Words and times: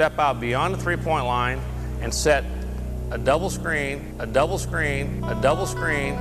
step 0.00 0.16
out 0.16 0.40
beyond 0.40 0.72
the 0.72 0.80
three 0.80 0.96
point 0.96 1.28
line 1.28 1.60
and 2.00 2.08
set 2.08 2.40
a 3.12 3.20
double 3.20 3.52
screen, 3.52 4.00
a 4.16 4.24
double 4.24 4.56
screen, 4.56 5.20
a 5.28 5.36
double 5.44 5.68
screen. 5.68 6.16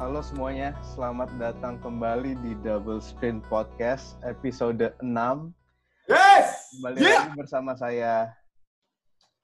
Halo 0.00 0.24
semuanya, 0.24 0.72
selamat 0.80 1.28
datang 1.36 1.76
kembali 1.84 2.40
di 2.40 2.56
Double 2.64 3.04
Screen 3.04 3.44
Podcast 3.52 4.16
episode 4.24 4.80
6. 5.04 6.08
Yes! 6.08 6.72
Kembali 6.80 6.96
Yeah! 7.04 7.28
lagi 7.28 7.36
bersama 7.36 7.76
saya, 7.76 8.32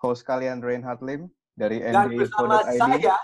host 0.01 0.25
kalian 0.25 0.65
Reinhard 0.65 1.05
Lim 1.05 1.29
dari 1.61 1.85
Dan 1.85 2.17
bersama 2.17 2.65
NBA.id 2.65 2.81
saya, 2.81 3.17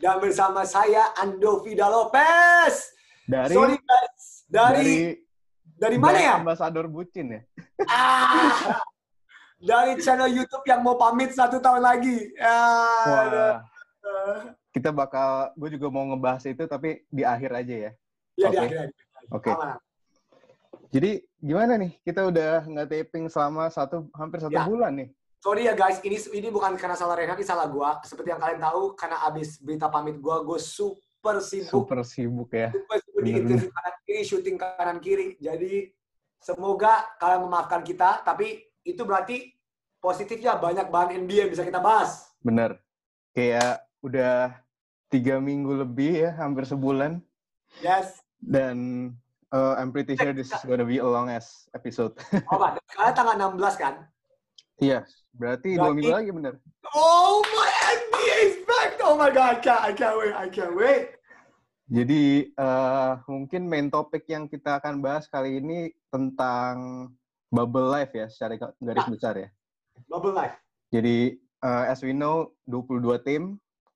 dan 0.00 0.16
bersama 0.24 0.64
saya 0.64 1.02
Ando 1.20 1.60
Vida 1.60 1.84
Lopez. 1.92 2.96
dari 3.28 3.52
Sorry 3.52 3.76
guys, 3.76 4.24
dari 4.48 4.88
dari, 4.88 4.96
mana 5.80 6.12
dari 6.12 6.22
ya? 6.28 6.32
Ambasador 6.36 6.86
Bucin 6.86 7.26
ya. 7.38 7.42
Ah, 7.90 8.80
dari 9.60 9.96
channel 10.00 10.28
YouTube 10.28 10.64
yang 10.68 10.80
mau 10.84 10.96
pamit 11.00 11.32
satu 11.32 11.60
tahun 11.60 11.80
lagi. 11.84 12.32
Ah, 12.40 13.04
Wah, 13.08 13.24
ah. 13.28 13.56
kita 14.72 14.92
bakal, 14.92 15.52
gue 15.56 15.76
juga 15.80 15.88
mau 15.92 16.04
ngebahas 16.08 16.44
itu 16.48 16.64
tapi 16.68 17.04
di 17.08 17.24
akhir 17.24 17.50
aja 17.56 17.74
ya. 17.88 17.90
Ya 18.36 18.48
di 18.48 18.56
Oke. 18.56 18.64
akhir 18.68 18.78
aja. 18.88 19.02
Oke. 19.32 19.50
Aman. 19.52 19.76
Jadi 20.90 21.10
gimana 21.38 21.72
nih? 21.78 21.92
Kita 22.02 22.26
udah 22.26 22.66
nggak 22.66 22.88
taping 22.90 23.26
selama 23.30 23.70
satu 23.70 24.10
hampir 24.16 24.42
satu 24.42 24.56
Ya. 24.56 24.66
bulan 24.66 24.92
nih. 24.96 25.08
Sorry 25.40 25.64
ya 25.64 25.72
guys, 25.72 26.04
ini 26.04 26.20
ini 26.36 26.52
bukan 26.52 26.76
karena 26.76 26.92
salah 26.92 27.16
Renat, 27.16 27.40
ini 27.40 27.48
salah 27.48 27.64
gua. 27.64 27.96
Seperti 28.04 28.28
yang 28.28 28.40
kalian 28.42 28.60
tahu, 28.60 28.92
karena 28.92 29.24
abis 29.24 29.56
berita 29.56 29.88
pamit 29.88 30.20
gua, 30.20 30.44
gue 30.44 30.60
super 30.60 31.00
sibuk. 31.44 31.68
Super 31.68 32.00
sibuk 32.02 32.50
ya. 32.52 32.68
Super 32.72 32.96
sibuk 33.04 33.20
di 33.20 33.30
interview 33.36 33.70
kanan 33.70 33.96
kiri, 34.04 34.22
syuting 34.24 34.56
kanan 34.56 34.98
kiri. 34.98 35.26
Jadi 35.36 35.92
semoga 36.40 37.04
kalian 37.20 37.44
memaafkan 37.44 37.84
kita, 37.84 38.24
tapi 38.24 38.64
itu 38.82 39.04
berarti 39.04 39.52
positifnya 40.00 40.56
banyak 40.56 40.88
bahan 40.88 41.20
NBA 41.24 41.46
yang 41.46 41.50
bisa 41.52 41.62
kita 41.62 41.78
bahas. 41.78 42.32
Bener. 42.40 42.80
Kayak 43.36 43.84
udah 44.00 44.56
tiga 45.12 45.36
minggu 45.36 45.84
lebih 45.84 46.24
ya, 46.24 46.30
hampir 46.40 46.64
sebulan. 46.64 47.20
Yes. 47.84 48.24
Dan 48.40 49.10
uh, 49.52 49.76
I'm 49.76 49.92
pretty 49.92 50.16
sure 50.16 50.32
this 50.32 50.48
is 50.48 50.62
gonna 50.64 50.88
be 50.88 50.98
a 50.98 51.06
long 51.06 51.28
ass 51.28 51.68
episode. 51.76 52.16
Oh, 52.48 52.56
Pak, 52.56 52.80
sekarang 52.88 53.14
tanggal 53.14 53.36
16 53.54 53.76
kan? 53.76 53.94
Iya, 54.80 55.04
berarti 55.32 55.74
dua 55.74 55.94
minggu 55.94 56.10
lagi 56.10 56.30
bener. 56.30 56.54
Oh 56.90 57.42
my 57.44 57.70
NBA 57.92 58.36
is 58.42 58.56
back! 58.64 58.98
Oh 59.00 59.14
my 59.14 59.30
god, 59.30 59.56
I 59.56 59.58
can't, 59.60 59.82
I 59.82 59.92
can't 59.92 60.16
wait, 60.18 60.34
I 60.34 60.46
can't 60.48 60.74
wait. 60.74 61.14
Jadi 61.90 62.54
uh, 62.54 63.18
mungkin 63.26 63.66
main 63.66 63.90
topik 63.90 64.22
yang 64.30 64.46
kita 64.46 64.78
akan 64.78 65.02
bahas 65.02 65.26
kali 65.26 65.58
ini 65.58 65.90
tentang 66.06 67.08
bubble 67.50 67.90
life 67.90 68.14
ya, 68.14 68.30
secara 68.30 68.54
garis 68.78 69.06
Ya. 69.06 69.10
besar 69.10 69.34
ya. 69.36 69.48
Bubble 70.06 70.30
life. 70.30 70.54
Jadi 70.94 71.34
uh, 71.60 71.90
as 71.90 71.98
we 72.00 72.14
know 72.14 72.54
22 72.70 73.26
tim 73.26 73.42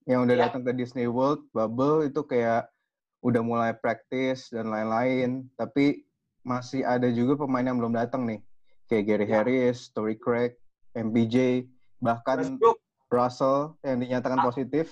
yang 0.05 0.27
udah 0.27 0.35
Ya. 0.35 0.43
datang 0.51 0.67
ke 0.67 0.75
Disney 0.75 1.07
World 1.07 1.47
bubble 1.55 2.03
itu 2.03 2.27
kayak 2.27 2.67
udah 3.23 3.41
mulai 3.41 3.71
practice 3.73 4.51
dan 4.51 4.69
lain-lain, 4.69 5.47
tapi 5.55 6.03
masih 6.43 6.85
ada 6.85 7.09
juga 7.09 7.41
pemain 7.41 7.65
yang 7.65 7.79
belum 7.79 7.95
datang 7.95 8.27
nih. 8.27 8.43
Kayak 8.85 9.05
Gary 9.07 9.27
Ya. 9.27 9.33
Harris, 9.41 9.89
Torrey 9.95 10.19
Craig, 10.19 10.59
MPJ, 10.95 11.67
bahkan 11.99 12.41
Westbrook. 12.41 12.79
Russell 13.11 13.79
yang 13.83 13.99
dinyatakan 14.01 14.41
Ya. 14.41 14.45
positif. 14.45 14.87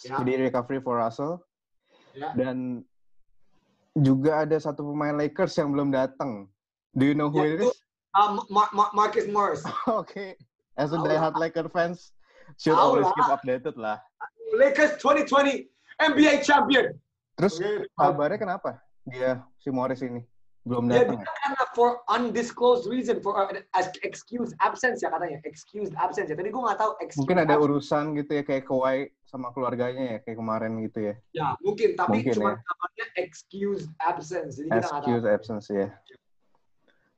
Ya. 0.00 0.16
Jadi 0.18 0.32
recovery 0.42 0.80
for 0.80 0.96
Russell. 0.96 1.40
Ya. 2.12 2.32
Dan 2.32 2.84
juga 3.94 4.42
ada 4.42 4.56
satu 4.56 4.82
pemain 4.82 5.14
Lakers 5.14 5.54
yang 5.54 5.70
belum 5.70 5.92
datang. 5.92 6.48
Do 6.92 7.04
you 7.04 7.14
know 7.14 7.28
who 7.28 7.40
Ya, 7.40 7.54
it 7.54 7.60
is? 7.62 7.76
Um, 8.14 8.46
Mar- 8.48 8.70
Mar- 8.70 8.94
Marcus 8.94 9.26
Morris. 9.26 9.62
Oke. 9.90 10.38
As 10.74 10.90
a 10.90 10.98
diehard 10.98 11.38
Laker 11.38 11.70
fans, 11.70 12.10
should 12.58 12.74
Tahu 12.74 12.98
always 12.98 13.06
keep 13.14 13.26
updated 13.26 13.74
lah. 13.78 13.98
Lakers 14.54 14.98
2020 14.98 15.66
NBA 15.98 16.42
champion. 16.42 16.94
Terus 17.34 17.58
kabarnya 17.94 18.38
kenapa 18.38 18.78
dia 19.02 19.42
si 19.58 19.70
Morris 19.70 20.02
ini 20.02 20.22
belum 20.64 20.88
Ya, 20.88 21.04
datang? 21.04 21.20
dia 21.20 21.28
ya? 21.28 21.34
karena 21.44 21.64
for 21.76 21.88
undisclosed 22.08 22.88
reason, 22.88 23.20
for 23.20 23.36
uh, 23.36 23.46
as 23.72 23.92
excused 24.00 24.56
absence 24.58 25.04
ya 25.04 25.12
katanya, 25.12 25.36
excused 25.44 25.92
absence 25.94 26.28
ya. 26.28 26.36
Tadi 26.36 26.48
gue 26.48 26.62
nggak 26.62 26.80
tahu 26.80 26.90
Mungkin 27.20 27.36
ada 27.38 27.52
absence. 27.52 27.64
urusan 27.68 28.04
gitu 28.16 28.30
ya 28.32 28.42
kayak 28.42 28.64
Kawhi 28.64 28.98
sama 29.28 29.52
keluarganya 29.52 30.16
ya 30.16 30.18
kayak 30.20 30.38
kemarin 30.38 30.72
gitu 30.80 30.98
ya. 31.04 31.14
Ya, 31.30 31.48
mungkin. 31.60 31.92
Tapi 31.94 32.10
Mungkin, 32.18 32.32
cuma 32.32 32.50
ya. 32.50 32.64
namanya 32.64 33.06
excused 33.14 33.88
absence. 34.00 34.56
Jadi 34.56 34.68
kita 34.68 34.78
nggak 34.80 34.88
tahu. 34.88 34.98
Excuse 35.04 35.24
absence 35.28 35.66
ya. 35.68 35.88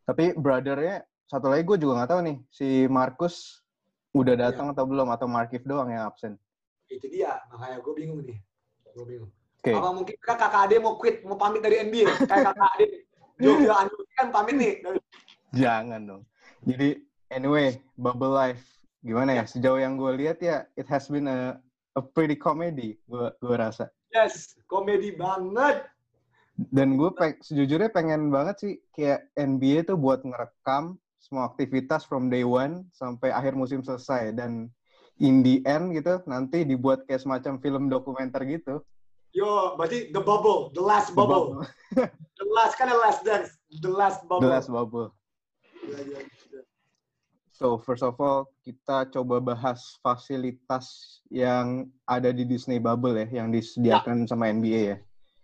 Tapi 0.03 0.25
brothernya 0.35 0.97
satu 1.27 1.47
lagi 1.47 1.63
gue 1.63 1.79
juga 1.79 2.03
nggak 2.03 2.11
tahu 2.11 2.21
nih 2.23 2.37
si 2.49 2.69
Marcus 2.87 3.63
udah 4.11 4.35
Iya. 4.35 4.43
datang 4.49 4.71
atau 4.71 4.85
belum 4.85 5.07
atau 5.09 5.27
Markif 5.27 5.63
doang 5.63 5.87
yang 5.89 6.07
absen. 6.07 6.35
Itu 6.87 7.07
dia. 7.07 7.39
Makanya 7.51 7.79
gue 7.79 7.95
bingung 7.95 8.23
nih. 8.23 8.39
Gue 8.91 9.07
bingung. 9.07 9.31
Oke. 9.59 9.71
Apa 9.71 9.91
mungkin 9.91 10.15
kakak 10.17 10.51
ade 10.57 10.79
mau 10.79 10.95
quit, 10.95 11.23
mau 11.23 11.35
pamit 11.35 11.59
dari 11.59 11.79
NBA. 11.81 12.07
Kayak 12.25 12.55
kakak 12.55 12.71
ade. 12.75 12.87
Kan 14.17 14.29
pamit 14.33 14.55
nih. 14.57 14.73
Jangan 15.53 16.01
dong. 16.05 16.23
Jadi 16.65 17.01
anyway, 17.29 17.77
bubble 17.97 18.33
life 18.33 18.65
gimana 19.05 19.37
ya? 19.37 19.45
Sejauh 19.45 19.79
yang 19.79 20.01
gue 20.01 20.13
lihat 20.17 20.41
ya, 20.41 20.65
it 20.75 20.89
has 20.89 21.07
been 21.07 21.29
a, 21.29 21.61
a 21.95 22.03
pretty 22.03 22.35
comedy 22.35 22.97
gue 23.07 23.27
gue 23.39 23.57
rasa. 23.57 23.93
Yes, 24.11 24.57
komedi 24.67 25.13
banget. 25.15 25.85
Dan 26.57 26.97
gue 26.97 27.13
peng, 27.13 27.37
sejujurnya 27.45 27.93
pengen 27.93 28.33
banget 28.33 28.57
sih 28.57 28.75
kayak 28.97 29.29
NBA 29.37 29.85
tuh 29.85 30.01
buat 30.01 30.25
ngerekam 30.25 30.97
semua 31.21 31.53
aktivitas 31.53 32.09
from 32.09 32.33
day 32.33 32.49
one 32.49 32.89
sampai 32.97 33.29
akhir 33.29 33.53
musim 33.53 33.85
selesai 33.85 34.33
dan 34.33 34.73
in 35.21 35.45
the 35.45 35.61
end 35.69 35.93
gitu 35.93 36.25
nanti 36.25 36.65
dibuat 36.65 37.05
kayak 37.05 37.21
semacam 37.21 37.61
film 37.61 37.83
dokumenter 37.93 38.41
gitu. 38.49 38.81
Yo, 39.37 39.77
berarti 39.77 40.09
the 40.17 40.23
bubble, 40.25 40.73
the 40.73 40.81
last 40.81 41.13
The 41.13 41.21
bubble, 41.21 41.61
the 42.41 42.47
last 42.57 42.81
kan 42.81 42.89
the 42.89 42.97
last 42.97 43.21
dance, 43.21 43.53
the 43.69 43.93
last 43.93 44.25
bubble. 44.25 44.49
The 44.49 44.53
last 44.57 44.73
bubble. 44.73 45.13
Ya, 45.85 46.01
ya, 46.09 46.21
ya. 46.25 46.65
So 47.53 47.77
first 47.77 48.01
of 48.01 48.17
all 48.17 48.49
kita 48.65 49.13
coba 49.13 49.45
bahas 49.45 50.01
fasilitas 50.01 51.21
yang 51.29 51.89
ada 52.09 52.33
di 52.33 52.49
Disney 52.49 52.81
Bubble 52.81 53.17
ya 53.17 53.45
yang 53.45 53.53
disediakan 53.53 54.25
sama 54.25 54.49
NBA 54.49 54.81
ya. 54.81 54.97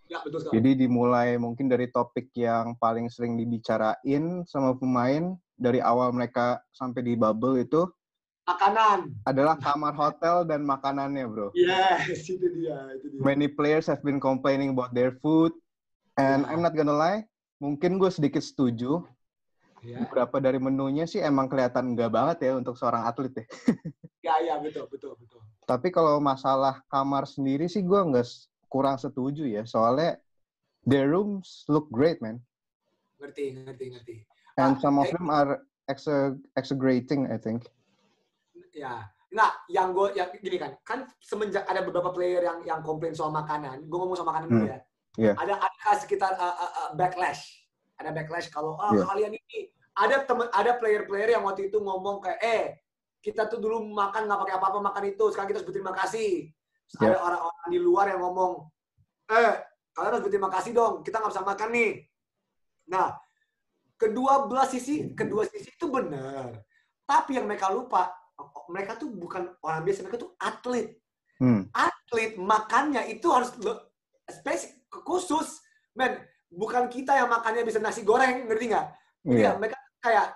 Ya, 0.09 0.19
betul 0.25 0.45
sekali. 0.45 0.57
Jadi 0.61 0.71
dimulai 0.89 1.41
mungkin 1.41 1.69
dari 1.69 1.89
topik 1.89 2.33
yang 2.37 2.77
paling 2.77 3.13
sering 3.13 3.41
dibicarain 3.41 4.45
sama 4.45 4.77
pemain 4.77 5.37
dari 5.57 5.81
awal 5.81 6.13
mereka 6.13 6.61
sampai 6.73 7.01
di 7.01 7.17
bubble 7.17 7.61
itu 7.61 7.89
Makanan. 8.43 8.99
adalah 9.23 9.55
kamar 9.55 9.95
hotel 9.95 10.43
dan 10.43 10.67
makanannya, 10.67 11.25
bro. 11.31 11.49
Yes, 11.55 12.27
itu 12.27 12.43
dia, 12.59 12.91
itu 12.99 13.07
dia. 13.15 13.21
Many 13.23 13.47
players 13.47 13.87
have 13.87 14.03
been 14.03 14.19
complaining 14.19 14.75
about 14.75 14.91
their 14.91 15.15
food, 15.23 15.55
and 16.19 16.43
I'm 16.51 16.59
not 16.59 16.75
gonna 16.75 16.95
lie, 16.95 17.23
mungkin 17.63 18.03
gue 18.03 18.11
sedikit 18.11 18.43
setuju. 18.43 19.07
Ya, 19.83 19.99
Beberapa 19.99 20.39
dari 20.39 20.63
menunya 20.63 21.07
sih 21.07 21.19
emang 21.23 21.51
kelihatan 21.51 21.95
enggak 21.95 22.11
banget 22.11 22.51
ya 22.51 22.53
untuk 22.59 22.75
seorang 22.79 23.03
atlet 23.07 23.35
ya. 23.35 23.45
ya, 24.27 24.35
ya, 24.43 24.55
betul, 24.59 24.87
betul, 24.91 25.15
betul. 25.19 25.43
Tapi 25.67 25.91
kalau 25.95 26.19
masalah 26.19 26.83
kamar 26.91 27.27
sendiri 27.27 27.71
sih 27.71 27.83
gue 27.83 27.99
nggak 27.99 28.27
kurang 28.67 28.99
setuju 28.99 29.47
ya, 29.47 29.63
soalnya 29.67 30.19
their 30.87 31.11
rooms 31.11 31.63
look 31.71 31.87
great, 31.95 32.19
man. 32.19 32.43
Ngerti, 33.23 33.55
ngerti, 33.55 33.85
ngerti. 33.95 34.15
And 34.59 34.75
Ah, 34.75 34.83
some 34.83 34.99
of 34.99 35.07
eh, 35.07 35.15
them 35.15 35.31
are 35.31 35.63
exa- 35.87 36.39
exaggerating, 36.59 37.31
I 37.31 37.39
think. 37.39 37.71
Ya, 38.73 39.05
nah, 39.29 39.53
yang 39.69 39.93
gue, 39.93 40.17
yang 40.17 40.33
gini 40.41 40.57
kan, 40.57 40.73
kan 40.81 41.05
semenjak 41.21 41.69
ada 41.69 41.85
beberapa 41.85 42.09
player 42.09 42.41
yang 42.41 42.59
yang 42.65 42.81
komplain 42.81 43.13
soal 43.13 43.29
makanan, 43.29 43.85
gue 43.85 43.99
ngomong 44.01 44.17
soal 44.17 44.29
makanan 44.33 44.49
dulu 44.49 44.65
Hmm, 44.65 44.73
ya. 44.73 44.79
iya. 45.21 45.33
Ada 45.37 45.55
ada 45.61 45.93
sekitar 46.01 46.33
uh, 46.41 46.57
uh, 46.57 46.73
uh, 46.73 46.89
backlash, 46.97 47.69
ada 48.01 48.17
backlash 48.17 48.49
kalau 48.49 48.81
ah 48.81 48.97
Iya. 48.97 49.05
kalian 49.05 49.33
ini 49.37 49.69
ada 49.93 50.25
temen 50.25 50.49
ada 50.49 50.73
player-player 50.81 51.37
yang 51.37 51.45
waktu 51.45 51.69
itu 51.69 51.77
ngomong 51.85 52.25
kayak 52.25 52.41
eh 52.41 52.65
kita 53.21 53.45
tuh 53.45 53.61
dulu 53.61 53.93
makan 53.93 54.25
nggak 54.25 54.41
pakai 54.41 54.55
apa-apa 54.57 54.79
makan 54.81 55.05
itu, 55.13 55.25
sekarang 55.29 55.53
kita 55.53 55.59
harus 55.61 55.69
berterima 55.69 55.93
kasih. 55.93 56.49
Terus 56.89 56.97
Iya. 56.97 57.09
Ada 57.13 57.19
orang-orang 57.21 57.69
di 57.69 57.79
luar 57.81 58.07
yang 58.09 58.21
ngomong, 58.25 58.53
eh 59.29 59.53
kalian 59.93 60.11
harus 60.17 60.25
berterima 60.25 60.49
kasih 60.49 60.73
dong, 60.73 61.05
kita 61.05 61.21
nggak 61.21 61.33
bisa 61.37 61.45
makan 61.45 61.69
nih. 61.77 61.93
Nah, 62.89 63.09
kedua 64.01 64.49
belah 64.49 64.65
sisi, 64.65 65.13
kedua 65.13 65.45
sisi 65.45 65.69
itu 65.69 65.87
benar. 65.93 66.57
Tapi 67.05 67.37
yang 67.37 67.45
mereka 67.45 67.69
lupa, 67.69 68.09
mereka 68.69 68.97
tuh 68.97 69.09
bukan 69.13 69.53
orang 69.63 69.83
biasa, 69.85 70.05
mereka 70.07 70.23
tuh 70.25 70.33
atlet. 70.41 70.97
Hmm. 71.39 71.69
Atlet 71.75 72.39
makannya 72.39 73.09
itu 73.13 73.27
harus 73.29 73.53
spesifik 74.31 74.79
khusus. 75.05 75.61
Men, 75.93 76.23
bukan 76.49 76.89
kita 76.89 77.17
yang 77.17 77.29
makannya 77.29 77.67
bisa 77.67 77.83
nasi 77.83 78.05
goreng, 78.07 78.49
ngerti 78.49 78.73
nggak? 78.73 78.87
Iya. 79.29 79.39
Ya, 79.39 79.51
mereka 79.59 79.77
kayak 80.03 80.27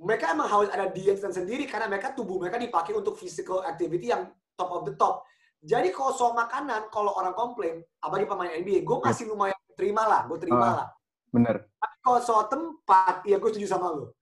mereka 0.00 0.24
emang 0.32 0.48
harus 0.48 0.68
ada 0.72 0.88
diet 0.88 1.20
sendiri 1.20 1.68
karena 1.68 1.84
mereka 1.84 2.16
tubuh 2.16 2.40
mereka 2.40 2.56
dipakai 2.56 2.96
untuk 2.96 3.20
physical 3.20 3.60
activity 3.68 4.08
yang 4.12 4.32
top 4.56 4.72
of 4.72 4.82
the 4.88 4.96
top. 4.96 5.24
Jadi 5.60 5.92
kalau 5.92 6.12
soal 6.16 6.32
makanan, 6.32 6.88
kalau 6.88 7.12
orang 7.20 7.36
komplain, 7.36 7.84
apalagi 8.00 8.24
pemain 8.24 8.48
NBA, 8.48 8.80
gue 8.80 8.96
masih 8.96 9.28
lumayan 9.28 9.56
terima 9.76 10.08
lah, 10.08 10.24
gue 10.24 10.40
terima 10.40 10.64
Ah. 10.64 10.72
lah. 10.72 10.88
Bener. 11.28 11.68
Tapi 11.76 11.96
kalau 12.00 12.20
soal 12.24 12.44
tempat, 12.48 13.20
ya 13.28 13.36
gue 13.36 13.50
setuju 13.52 13.68
sama 13.68 13.92
lo. 13.92 14.16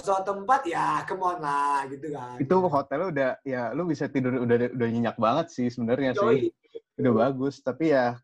Soal 0.00 0.24
tempat 0.24 0.64
ya 0.64 1.04
come 1.04 1.20
on 1.20 1.38
lah 1.44 1.84
gitu 1.92 2.16
kan. 2.16 2.40
Itu 2.40 2.56
hotelnya 2.64 3.08
udah 3.12 3.30
ya 3.44 3.62
lu 3.76 3.84
bisa 3.84 4.08
tidur 4.08 4.40
udah 4.40 4.72
udah 4.72 4.88
nyenyak 4.88 5.16
banget 5.20 5.52
sih 5.52 5.68
sebenarnya 5.68 6.16
sih. 6.16 6.48
Udah 6.96 7.12
bagus, 7.28 7.60
tapi 7.60 7.92
ya 7.92 8.16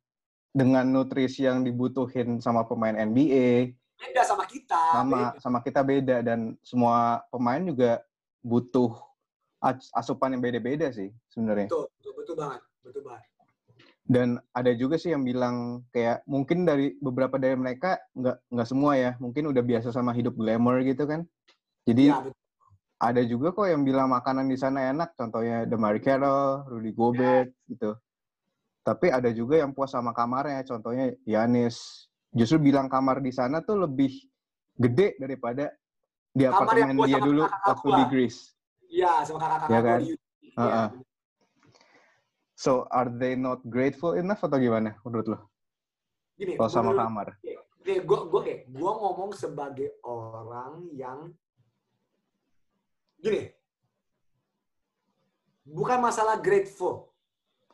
dengan 0.48 0.88
nutrisi 0.88 1.44
yang 1.44 1.60
dibutuhin 1.62 2.40
sama 2.40 2.64
pemain 2.64 2.96
NBA 2.96 3.76
Beda 3.98 4.22
sama 4.24 4.48
kita. 4.48 4.80
sama 4.94 5.20
beda. 5.34 5.40
sama 5.42 5.58
kita 5.60 5.80
beda 5.84 6.16
dan 6.24 6.56
semua 6.64 7.20
pemain 7.28 7.60
juga 7.60 8.00
butuh 8.40 8.94
as- 9.60 9.92
asupan 9.92 10.34
yang 10.34 10.42
beda-beda 10.42 10.88
sih 10.88 11.12
sebenarnya. 11.28 11.68
Betul, 11.68 11.84
betul, 12.00 12.12
betul 12.16 12.34
banget. 12.38 12.60
Betul 12.80 13.02
banget. 13.04 13.24
Dan 14.08 14.28
ada 14.56 14.72
juga 14.72 14.96
sih 14.96 15.12
yang 15.12 15.20
bilang 15.20 15.84
kayak 15.92 16.24
mungkin 16.24 16.64
dari 16.64 16.96
beberapa 16.96 17.36
dari 17.36 17.60
mereka 17.60 18.00
nggak 18.16 18.36
nggak 18.56 18.68
semua 18.68 18.96
ya, 18.96 19.12
mungkin 19.20 19.52
udah 19.52 19.60
biasa 19.60 19.92
sama 19.92 20.16
hidup 20.16 20.32
glamour 20.32 20.80
gitu 20.80 21.04
kan. 21.04 21.28
Jadi 21.88 22.04
Ya, 22.04 22.20
ada 23.00 23.22
juga 23.24 23.48
kok 23.50 23.64
yang 23.64 23.80
bilang 23.80 24.12
makanan 24.12 24.44
di 24.44 24.60
sana 24.60 24.92
enak, 24.92 25.16
contohnya 25.16 25.64
Demar 25.64 25.96
Carroll, 25.98 26.68
Rudy 26.68 26.92
Gobert 26.92 27.48
gitu. 27.64 27.96
Tapi 28.84 29.08
ada 29.08 29.32
juga 29.32 29.56
yang 29.56 29.72
puas 29.72 29.88
sama 29.88 30.12
kamarnya, 30.12 30.60
contohnya 30.64 31.16
Yanis. 31.24 32.08
Justru 32.28 32.60
bilang 32.60 32.92
kamar 32.92 33.24
di 33.24 33.32
sana 33.32 33.64
tuh 33.64 33.88
lebih 33.88 34.12
gede 34.76 35.16
daripada 35.16 35.72
di 36.28 36.44
Kamar 36.44 36.68
apartemen 36.68 36.96
dia 37.02 37.18
dulu 37.18 37.42
kakak 37.48 37.64
waktu 37.72 37.88
gua. 37.88 37.96
di 37.96 38.04
Greece. 38.06 38.40
Iya, 38.88 39.12
sama 39.24 39.38
kakak-kakak 39.38 39.72
Ya 39.72 39.80
kan? 39.80 40.00
Iya, 40.04 40.16
Heeh. 40.54 40.88
bener. 40.92 41.06
So 42.52 42.84
are 42.90 43.08
they 43.08 43.32
not 43.32 43.62
grateful 43.64 44.12
enough 44.12 44.42
atau 44.42 44.58
gimana 44.58 44.98
menurut 45.06 45.26
lo? 45.26 45.38
Gini, 46.34 46.58
Kalau 46.58 46.68
sama 46.68 46.92
menurut- 46.92 47.00
kamar. 47.00 47.28
Gue 47.88 48.18
gue 48.28 48.40
kayak 48.44 48.60
gue 48.68 48.92
ngomong 48.92 49.30
sebagai 49.32 49.96
orang 50.02 50.84
yang 50.92 51.32
gini, 53.18 53.50
bukan 55.66 55.98
masalah 56.00 56.38
grateful. 56.38 57.10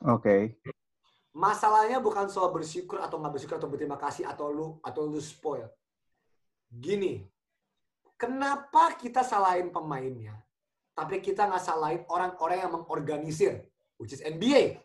Oke. 0.04 0.58
Masalahnya 1.34 1.98
bukan 1.98 2.30
soal 2.30 2.54
bersyukur 2.54 3.02
atau 3.02 3.18
nggak 3.18 3.34
bersyukur 3.34 3.56
atau 3.58 3.66
berterima 3.66 3.98
kasih 3.98 4.22
atau 4.28 4.54
lu 4.54 4.68
atau 4.80 5.02
lu 5.08 5.18
spoil. 5.18 5.66
Gini, 6.70 7.26
kenapa 8.14 8.94
kita 8.94 9.26
salahin 9.26 9.74
pemainnya, 9.74 10.38
tapi 10.94 11.18
kita 11.18 11.50
nggak 11.50 11.62
salahin 11.62 12.02
orang-orang 12.06 12.62
yang 12.62 12.72
mengorganisir, 12.72 13.66
which 13.98 14.14
is 14.14 14.22
NBA. 14.22 14.78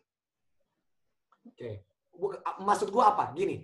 Oke, 1.45 1.85
Buk- 2.17 2.41
maksud 2.65 2.89
gua 2.89 3.13
apa? 3.13 3.29
Gini, 3.37 3.61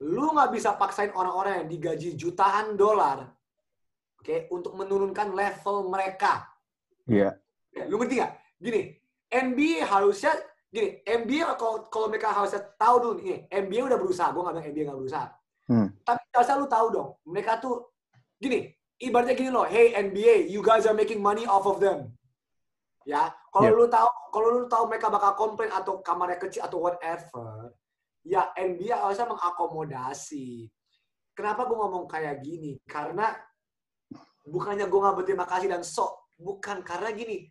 lu 0.00 0.32
nggak 0.32 0.56
bisa 0.56 0.72
paksain 0.72 1.12
orang-orang 1.12 1.64
yang 1.64 1.68
digaji 1.68 2.16
jutaan 2.16 2.80
dolar, 2.80 3.35
oke, 4.26 4.50
untuk 4.50 4.74
menurunkan 4.74 5.30
level 5.30 5.86
mereka. 5.86 6.50
Iya. 7.06 7.38
Ya, 7.70 7.86
Lu 7.86 8.02
ngerti 8.02 8.18
nggak? 8.18 8.32
Gini, 8.58 8.80
NBA 9.30 9.86
harusnya 9.86 10.34
gini, 10.66 10.98
NBA 11.06 11.54
kalau 11.54 11.86
kalau 11.86 12.10
mereka 12.10 12.34
harusnya 12.34 12.66
tahu 12.74 12.94
dulu 12.98 13.14
nih, 13.22 13.46
NBA 13.46 13.86
udah 13.86 13.98
berusaha, 14.02 14.34
gue 14.34 14.42
nggak 14.42 14.54
bilang 14.58 14.68
NBA 14.74 14.84
nggak 14.90 14.98
berusaha. 14.98 15.26
Hmm. 15.70 15.88
Tapi 16.02 16.22
harusnya 16.34 16.56
lu 16.58 16.66
tahu 16.66 16.86
dong, 16.90 17.08
mereka 17.22 17.62
tuh 17.62 17.86
gini, 18.42 18.74
ibaratnya 18.98 19.38
gini 19.38 19.50
loh, 19.54 19.62
hey 19.62 19.94
NBA, 19.94 20.50
you 20.50 20.58
guys 20.58 20.90
are 20.90 20.96
making 20.96 21.22
money 21.22 21.46
off 21.46 21.70
of 21.70 21.78
them. 21.78 22.10
Ya, 23.06 23.30
kalau 23.54 23.70
Yep. 23.70 23.78
lu 23.78 23.86
tahu, 23.86 24.08
kalau 24.34 24.48
lu 24.50 24.62
tahu 24.66 24.84
mereka 24.90 25.06
bakal 25.06 25.32
komplain 25.38 25.70
atau 25.70 26.02
kamarnya 26.02 26.42
kecil 26.42 26.66
atau 26.66 26.82
whatever, 26.82 27.70
ya 28.26 28.50
NBA 28.58 28.98
harusnya 28.98 29.30
mengakomodasi. 29.30 30.66
Kenapa 31.36 31.68
gue 31.70 31.76
ngomong 31.78 32.10
kayak 32.10 32.42
gini? 32.42 32.80
Karena 32.88 33.30
bukannya 34.46 34.86
gue 34.86 35.00
nggak 35.02 35.16
berterima 35.16 35.44
kasih 35.44 35.68
dan 35.68 35.82
sok, 35.82 36.30
bukan 36.38 36.80
karena 36.80 37.10
gini, 37.10 37.50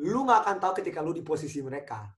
lu 0.00 0.24
nggak 0.24 0.40
akan 0.42 0.56
tahu 0.58 0.72
ketika 0.80 1.04
lu 1.04 1.12
di 1.12 1.20
posisi 1.20 1.60
mereka. 1.60 2.08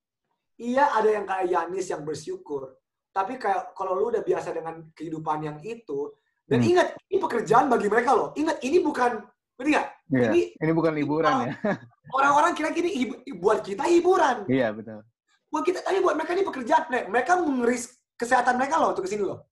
Iya 0.57 0.95
ada 0.95 1.11
yang 1.11 1.27
kayak 1.27 1.47
Yanis 1.51 1.91
yang 1.91 2.07
bersyukur, 2.07 2.79
tapi 3.11 3.37
kayak 3.37 3.75
kalau 3.75 3.99
lu 3.99 4.09
udah 4.09 4.23
biasa 4.23 4.55
dengan 4.55 4.87
kehidupan 4.95 5.43
yang 5.43 5.59
itu, 5.61 6.15
dan 6.47 6.63
Hmm. 6.63 6.71
ingat 6.71 6.89
ini 7.09 7.19
pekerjaan 7.19 7.67
bagi 7.67 7.91
mereka 7.91 8.15
loh. 8.15 8.31
Ingat 8.33 8.63
ini 8.63 8.79
bukan, 8.79 9.19
ngerti 9.59 9.71
nggak? 9.73 9.89
Iya. 10.13 10.29
Ini 10.31 10.41
Ini 10.61 10.73
bukan 10.73 10.93
liburan 10.95 11.33
ya. 11.43 11.53
orang-orang 12.17 12.53
kira 12.53 12.71
gini 12.71 12.91
hib- 12.93 13.19
buat 13.37 13.65
kita 13.65 13.83
hiburan, 13.85 14.47
Iya, 14.47 14.71
betul. 14.71 15.03
buat 15.49 15.65
kita 15.65 15.83
tapi 15.83 15.99
buat 15.99 16.15
mereka 16.15 16.33
ini 16.33 16.45
pekerjaan. 16.45 16.83
Mereka 17.11 17.33
mengeris 17.43 17.91
kesehatan 18.15 18.55
mereka 18.55 18.79
loh 18.79 18.95
untuk 18.95 19.03
ke 19.05 19.11
sini 19.11 19.25
loh. 19.25 19.43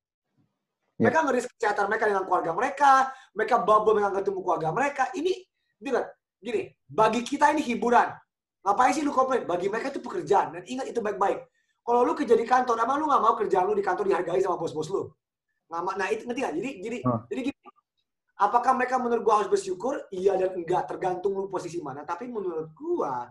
Ya. 1.00 1.08
Mereka 1.08 1.18
ngeris 1.24 1.46
kesehatan 1.56 1.88
mereka 1.88 2.04
dengan 2.12 2.24
keluarga 2.28 2.52
mereka, 2.52 2.92
mereka 3.32 3.56
bubble 3.64 3.96
dengan 3.96 4.12
ketemu 4.12 4.40
keluarga 4.44 4.68
mereka. 4.68 5.02
Ini, 5.16 5.32
dengar, 5.80 6.12
gini, 6.36 6.62
bagi 6.84 7.20
kita 7.24 7.56
ini 7.56 7.64
hiburan. 7.64 8.12
Ngapain 8.60 8.92
sih 8.92 9.00
lu 9.00 9.08
komplain? 9.08 9.48
Bagi 9.48 9.72
mereka 9.72 9.88
itu 9.88 10.04
pekerjaan. 10.04 10.52
Dan 10.52 10.62
ingat 10.68 10.92
itu 10.92 11.00
baik-baik. 11.00 11.40
Kalau 11.80 12.04
lu 12.04 12.12
kerja 12.12 12.36
di 12.36 12.44
kantor, 12.44 12.76
emang 12.84 13.00
lu 13.00 13.08
nggak 13.08 13.22
mau 13.24 13.32
kerjaan 13.32 13.64
lu 13.64 13.72
di 13.72 13.80
kantor 13.80 14.12
dihargai 14.12 14.44
sama 14.44 14.60
bos-bos 14.60 14.92
lu? 14.92 15.08
Ma- 15.72 15.96
Nah 15.96 16.12
itu 16.12 16.28
ngerti 16.28 16.40
nggak? 16.44 16.54
Jadi, 16.60 16.70
jadi, 16.84 16.98
Oh. 17.08 17.20
jadi 17.32 17.40
gini. 17.48 17.58
Apakah 18.36 18.72
mereka 18.76 19.00
menurut 19.00 19.24
gua 19.24 19.34
harus 19.40 19.48
bersyukur? 19.48 20.04
Iya 20.12 20.36
dan 20.36 20.52
enggak. 20.52 20.84
Tergantung 20.84 21.32
lu 21.32 21.48
posisi 21.48 21.80
mana. 21.80 22.04
Tapi 22.04 22.28
menurut 22.28 22.68
gua, 22.76 23.24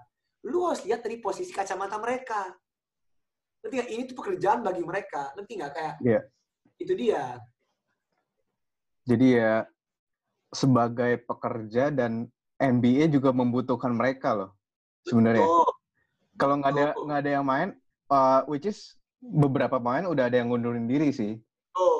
lu 0.49 0.65
harus 0.65 0.81
lihat 0.81 1.05
dari 1.05 1.21
posisi 1.21 1.53
kacamata 1.53 2.01
mereka. 2.01 2.49
Ngerti 3.61 3.73
nggak? 3.77 3.89
Ini 3.93 4.01
tuh 4.09 4.17
pekerjaan 4.17 4.65
bagi 4.65 4.81
mereka. 4.81 5.29
Ngerti 5.37 5.53
nggak? 5.53 5.71
Kayak, 5.77 5.95
Iya. 6.01 6.19
itu 6.81 6.93
dia. 6.97 7.23
Jadi 9.09 9.41
ya 9.41 9.65
sebagai 10.53 11.25
pekerja 11.25 11.89
dan 11.89 12.29
NBA 12.61 13.09
juga 13.09 13.33
membutuhkan 13.33 13.97
mereka 13.97 14.37
loh 14.37 14.51
sebenarnya. 15.09 15.49
Kalau 16.37 16.61
nggak 16.61 16.71
ada 16.77 16.87
nggak 16.93 17.19
ada 17.25 17.31
yang 17.41 17.45
main, 17.45 17.69
uh, 18.13 18.45
which 18.45 18.69
is 18.69 18.93
beberapa 19.19 19.81
pemain 19.81 20.05
udah 20.05 20.29
ada 20.29 20.37
yang 20.37 20.53
ngundurin 20.53 20.85
diri 20.85 21.09
sih. 21.09 21.35
Betul. 21.41 21.97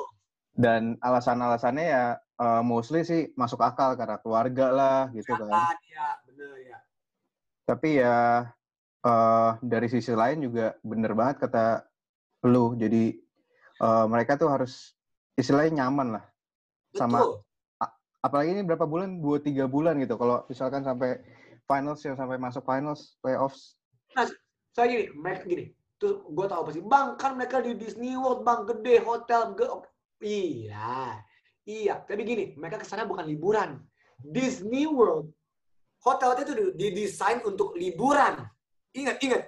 Dan 0.54 0.82
alasan-alasannya 1.02 1.84
ya 1.84 2.04
uh, 2.38 2.62
mostly 2.62 3.02
sih 3.02 3.34
masuk 3.34 3.58
akal 3.60 3.98
karena 3.98 4.16
keluarga 4.22 4.66
lah 4.70 5.00
gitu 5.10 5.34
kan. 5.34 5.50
Ya, 5.88 6.08
bener 6.24 6.50
ya. 6.62 6.78
Tapi 7.66 7.88
ya 7.98 8.18
uh, 9.02 9.50
dari 9.60 9.88
sisi 9.90 10.14
lain 10.14 10.46
juga 10.46 10.78
bener 10.80 11.12
banget 11.12 11.48
kata 11.48 11.84
lu. 12.46 12.78
Jadi 12.78 13.16
uh, 13.80 14.06
mereka 14.06 14.36
tuh 14.40 14.48
harus 14.52 14.94
istilahnya 15.36 15.84
nyaman 15.84 16.20
lah. 16.20 16.24
Sama 16.94 17.22
Betul. 17.22 17.32
apalagi 18.20 18.50
ini 18.52 18.62
berapa 18.66 18.84
bulan? 18.84 19.22
Dua 19.22 19.38
tiga 19.38 19.64
bulan 19.70 19.96
gitu. 20.02 20.18
Kalau 20.18 20.44
misalkan 20.50 20.82
sampai 20.82 21.22
finals 21.70 22.02
yang 22.02 22.18
sampai 22.18 22.36
masuk 22.36 22.66
finals 22.66 23.14
playoffs. 23.22 23.78
Saya 24.74 24.86
gini, 24.90 25.04
mereka 25.14 25.46
gini. 25.46 25.70
Terus 26.00 26.24
gue 26.24 26.46
tahu 26.48 26.62
pasti, 26.66 26.80
bang 26.80 27.08
kan 27.20 27.36
mereka 27.36 27.60
di 27.60 27.76
Disney 27.76 28.16
World, 28.16 28.42
bang 28.42 28.64
gede 28.64 28.96
hotel, 29.04 29.52
ge 29.52 29.66
iya, 30.24 31.20
iya. 31.68 31.94
Tapi 32.00 32.24
gini, 32.24 32.44
mereka 32.56 32.80
ke 32.80 32.86
sana 32.88 33.04
bukan 33.04 33.28
liburan. 33.28 33.78
Disney 34.16 34.88
World, 34.88 35.28
hotelnya 36.00 36.42
itu 36.48 36.54
didesain 36.72 37.44
untuk 37.44 37.76
liburan. 37.76 38.48
Ingat, 38.96 39.16
ingat. 39.20 39.42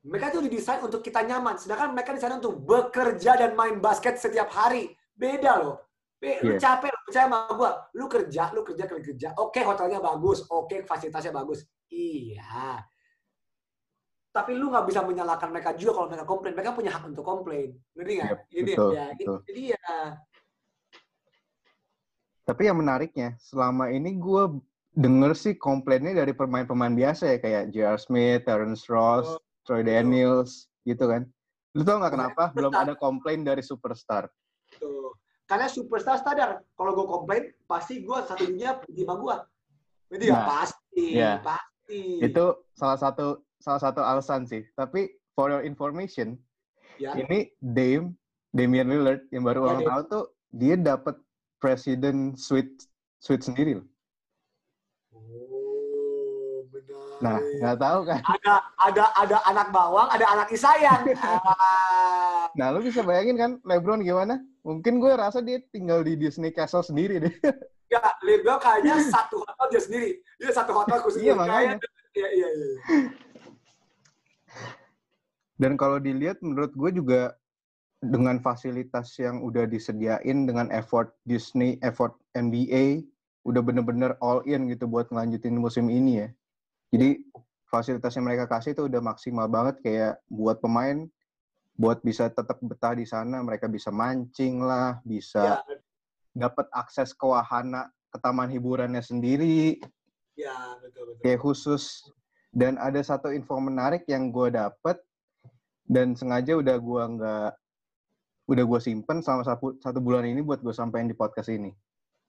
Mereka 0.00 0.32
tuh 0.32 0.44
didesain 0.44 0.80
untuk 0.80 1.00
kita 1.00 1.24
nyaman. 1.24 1.56
Sedangkan 1.56 1.92
mereka 1.92 2.16
di 2.16 2.20
sana 2.20 2.40
untuk 2.40 2.60
bekerja 2.60 3.36
dan 3.36 3.52
main 3.56 3.80
basket 3.80 4.16
setiap 4.16 4.48
hari. 4.52 4.92
Beda 5.12 5.60
loh. 5.60 5.89
Be, 6.20 6.36
Lu 6.44 6.52
Iya. 6.52 6.60
capek, 6.60 6.92
lu 6.92 7.00
percaya 7.08 7.26
sama 7.32 7.38
gue. 7.48 7.70
Lu 7.96 8.04
kerja, 8.04 8.44
lu 8.52 8.60
kerja, 8.60 8.84
kerja, 8.84 9.04
kerja. 9.08 9.28
Oke, 9.40 9.64
hotelnya 9.64 10.04
bagus. 10.04 10.44
Oke, 10.52 10.84
fasilitasnya 10.84 11.32
bagus. 11.32 11.64
Iya. 11.88 12.84
Tapi 14.30 14.52
lu 14.54 14.68
nggak 14.68 14.84
bisa 14.84 15.00
menyalahkan 15.00 15.48
mereka 15.48 15.72
juga 15.74 15.96
kalau 15.96 16.06
mereka 16.12 16.28
komplain. 16.28 16.52
Mereka 16.54 16.76
punya 16.76 16.92
hak 16.92 17.08
untuk 17.08 17.24
komplain. 17.24 17.72
Ngerti 17.96 18.12
nggak? 18.20 18.28
Yep, 18.30 18.40
Ini 18.52 18.60
betul, 18.68 18.90
ya, 18.92 19.06
betul. 19.16 19.36
Jadi 19.48 19.62
ya. 19.72 19.96
Tapi 22.44 22.62
yang 22.68 22.78
menariknya, 22.78 23.28
selama 23.40 23.88
ini 23.88 24.20
gue 24.20 24.42
denger 24.92 25.32
sih 25.32 25.54
komplainnya 25.56 26.12
dari 26.12 26.36
pemain-pemain 26.36 26.92
biasa 26.92 27.32
ya, 27.32 27.36
kayak 27.40 27.64
J.R. 27.72 27.98
Smith, 27.98 28.44
Terrence 28.44 28.86
Ross, 28.92 29.24
Oh, 29.24 29.40
Troy 29.64 29.82
Daniels, 29.86 30.68
gitu 30.84 31.08
kan. 31.08 31.24
Lu 31.78 31.80
tau 31.86 31.96
nggak 32.02 32.12
kenapa? 32.12 32.42
Belum 32.52 32.74
ada 32.74 32.92
komplain 32.98 33.40
dari 33.46 33.62
superstar. 33.64 34.26
Tuh. 34.76 35.14
Karena 35.50 35.66
superstar 35.66 36.22
sadar, 36.22 36.62
kalau 36.78 36.94
gue 36.94 37.06
komplain, 37.10 37.42
pasti 37.66 38.06
gue 38.06 38.18
satu 38.22 38.46
dunia 38.46 38.78
pergi 38.78 39.02
sama 39.02 39.14
gue. 39.18 39.36
Nggak? 40.14 40.30
Nah, 40.30 40.46
Pasti, 40.46 41.06
iya. 41.10 41.32
pasti. 41.42 42.02
Itu 42.22 42.44
salah 42.70 42.94
satu 42.94 43.42
salah 43.58 43.82
satu 43.82 43.98
alasan 43.98 44.46
sih. 44.46 44.62
Tapi 44.78 45.10
for 45.34 45.50
your 45.50 45.66
information, 45.66 46.38
ya. 46.96 47.18
ini 47.18 47.50
Dame, 47.58 48.14
Damian 48.50 48.86
Lillard 48.86 49.26
yang 49.30 49.42
baru 49.42 49.58
Ya, 49.58 49.64
ulang 49.66 49.80
Dame. 49.82 49.88
tahun 49.90 50.04
tuh 50.06 50.24
dia 50.50 50.74
dapat 50.74 51.18
presiden 51.58 52.38
suite 52.38 52.86
suite 53.18 53.42
sendiri 53.42 53.82
loh. 53.82 53.86
Oh, 55.10 56.62
benar. 56.70 57.18
Nah, 57.20 57.38
nggak 57.38 57.78
tahu 57.78 58.00
kan. 58.06 58.20
ada 58.24 58.54
ada 58.78 59.04
ada 59.18 59.36
anak 59.46 59.68
bawang, 59.70 60.08
ada 60.10 60.26
anak 60.30 60.48
isayang. 60.50 61.02
Ah, 61.18 62.46
Nah, 62.58 62.70
lu 62.70 62.82
bisa 62.82 63.02
bayangin 63.02 63.34
kan 63.34 63.50
LeBron 63.62 64.02
gimana? 64.02 64.42
Mungkin 64.60 65.00
gue 65.00 65.12
rasa 65.16 65.40
dia 65.40 65.58
tinggal 65.72 66.04
di 66.04 66.16
Disney 66.20 66.52
Castle 66.52 66.84
sendiri 66.84 67.20
deh. 67.22 67.34
Ya, 67.90 67.98
Bell 68.22 68.62
kayaknya 68.62 69.02
satu 69.10 69.42
hotel 69.42 69.66
dia 69.66 69.82
sendiri. 69.82 70.10
Dia 70.38 70.54
satu 70.54 70.78
hotel 70.78 71.02
khusus 71.02 71.26
Iya, 71.26 71.34
makanya. 71.34 71.74
Iya, 72.14 72.28
iya, 72.38 72.48
iya. 72.54 72.70
Dan 75.58 75.74
kalau 75.74 75.98
dilihat 75.98 76.38
menurut 76.38 76.70
gue 76.70 76.90
juga 76.94 77.34
dengan 77.98 78.38
fasilitas 78.38 79.18
yang 79.18 79.42
udah 79.42 79.66
disediain 79.66 80.46
dengan 80.46 80.70
effort 80.70 81.18
Disney, 81.26 81.82
effort 81.82 82.14
NBA, 82.38 83.02
udah 83.42 83.58
bener-bener 83.58 84.14
all 84.22 84.46
in 84.46 84.70
gitu 84.70 84.86
buat 84.86 85.10
ngelanjutin 85.10 85.58
musim 85.58 85.90
ini 85.90 86.24
ya. 86.24 86.28
Jadi 86.94 87.26
fasilitas 87.66 88.14
yang 88.14 88.26
mereka 88.26 88.46
kasih 88.46 88.72
itu 88.72 88.86
udah 88.86 89.02
maksimal 89.02 89.46
banget 89.50 89.82
kayak 89.82 90.22
buat 90.30 90.62
pemain 90.62 91.10
buat 91.74 92.00
bisa 92.00 92.28
tetap 92.28 92.58
betah 92.60 92.92
di 92.92 93.04
sana, 93.04 93.40
mereka 93.40 93.66
bisa 93.66 93.88
mancing 93.88 94.60
lah, 94.60 94.98
bisa 95.02 95.62
Ya, 95.64 95.76
dapat 96.46 96.66
akses 96.70 97.10
ke 97.10 97.24
wahana 97.24 97.88
ke 98.10 98.18
taman 98.18 98.50
hiburannya 98.50 99.00
sendiri, 99.00 99.78
ya, 100.34 100.76
betul, 100.82 101.14
betul. 101.14 101.20
kayak 101.22 101.40
khusus 101.40 102.10
dan 102.50 102.74
ada 102.76 102.98
satu 103.00 103.30
info 103.30 103.54
menarik 103.58 104.02
yang 104.06 104.34
gue 104.34 104.50
dapet 104.50 104.98
dan 105.86 106.14
sengaja 106.14 106.58
udah 106.58 106.76
gue 106.78 107.02
nggak 107.18 107.50
udah 108.50 108.64
gue 108.66 108.80
simpen 108.82 109.22
selama 109.22 109.46
satu, 109.46 109.78
satu 109.78 110.02
bulan 110.02 110.26
ini 110.26 110.42
buat 110.42 110.58
gue 110.58 110.74
sampaikan 110.74 111.06
di 111.06 111.14
podcast 111.14 111.50
ini. 111.50 111.70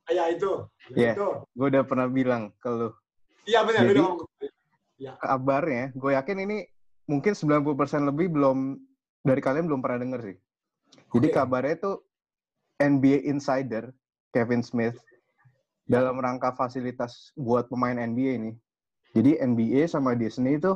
Ah, 0.05 0.13
Ya, 0.13 0.23
itu. 0.29 0.69
Iya. 0.93 1.17
Itu. 1.17 1.49
Gue 1.57 1.67
udah 1.73 1.81
pernah 1.81 2.05
bilang 2.05 2.53
ke 2.61 2.69
lu 2.69 2.89
Iya, 3.41 3.65
benar. 3.65 3.89
Jadi- 3.89 4.01
ngomong. 4.05 5.17
kabarnya, 5.17 5.89
gue 5.97 6.11
yakin 6.13 6.37
ini 6.45 6.57
mungkin 7.09 7.33
90% 7.33 8.05
lebih 8.05 8.29
belum 8.29 8.77
dari 9.21 9.41
kalian 9.41 9.69
belum 9.69 9.81
pernah 9.81 10.01
denger 10.01 10.21
sih. 10.33 10.37
Jadi 11.13 11.27
Oke. 11.29 11.35
kabarnya 11.35 11.73
itu 11.77 11.91
NBA 12.81 13.29
insider 13.29 13.93
Kevin 14.33 14.65
Smith 14.65 14.97
dalam 15.85 16.17
rangka 16.17 16.55
fasilitas 16.55 17.35
buat 17.37 17.69
pemain 17.69 17.97
NBA 17.97 18.31
ini. 18.41 18.51
Jadi 19.11 19.37
NBA 19.37 19.91
sama 19.91 20.15
Disney 20.15 20.55
itu 20.55 20.73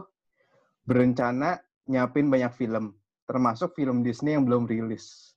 berencana 0.83 1.57
nyiapin 1.87 2.27
banyak 2.27 2.51
film, 2.53 2.93
termasuk 3.25 3.73
film 3.73 4.03
Disney 4.03 4.35
yang 4.35 4.43
belum 4.43 4.67
rilis. 4.67 5.33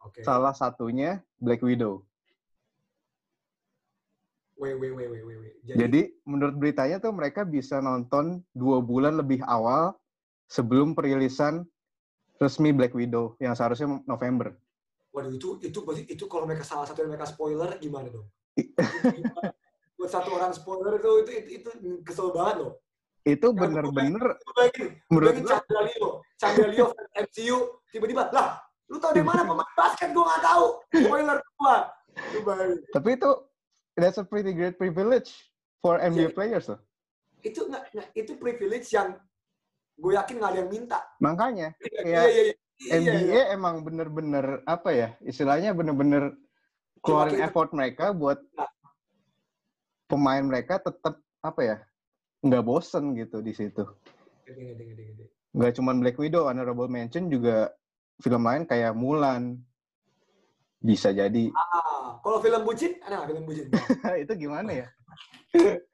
Oke. 0.00 0.24
Salah 0.24 0.56
satunya 0.56 1.20
Black 1.36 1.60
Widow. 1.60 2.02
Wait, 4.56 4.78
wait, 4.80 4.94
wait, 4.96 5.10
wait, 5.10 5.24
wait, 5.26 5.38
wait. 5.38 5.54
Jadi 5.76 6.14
menurut 6.24 6.56
beritanya 6.56 6.96
tuh 7.02 7.12
mereka 7.12 7.42
bisa 7.44 7.82
nonton 7.82 8.40
dua 8.56 8.80
bulan 8.80 9.18
lebih 9.18 9.42
awal 9.44 9.92
sebelum 10.48 10.96
perilisan 10.96 11.66
resmi 12.38 12.70
Black 12.70 12.92
Widow 12.92 13.38
yang 13.38 13.54
seharusnya 13.54 14.02
November. 14.04 14.54
Waduh 15.14 15.30
itu 15.30 15.62
itu 15.62 15.78
itu 16.10 16.24
kalau 16.26 16.44
mereka 16.44 16.66
salah 16.66 16.84
satu 16.84 17.06
yang 17.06 17.14
mereka 17.14 17.30
spoiler 17.30 17.78
gimana 17.78 18.10
dong? 18.10 18.26
Buat 19.94 20.10
satu 20.10 20.34
orang 20.34 20.50
spoiler 20.50 20.98
itu 20.98 21.10
itu 21.22 21.30
itu, 21.30 21.68
itu 21.70 21.90
kesel 22.02 22.34
banget 22.34 22.66
loh. 22.66 22.72
Itu 23.24 23.56
bener-bener 23.56 24.36
Bayangin, 24.52 25.00
menurut 25.08 25.32
gue 25.32 25.48
Chandra 25.48 25.80
Leo, 25.80 26.08
Chandra 26.36 26.66
Leo 26.68 26.86
MCU 27.16 27.58
tiba-tiba 27.88 28.28
lah 28.34 28.60
lu 28.84 29.00
tahu 29.00 29.16
dari 29.16 29.24
mana 29.24 29.40
pemain 29.48 29.64
basket 29.72 30.12
gua 30.12 30.28
nggak 30.28 30.42
tahu 30.44 30.64
spoiler 30.92 31.38
gua. 31.56 31.76
Tapi 32.92 33.08
itu 33.16 33.30
that's 33.96 34.18
a 34.20 34.26
pretty 34.26 34.52
great 34.52 34.76
privilege 34.76 35.30
for 35.80 35.96
NBA 35.96 36.30
Iya. 36.30 36.36
players 36.36 36.66
loh. 36.68 36.80
Itu 37.40 37.70
nggak- 37.70 38.12
itu 38.12 38.36
privilege 38.36 38.92
yang 38.92 39.16
gue 39.94 40.12
yakin 40.14 40.34
nggak 40.38 40.50
ada 40.50 40.58
yang 40.60 40.70
minta. 40.70 40.98
Makanya 41.22 41.68
Iya, 42.02 42.22
iya 42.26 42.42
iya. 42.50 42.54
Iya, 42.74 42.98
NBA 42.98 43.22
iya. 43.30 43.42
emang 43.54 43.86
bener-bener 43.86 44.66
apa 44.66 44.90
ya 44.90 45.08
istilahnya 45.22 45.70
bener-bener 45.72 46.34
keluarin 46.98 47.38
effort 47.38 47.70
mereka 47.70 48.10
buat 48.10 48.42
Nah. 48.58 48.66
pemain 50.10 50.42
mereka 50.42 50.82
tetap 50.82 51.22
apa 51.40 51.60
ya 51.62 51.76
nggak 52.44 52.64
bosen 52.66 53.14
gitu 53.14 53.40
di 53.40 53.54
situ. 53.54 53.86
Nggak 55.54 55.72
cuma 55.78 55.94
Black 55.94 56.18
Widow, 56.18 56.50
honorable 56.50 56.90
mention 56.90 57.30
juga 57.30 57.70
film 58.20 58.42
lain 58.44 58.66
kayak 58.66 58.92
Mulan 58.92 59.62
bisa 60.84 61.14
jadi. 61.14 61.48
Ah, 61.56 62.20
kalau 62.20 62.42
film 62.44 62.60
bucin, 62.66 63.00
ada 63.00 63.22
nggak 63.22 63.28
film 63.32 63.44
bucin? 63.48 63.66
itu 64.22 64.32
gimana 64.36 64.70
ya? 64.84 64.86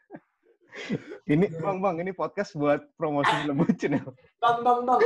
ini 1.31 1.47
bang 1.51 1.79
bang 1.79 1.97
ini 2.03 2.13
podcast 2.15 2.57
buat 2.57 2.81
promosi 2.97 3.31
film 3.45 3.57
bucin 3.61 3.97
ya. 3.99 4.03
Bang, 4.43 4.65
bang, 4.65 4.79
bang. 4.89 5.01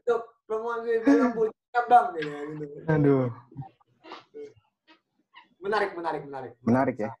Untuk 0.00 0.22
promosi 0.46 0.92
film 1.04 1.28
bucin, 1.34 1.60
ya, 1.74 1.82
bang. 1.88 2.06
Gitu, 2.14 2.28
gitu. 2.58 2.76
Aduh, 2.88 3.26
Menarik, 5.60 5.92
menarik, 5.92 6.22
menarik. 6.24 6.52
menarik 6.64 6.96
ya. 6.96 7.12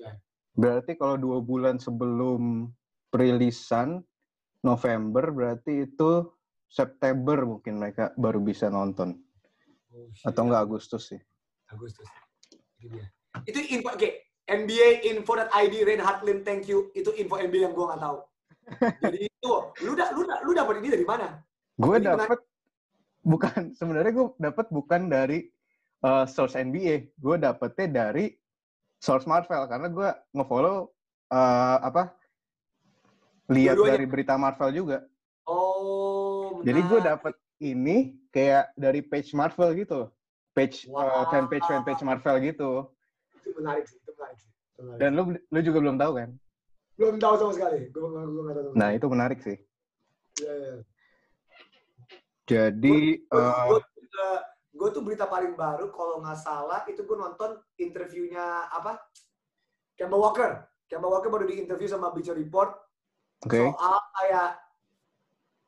Ya. 0.00 0.16
Berarti 0.56 0.96
kalau 0.96 1.20
dua 1.20 1.44
bulan 1.44 1.76
sebelum 1.76 2.72
perilisan 3.12 4.00
November 4.64 5.28
berarti 5.28 5.84
itu 5.84 6.24
September 6.72 7.44
mungkin 7.44 7.76
mereka 7.76 8.16
baru 8.16 8.40
bisa 8.40 8.72
nonton 8.72 9.20
Oh, 9.92 10.08
atau 10.24 10.48
enggak 10.48 10.64
Agustus 10.64 11.12
sih. 11.12 11.20
Agustus. 11.68 12.08
Itu 12.80 12.96
dia. 12.96 13.12
Itu 13.44 13.60
info, 13.60 13.92
oke. 13.92 14.08
NBA 14.50 15.06
info.id 15.06 15.74
Reinhard 15.86 16.20
Lim, 16.26 16.42
thank 16.42 16.66
you. 16.66 16.90
Itu 16.92 17.14
info 17.14 17.38
NBA 17.38 17.70
yang 17.70 17.74
gue 17.74 17.86
nggak 17.86 18.02
tahu. 18.02 18.16
Jadi 19.02 19.18
itu, 19.30 19.52
lu 19.86 19.92
da, 19.94 20.10
lu 20.14 20.22
da, 20.26 20.36
lu 20.42 20.50
dapet 20.54 20.74
ini 20.82 20.88
dari 20.90 21.06
mana? 21.06 21.38
Gue 21.78 22.02
dapet 22.02 22.38
bukan 23.22 23.60
sebenarnya 23.78 24.12
gue 24.12 24.26
dapet 24.38 24.66
bukan 24.70 25.06
dari 25.06 25.46
uh, 26.02 26.26
source 26.26 26.58
NBA, 26.58 27.14
gue 27.14 27.36
dapetnya 27.38 28.10
dari 28.10 28.34
source 29.02 29.26
Marvel 29.26 29.66
karena 29.66 29.88
gue 29.90 30.08
ngefollow 30.34 30.90
uh, 31.30 31.78
apa 31.82 32.14
lihat 33.50 33.78
dari 33.78 34.06
berita 34.06 34.34
Marvel 34.38 34.70
juga. 34.74 34.98
Oh, 35.46 36.62
Jadi 36.62 36.80
gue 36.86 37.00
dapet 37.02 37.34
ini 37.62 38.18
kayak 38.30 38.74
dari 38.78 39.02
page 39.02 39.34
Marvel 39.34 39.74
gitu, 39.74 40.10
page 40.54 40.86
uh, 40.90 40.94
Wow. 40.94 41.30
fanpage 41.30 41.66
fanpage 41.66 42.02
Marvel 42.02 42.36
gitu. 42.42 42.70
Itu 43.42 43.50
menarik 43.58 43.86
sih, 43.90 43.98
menarik 44.22 44.38
sih. 44.38 44.50
Itu 44.54 44.80
menarik. 44.86 45.00
Dan 45.02 45.10
lu 45.18 45.22
lu 45.34 45.60
juga 45.60 45.78
belum 45.82 45.96
tahu 45.98 46.12
kan? 46.14 46.30
Belum 46.94 47.16
tahu 47.18 47.34
sama 47.42 47.52
sekali. 47.58 47.78
Gue 47.90 48.06
gue 48.06 48.22
gue 48.22 48.42
nggak 48.46 48.56
tahu. 48.56 48.72
Nah 48.78 48.88
itu 48.94 49.06
menarik 49.10 49.38
sih. 49.42 49.56
Iya, 50.38 50.54
iya. 50.54 50.74
Jadi 52.42 52.98
uh, 53.30 53.66
gue 53.70 53.80
gue 54.72 54.88
tuh 54.90 55.02
berita 55.04 55.28
paling 55.28 55.54
baru 55.54 55.92
kalau 55.92 56.24
nggak 56.24 56.38
salah 56.40 56.82
itu 56.88 57.04
gue 57.04 57.16
nonton 57.16 57.60
interviewnya 57.76 58.66
apa 58.72 58.98
Kemba 59.94 60.16
Walker 60.16 60.64
Kemba 60.88 61.06
Walker 61.12 61.28
baru 61.28 61.44
di 61.44 61.60
interview 61.60 61.86
sama 61.86 62.10
Bleacher 62.10 62.34
Report 62.34 62.72
oke, 63.44 63.60
soal 63.60 64.00
kayak 64.16 64.50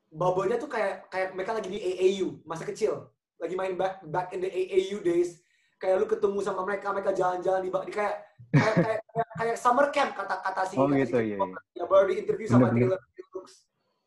bubble-nya 0.09 0.57
tuh 0.57 0.67
kayak 0.73 1.07
kayak 1.13 1.37
mereka 1.37 1.53
lagi 1.53 1.69
di 1.69 1.79
AAU 1.79 2.43
masa 2.49 2.65
kecil 2.65 3.13
lagi 3.37 3.55
main 3.55 3.77
back 3.77 4.01
back 4.09 4.33
in 4.33 4.41
the 4.41 4.49
AAU 4.49 5.05
days 5.05 5.44
kayak 5.77 5.97
lu 5.97 6.07
ketemu 6.07 6.39
sama 6.41 6.63
mereka 6.63 6.91
mereka 6.91 7.11
jalan-jalan 7.11 7.61
di, 7.61 7.71
di 7.71 7.93
kayak 7.93 8.15
kayak, 8.51 8.75
kayak, 8.77 9.01
kayak, 9.05 9.29
kayak 9.35 9.57
summer 9.57 9.87
camp 9.89 10.13
kata 10.13 10.35
kata 10.41 10.63
si 10.65 10.75
Oh, 10.75 10.87
gitu, 10.87 11.19
iya, 11.19 11.37
Walker. 11.37 11.61
ya 11.73 11.85
baru 11.85 12.05
di 12.07 12.15
interview 12.19 12.47
sama. 12.47 12.71
Taylor 12.71 13.01
Brooks 13.31 13.55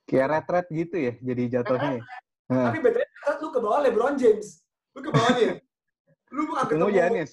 kayak 0.04 0.28
retret 0.32 0.68
gitu 0.70 0.96
ya, 0.98 1.14
jadi 1.20 1.44
jatuhnya. 1.52 2.00
ya? 2.00 2.04
Tapi 2.48 2.80
bedanya 2.80 3.18
kan 3.22 3.36
lu 3.38 3.48
ke 3.50 3.60
bawah 3.60 3.80
LeBron 3.82 4.16
James 4.16 4.48
lu 4.92 5.00
ke 5.00 5.12
bawahnya 5.12 5.60
lu 6.28 6.42
bukan 6.46 6.64
ketemu 6.66 6.90
Giannis. 6.90 7.32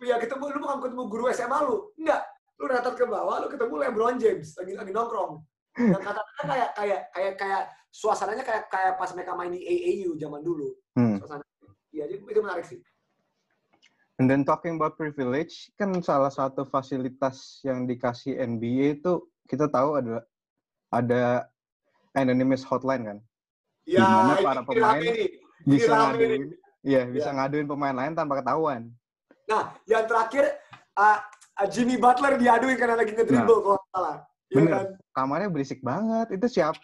ya 0.00 0.16
ketemu 0.16 0.42
lu 0.48 0.58
bukan 0.60 0.78
ketemu 0.80 1.02
guru 1.06 1.24
SMA 1.30 1.58
lu 1.62 1.76
enggak 1.96 2.22
lu 2.56 2.66
datang 2.66 2.94
ke 2.94 3.04
bawah 3.04 3.36
lu 3.38 3.46
ketemu 3.46 3.74
LeBron 3.80 4.16
James 4.16 4.48
lagi 4.54 4.72
lagi 4.74 4.90
nongkrong 4.90 5.32
yang 5.76 5.96
kata-kata 5.96 6.42
kayak 6.44 6.70
kayak 6.74 7.00
kayak 7.10 7.34
kayak 7.36 7.62
suasananya 7.88 8.42
kayak 8.42 8.66
kayak 8.66 8.92
pas 8.94 9.10
mereka 9.10 9.32
main 9.32 9.48
di 9.48 9.60
AAU 9.60 10.14
zaman 10.16 10.40
dulu 10.40 10.74
Hmm. 10.90 11.16
suasana 11.16 11.46
iya 11.90 12.04
jadi 12.04 12.18
itu 12.20 12.40
menarik 12.40 12.66
sih 12.66 12.82
And 14.20 14.28
then 14.28 14.44
talking 14.44 14.76
about 14.76 15.00
privilege, 15.00 15.72
kan 15.80 15.96
salah 16.04 16.28
satu 16.28 16.68
fasilitas 16.68 17.64
yang 17.64 17.88
dikasih 17.88 18.36
NBA 18.36 19.00
itu 19.00 19.24
kita 19.48 19.64
tahu 19.64 19.96
adalah 19.96 20.28
ada 20.92 21.48
anonymous 22.12 22.60
hotline 22.60 23.00
kan, 23.00 23.18
ya 23.88 24.04
Gimana 24.04 24.32
ini 24.36 24.44
para 24.44 24.60
pemain 24.60 25.00
nih. 25.00 25.40
bisa 25.64 25.88
rame 25.88 26.04
ngaduin, 26.20 26.42
iya 26.84 27.02
bisa 27.08 27.30
Ya. 27.30 27.36
ngaduin 27.38 27.64
pemain 27.64 27.96
lain 27.96 28.12
tanpa 28.12 28.44
ketahuan. 28.44 28.92
nah 29.48 29.72
yang 29.88 30.04
terakhir 30.04 30.52
uh, 30.94 31.18
Jimmy 31.66 31.96
Butler 31.96 32.36
diaduin 32.36 32.76
karena 32.76 33.00
lagi 33.00 33.16
ngedribble 33.16 33.58
kalau 33.58 33.76
nggak 33.80 33.90
salah 33.90 34.16
Iya 34.50 34.54
Bener. 34.60 34.72
kan? 34.74 34.86
Kamarnya 35.16 35.48
berisik 35.48 35.80
banget, 35.80 36.26
itu 36.34 36.46
siap. 36.50 36.74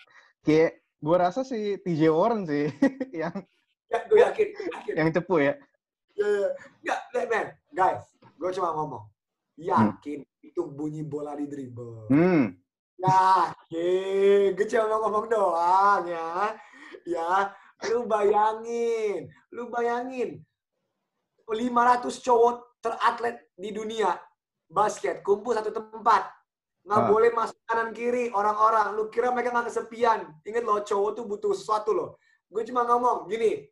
Kayak 0.41 0.79
gua 1.03 1.29
rasa 1.29 1.43
si 1.45 1.77
TJ 1.85 2.09
Warren 2.09 2.47
sih 2.47 2.71
yang 3.21 3.35
ya 3.87 3.99
gue 4.09 4.19
yakin 4.19 4.47
gue 4.51 4.67
yakin 4.73 4.93
yang 4.97 5.09
cepu 5.13 5.37
ya. 5.45 5.55
Ya, 6.17 6.27
ya. 6.27 6.49
Nggak, 7.13 7.25
man. 7.29 7.47
Guys, 7.71 8.03
gue 8.41 8.51
cuma 8.57 8.73
ngomong. 8.73 9.05
Yakin 9.57 10.21
itu 10.41 10.63
bunyi 10.69 11.01
bola 11.01 11.33
di 11.37 11.45
dribble. 11.49 12.09
Hmm, 12.09 12.57
Yakin. 12.97 14.57
Gue 14.57 14.67
cuma 14.69 14.97
ngomong 15.01 15.25
doang 15.29 16.03
ya. 16.09 16.57
Ya, 17.07 17.53
lu 17.89 18.05
bayangin. 18.05 19.29
Lu 19.53 19.69
bayangin. 19.69 20.41
500 21.47 22.11
cowok 22.27 22.83
teratlet 22.83 23.39
di 23.55 23.71
dunia 23.71 24.19
basket 24.67 25.23
kumpul 25.23 25.55
satu 25.55 25.71
tempat. 25.71 26.27
Nggak 26.83 27.03
Ah. 27.03 27.09
boleh 27.11 27.31
masuk 27.35 27.59
kanan 27.67 27.91
kiri 27.95 28.31
orang-orang. 28.35 28.95
Lu 28.95 29.07
kira 29.11 29.31
mereka 29.31 29.55
nggak 29.55 29.71
kesepian. 29.71 30.27
Ingat 30.43 30.65
loh, 30.67 30.83
cowok 30.83 31.11
tuh 31.15 31.25
butuh 31.27 31.53
sesuatu 31.55 31.91
loh. 31.95 32.11
Gue 32.51 32.63
cuma 32.67 32.83
ngomong 32.83 33.27
gini. 33.31 33.63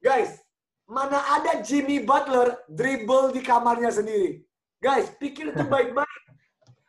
Guys, 0.00 0.40
mana 0.88 1.20
ada 1.36 1.60
Jimmy 1.60 2.00
Butler 2.00 2.64
dribble 2.66 3.36
di 3.36 3.44
kamarnya 3.44 3.92
sendiri? 3.92 4.40
Guys, 4.80 5.12
pikir 5.20 5.52
itu 5.52 5.62
baik-baik. 5.74 6.08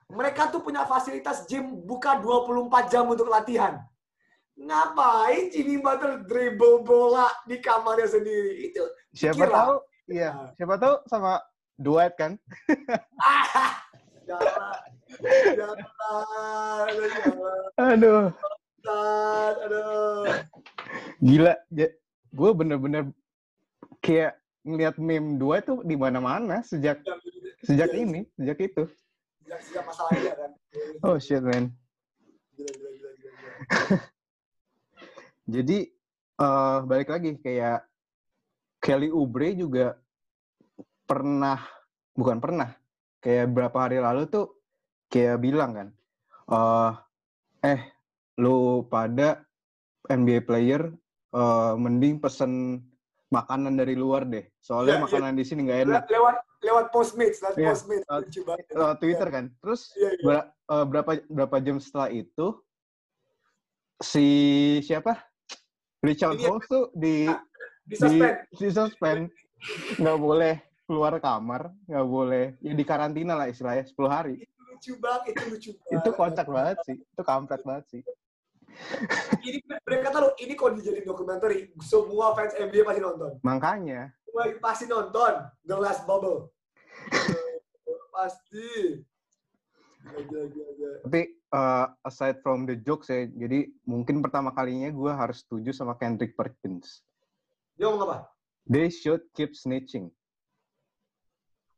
Mereka 0.09 0.49
tuh 0.49 0.63
punya 0.65 0.87
fasilitas 0.89 1.45
gym 1.45 1.85
buka 1.85 2.17
24 2.17 2.89
jam 2.89 3.05
untuk 3.05 3.29
latihan. 3.29 3.77
Ngapain 4.57 5.53
Jimmy 5.53 5.77
Butler 5.77 6.25
dribble 6.25 6.81
bola 6.81 7.29
di 7.45 7.61
kamarnya 7.61 8.09
sendiri? 8.09 8.71
Itu 8.71 8.83
Siapa 9.13 9.45
tahu, 9.45 9.73
iya, 10.09 10.49
siapa 10.57 10.75
tahu 10.81 10.95
sama 11.05 11.37
Dwight 11.77 12.17
kan? 12.17 12.35
ah, 13.21 13.79
jangan, 14.27 14.81
jangan, 15.55 15.77
jangan, 16.97 17.57
Aduh, 17.79 18.25
aduh. 19.63 20.25
gila. 21.23 21.53
Gue 22.29 22.51
bener-bener 22.53 23.09
kayak 23.99 24.39
ngeliat 24.63 24.95
meme 24.99 25.39
Dwight 25.39 25.65
tuh 25.67 25.79
di 25.87 25.95
mana-mana 25.95 26.61
sejak 26.63 26.99
sejak 27.63 27.89
Iya, 27.91 27.99
ini, 28.03 28.21
sejak 28.35 28.57
itu. 28.59 28.83
Sejak, 29.43 29.59
sejak 29.63 29.83
masalah 29.87 30.11
dia 30.15 30.33
kan. 30.35 30.51
Oh 31.03 31.15
shit 31.19 31.43
man. 31.43 31.71
Gila, 32.55 32.71
gila, 32.75 32.89
gila, 32.95 33.11
gila. 33.19 33.33
Jadi 35.53 35.77
eh 36.39 36.77
balik 36.87 37.09
lagi 37.11 37.35
kayak 37.41 37.83
Kelly 38.79 39.11
Oubre 39.11 39.51
juga 39.59 39.99
pernah 41.03 41.59
bukan 42.15 42.39
pernah 42.39 42.69
kayak 43.19 43.51
berapa 43.51 43.77
hari 43.77 43.99
lalu 43.99 44.29
tuh 44.31 44.47
kayak 45.11 45.41
bilang 45.43 45.71
kan 45.75 45.87
eh 46.47 46.93
eh 47.65 47.81
lu 48.39 48.87
pada 48.87 49.43
NBA 50.07 50.47
player 50.47 50.95
eh 51.35 51.73
mending 51.75 52.23
pesen 52.23 52.83
makanan 53.29 53.73
dari 53.73 53.93
luar 53.93 54.25
deh 54.25 54.45
soalnya 54.57 54.95
Iya, 54.95 54.99
iya. 54.99 55.05
makanan 55.05 55.31
di 55.33 55.43
sini 55.43 55.61
nggak 55.63 55.81
enak 55.83 56.03
Le- 56.03 56.11
Lewat 56.11 56.35
lewat 56.59 56.85
Postmates, 56.89 57.37
lewat 57.39 57.55
Iya. 57.55 57.69
Postmates. 57.71 58.05
Uh, 58.05 58.19
Lucu 58.19 58.41
banget. 58.43 58.65
Eh, 58.67 58.93
Twitter 58.97 59.27
kan 59.29 59.45
terus 59.55 59.81
Iya, 59.93 60.09
iya. 60.11 60.23
ber- 60.23 60.49
eh, 60.49 60.85
berapa 60.85 61.11
berapa 61.27 61.55
jam 61.59 61.77
setelah 61.77 62.09
itu 62.09 62.47
si 63.97 64.27
siapa 64.81 65.19
Richard 66.01 66.35
ya. 66.35 66.47
Holmes 66.47 66.65
tuh 66.65 66.89
di 66.93 67.27
Di 67.27 67.35
di 67.85 67.95
suspend. 67.95 68.35
di 68.49 68.67
suspend 68.69 69.21
nggak 69.95 70.17
boleh 70.17 70.53
keluar 70.83 71.13
kamar 71.17 71.69
nggak 71.85 72.07
boleh 72.07 72.45
ya 72.59 72.71
di 72.71 72.83
karantina 72.83 73.35
lah 73.35 73.45
istilahnya 73.45 73.83
10 73.83 74.07
hari 74.07 74.35
Itu 74.39 74.61
lucu 74.63 74.91
banget, 74.97 75.23
itu 75.29 75.43
lucu 75.49 75.69
banget. 75.75 75.91
itu 75.95 76.09
kocak 76.11 76.47
banget 76.47 76.77
sih 76.83 76.95
itu 76.97 77.21
kampret 77.21 77.61
banget 77.61 77.85
sih 77.89 78.01
Ini 79.39 79.59
mereka 79.65 80.07
tahu 80.09 80.33
ini 80.41 80.53
kalau 80.55 80.71
dijadiin 80.75 81.05
dokumenter, 81.05 81.49
semua 81.83 82.33
fans 82.33 82.55
NBA 82.57 82.83
pasti 82.87 83.01
nonton. 83.03 83.31
makanya 83.45 84.09
Semua 84.25 84.43
pasti 84.59 84.85
nonton 84.87 85.33
The 85.65 85.75
Last 85.77 86.03
Bubble. 86.07 86.49
pasti. 88.15 88.99
Tapi 91.03 91.21
uh, 91.53 91.85
aside 92.07 92.39
from 92.41 92.65
the 92.65 92.75
jokes 92.79 93.11
ya 93.11 93.27
jadi 93.29 93.67
mungkin 93.83 94.23
pertama 94.23 94.49
kalinya 94.55 94.89
gue 94.89 95.11
harus 95.11 95.43
setuju 95.43 95.75
sama 95.75 95.93
Kendrick 95.99 96.33
Perkins 96.33 97.03
Dia 97.75 97.91
ngomong 97.91 98.07
apa? 98.07 98.17
they 98.65 98.87
should 98.89 99.21
keep 99.35 99.53
snitching 99.53 100.09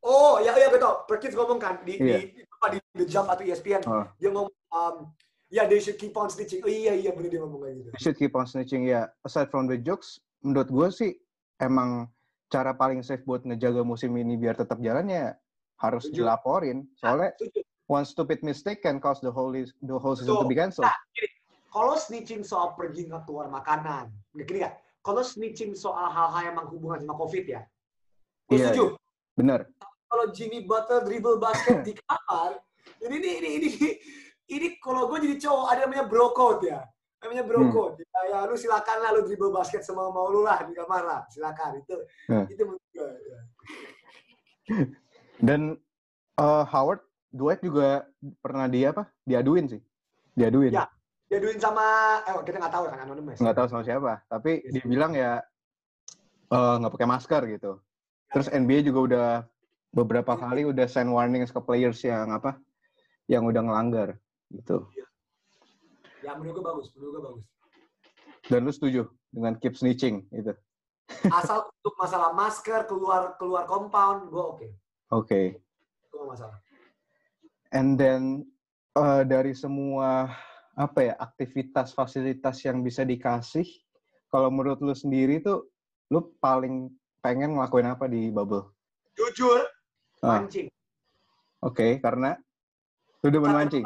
Oh, 0.02 0.42
ya, 0.42 0.58
ya, 0.58 0.74
gue 0.74 0.82
tau. 0.82 1.06
Perkins 1.06 1.38
ngomong 1.38 1.62
kan 1.62 1.78
di, 1.86 1.94
Iya. 2.02 2.26
di, 2.26 2.42
apa, 2.42 2.74
di 2.74 2.78
The 2.98 3.06
Jump 3.06 3.30
atau 3.30 3.46
ESPN. 3.46 3.86
Oh. 3.86 4.02
Dia 4.18 4.34
ngomong, 4.34 4.50
um, 4.74 5.14
ya, 5.52 5.68
they 5.68 5.78
should 5.78 6.00
keep 6.00 6.16
on 6.16 6.32
snitching. 6.32 6.64
Oh 6.64 6.72
iya, 6.72 6.96
iya, 6.96 7.12
bener 7.12 7.30
dia 7.30 7.42
ngomong 7.44 7.62
kayak 7.62 7.76
gitu. 7.78 7.90
they 7.92 8.02
should 8.02 8.18
keep 8.18 8.34
on 8.34 8.48
snitching 8.48 8.88
ya 8.88 9.12
aside 9.22 9.52
from 9.52 9.68
the 9.68 9.76
jokes 9.76 10.18
menurut 10.42 10.72
gue 10.72 10.88
sih 10.90 11.12
emang 11.60 12.08
cara 12.48 12.74
paling 12.74 13.00
safe 13.00 13.22
buat 13.22 13.44
ngejaga 13.44 13.84
musim 13.84 14.16
ini 14.16 14.36
biar 14.36 14.56
tetap 14.56 14.80
jalan 14.80 15.06
ya 15.06 15.36
harus 15.78 16.08
Setuju. 16.08 16.18
dilaporin 16.18 16.78
soalnya 16.98 17.32
Setuju. 17.38 17.60
one 17.86 18.04
stupid 18.04 18.40
mistake 18.42 18.82
can 18.82 18.98
cause 18.98 19.20
the 19.20 19.30
whole 19.30 19.52
the 19.54 19.96
whole 19.96 20.16
season 20.16 20.36
to 20.36 20.48
be 20.48 20.56
cancelled 20.56 20.88
Nah, 20.88 20.98
kalau 21.72 21.96
snitching 21.96 22.42
soal 22.42 22.76
pergi 22.76 23.08
nggak 23.08 23.24
keluar 23.24 23.48
makanan, 23.48 24.12
nggak 24.36 24.44
gini 24.44 24.60
ya. 24.64 24.76
Kalau 25.00 25.24
snitching 25.24 25.72
soal 25.72 26.12
hal-hal 26.12 26.52
yang 26.52 26.56
menghubungkan 26.60 27.00
sama 27.02 27.16
COVID 27.16 27.46
ya, 27.48 27.62
gue 28.46 28.56
Iya, 28.56 28.66
setuju. 28.72 28.86
bener 29.34 29.66
Kalau 30.06 30.28
Jimmy 30.36 30.68
Butler 30.68 31.08
dribble 31.08 31.40
basket 31.40 31.88
di 31.88 31.96
kamar, 31.96 32.60
ini 33.00 33.16
ini 33.16 33.30
ini 33.40 33.50
ini, 33.56 33.70
ini 34.52 34.68
kalau 34.78 35.08
gue 35.08 35.24
jadi 35.24 35.36
cowok 35.40 35.66
ada 35.66 35.80
namanya 35.88 36.06
bro 36.06 36.36
code 36.36 36.68
ya, 36.68 36.84
namanya 37.20 37.44
bro 37.48 37.60
Hmm. 37.64 37.72
code. 37.72 37.96
Ya, 38.04 38.20
ya, 38.28 38.38
lu 38.44 38.56
silakan 38.56 38.98
lah 39.00 39.10
lu 39.16 39.22
dribble 39.24 39.50
basket 39.50 39.82
semua 39.82 40.12
mau 40.12 40.28
lu 40.28 40.44
lah 40.44 40.60
di 40.62 40.76
kamar 40.76 41.02
lah, 41.02 41.22
silakan 41.32 41.80
itu 41.80 41.96
Hmm. 42.28 42.46
itu 42.46 42.62
menurut 42.62 42.84
gue. 42.92 43.10
ya. 43.24 43.40
Dan 45.42 45.80
uh, 46.38 46.64
Howard, 46.68 47.02
Dwight 47.32 47.64
juga 47.64 48.06
pernah 48.44 48.68
dia 48.68 48.92
apa? 48.92 49.08
Diaduin 49.24 49.66
sih. 49.68 49.82
Diaduin. 50.36 50.76
Ya. 50.76 50.86
Diaduin 51.32 51.58
sama, 51.58 51.82
eh 52.28 52.36
kita 52.44 52.60
nggak 52.60 52.76
tahu 52.76 52.86
kan 52.92 53.00
anonymous. 53.02 53.40
Nggak 53.40 53.56
tahu 53.56 53.68
sama 53.72 53.84
siapa. 53.88 54.20
Tapi 54.28 54.62
Yes. 54.68 54.72
dia 54.76 54.84
bilang 54.86 55.16
ya 55.16 55.40
uh, 56.52 56.76
nggak 56.78 56.92
pakai 56.92 57.08
masker 57.08 57.42
gitu. 57.56 57.80
Terus 58.32 58.52
NBA 58.52 58.84
juga 58.84 59.00
udah 59.08 59.28
beberapa 59.92 60.36
kali 60.36 60.68
udah 60.68 60.88
send 60.88 61.12
warnings 61.12 61.52
ke 61.52 61.60
players 61.64 62.04
yang 62.04 62.32
apa? 62.32 62.60
Yang 63.32 63.56
udah 63.56 63.62
ngelanggar 63.64 64.10
gitu. 64.54 64.88
Ya 66.22 66.38
menurut 66.38 66.62
gue 66.62 66.66
bagus, 66.66 66.88
menurut 66.96 67.12
gue 67.12 67.24
bagus. 67.26 67.46
Dan 68.50 68.60
lu 68.68 68.72
setuju 68.74 69.02
dengan 69.32 69.56
keep 69.58 69.74
snitching 69.78 70.28
gitu. 70.34 70.54
Asal 71.30 71.68
untuk 71.70 71.96
masalah 72.00 72.32
masker 72.36 72.88
keluar 72.88 73.36
keluar 73.40 73.66
compound, 73.68 74.30
gue 74.30 74.44
oke. 74.44 74.68
Oke. 75.12 75.42
Itu 76.08 76.16
nggak 76.20 76.30
masalah. 76.38 76.58
And 77.72 77.96
then 77.96 78.48
uh, 78.96 79.24
dari 79.24 79.56
semua 79.56 80.32
apa 80.76 81.00
ya 81.04 81.14
aktivitas 81.20 81.92
fasilitas 81.92 82.64
yang 82.64 82.84
bisa 82.84 83.04
dikasih, 83.04 83.68
kalau 84.32 84.48
menurut 84.48 84.80
lu 84.80 84.96
sendiri 84.96 85.44
tuh, 85.44 85.68
lu 86.12 86.32
paling 86.40 86.92
pengen 87.20 87.56
ngelakuin 87.60 87.92
apa 87.92 88.08
di 88.08 88.32
bubble? 88.32 88.72
Jujur, 89.16 89.62
Ah. 90.24 90.42
mancing. 90.42 90.70
Oke, 91.62 91.98
karena 92.02 92.38
lu 93.22 93.30
udah 93.30 93.42
mancing. 93.52 93.86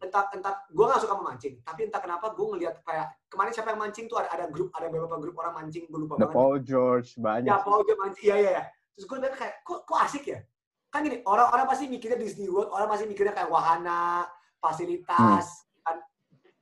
Entah, 0.00 0.32
entah, 0.32 0.64
gue 0.72 0.84
gak 0.88 1.04
suka 1.04 1.12
memancing. 1.12 1.60
Tapi 1.60 1.80
entah 1.84 2.00
kenapa 2.00 2.32
gue 2.32 2.46
ngeliat 2.56 2.80
kayak, 2.80 3.28
kemarin 3.28 3.52
siapa 3.52 3.76
yang 3.76 3.80
mancing 3.84 4.08
tuh 4.08 4.16
ada, 4.16 4.32
ada 4.32 4.46
grup, 4.48 4.72
ada 4.72 4.88
beberapa 4.88 5.20
grup 5.20 5.36
orang 5.44 5.60
mancing, 5.60 5.84
gue 5.92 6.00
lupa 6.00 6.16
The 6.16 6.24
banget. 6.24 6.36
Paul 6.40 6.56
George 6.64 7.08
banyak. 7.20 7.52
Ya. 7.52 7.60
Paul 7.60 7.84
juga 7.84 7.96
mancing, 8.00 8.24
iya, 8.24 8.36
iya, 8.40 8.50
iya. 8.56 8.64
Terus 8.96 9.04
gue 9.04 9.16
liat 9.20 9.36
kayak, 9.36 9.54
kok, 9.60 9.80
kok 9.84 9.98
asik 10.00 10.24
ya? 10.24 10.40
Kan 10.88 11.04
gini, 11.04 11.20
orang-orang 11.28 11.68
pasti 11.68 11.84
mikirnya 11.84 12.16
Disney 12.16 12.48
World, 12.48 12.72
orang 12.72 12.88
pasti 12.88 13.04
mikirnya 13.04 13.36
kayak 13.36 13.52
wahana, 13.52 14.24
fasilitas. 14.56 15.46
Hmm. 15.52 15.80
Kan. 15.84 15.96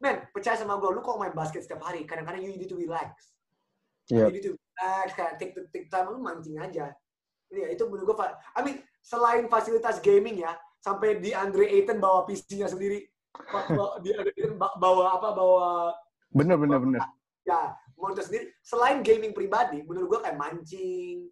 Men, 0.03 0.17
percaya 0.35 0.59
sama 0.59 0.75
gue, 0.83 0.91
lu 0.91 0.99
kok 0.99 1.15
main 1.23 1.31
basket 1.31 1.63
setiap 1.63 1.87
hari, 1.87 2.03
kadang-kadang 2.11 2.43
you 2.43 2.59
need 2.59 2.67
to 2.67 2.75
relax. 2.75 3.31
Iya. 4.11 4.27
You 4.29 4.35
need 4.35 4.47
to 4.51 4.53
relax, 4.59 5.07
kayak 5.15 5.33
take, 5.39 5.55
take 5.71 5.87
time, 5.87 6.11
lu 6.11 6.19
mancing 6.19 6.59
aja. 6.59 6.91
Iya, 7.55 7.67
itu 7.71 7.87
menurut 7.87 8.19
gue, 8.19 8.27
I 8.59 8.61
mean, 8.67 8.83
selain 8.99 9.47
fasilitas 9.47 10.03
gaming 10.03 10.43
ya, 10.43 10.59
sampai 10.83 11.23
di 11.23 11.31
Andre 11.33 11.71
Ayton 11.71 12.03
bawa 12.03 12.27
PC-nya 12.27 12.67
sendiri. 12.67 13.07
Bawa 14.79 15.05
apa, 15.15 15.29
bawa 15.33 15.69
Bener, 16.29 16.57
bener, 16.57 16.79
bener. 16.79 17.01
ya 17.43 17.73
monitor 17.97 18.23
sendiri. 18.23 18.53
Selain 18.61 19.01
gaming 19.01 19.33
pribadi, 19.33 19.81
menurut 19.83 20.07
gue 20.09 20.21
kayak 20.21 20.37
mancing, 20.37 21.27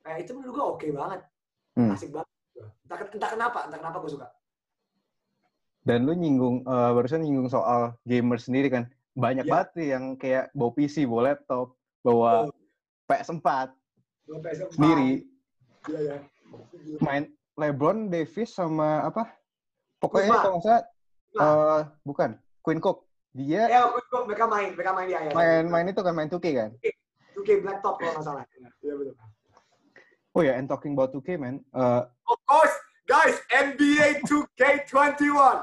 kayak 0.00 0.22
itu 0.22 0.32
menurut 0.32 0.52
gue 0.52 0.64
oke 0.66 0.86
banget, 0.92 1.20
Hmm. 1.72 1.90
asik 1.90 2.10
banget. 2.10 2.28
Entah, 2.84 2.98
entah 3.10 3.30
kenapa, 3.30 3.58
entah 3.66 3.78
kenapa 3.78 3.96
gue 3.98 4.12
suka. 4.12 4.28
Dan 5.82 6.02
lu 6.02 6.12
nyinggung, 6.12 6.62
eh, 6.62 6.90
barusan 6.92 7.20
nyinggung 7.20 7.46
soal 7.46 7.94
gamer 8.02 8.36
sendiri 8.36 8.68
kan. 8.68 8.84
Banyak 9.12 9.44
Iya. 9.44 9.50
banget 9.50 9.68
sih 9.72 9.86
yang 9.88 10.04
kayak 10.14 10.52
bawa 10.52 10.70
PC, 10.72 10.96
bawa 11.04 11.22
laptop, 11.26 11.72
bawa 12.00 12.30
Oh. 12.44 12.54
PS4 13.06 13.72
Gue 14.24 14.38
PS4. 14.40 14.70
sendiri. 14.72 15.10
Iya, 15.86 16.00
ya. 16.02 16.16
Main 16.98 17.24
LeBron 17.56 18.06
Davis 18.06 18.52
sama 18.52 19.00
apa? 19.02 19.30
Pokoknya 19.96 20.28
Kuzma. 20.28 20.42
kalau 20.42 20.54
nggak 20.54 20.66
salah, 20.66 20.84
Eh, 21.34 21.80
bukan, 22.06 22.30
Queen 22.62 22.78
Cook. 22.78 23.02
Dia 23.36 23.68
Ya, 23.68 23.80
gue, 23.84 24.00
gue, 24.00 24.20
mereka 24.24 24.48
main, 24.48 24.72
mereka 24.72 24.92
main 24.96 25.08
ya. 25.12 25.20
ya. 25.28 25.32
main 25.36 25.64
main 25.68 25.86
itu 25.92 26.00
kan 26.00 26.14
main 26.16 26.30
2K 26.32 26.46
kan? 26.56 26.70
2K 27.36 27.50
Blacktop 27.60 28.00
kalau 28.00 28.12
nggak 28.16 28.24
salah. 28.24 28.44
Iya 28.80 28.94
betul. 28.96 29.14
Oh 30.32 30.40
ya, 30.40 30.56
and 30.56 30.64
talking 30.64 30.96
about 30.96 31.12
2K 31.12 31.36
man. 31.36 31.60
Uh, 31.76 32.08
Of 32.24 32.40
course, 32.48 32.72
guys, 33.04 33.36
NBA 33.52 34.24
2K21. 34.24 35.60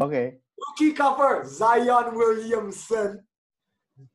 Oke, 0.00 0.40
Rookie 0.56 0.96
cover, 0.96 1.44
Zion 1.44 2.16
Williamson. 2.16 3.20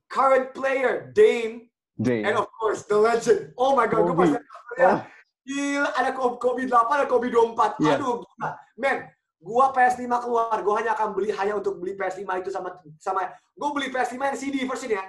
Current 0.09 0.55
player, 0.57 1.11
Dame. 1.13 1.67
J. 2.01 2.23
And 2.25 2.37
of 2.37 2.47
course, 2.53 2.85
the 2.85 2.97
legend. 2.97 3.53
Oh 3.57 3.75
my 3.75 3.85
God, 3.89 4.05
gue 4.09 4.15
pas 4.15 4.29
Kobe. 4.37 4.77
ya. 4.77 4.89
Oh. 4.89 4.99
Gila, 5.47 5.89
ada 5.97 6.09
Kobe, 6.13 6.35
Kobe 6.37 6.63
8, 6.69 6.97
ada 6.97 7.05
Kobe 7.09 7.27
24. 7.29 7.81
Iya. 7.81 7.97
Aduh, 7.97 8.21
gila. 8.21 8.49
Men, 8.77 8.97
gua 9.37 9.71
PS5 9.73 10.07
keluar, 10.23 10.57
gua 10.65 10.75
hanya 10.81 10.91
akan 10.97 11.13
beli 11.13 11.29
hanya 11.33 11.57
untuk 11.57 11.77
beli 11.77 11.93
PS5 11.93 12.25
itu 12.41 12.49
sama 12.49 12.77
sama 12.97 13.31
gua 13.53 13.69
beli 13.73 13.93
PS5 13.93 14.17
yang 14.17 14.37
CD 14.37 14.55
version 14.65 14.91
ya. 14.93 15.03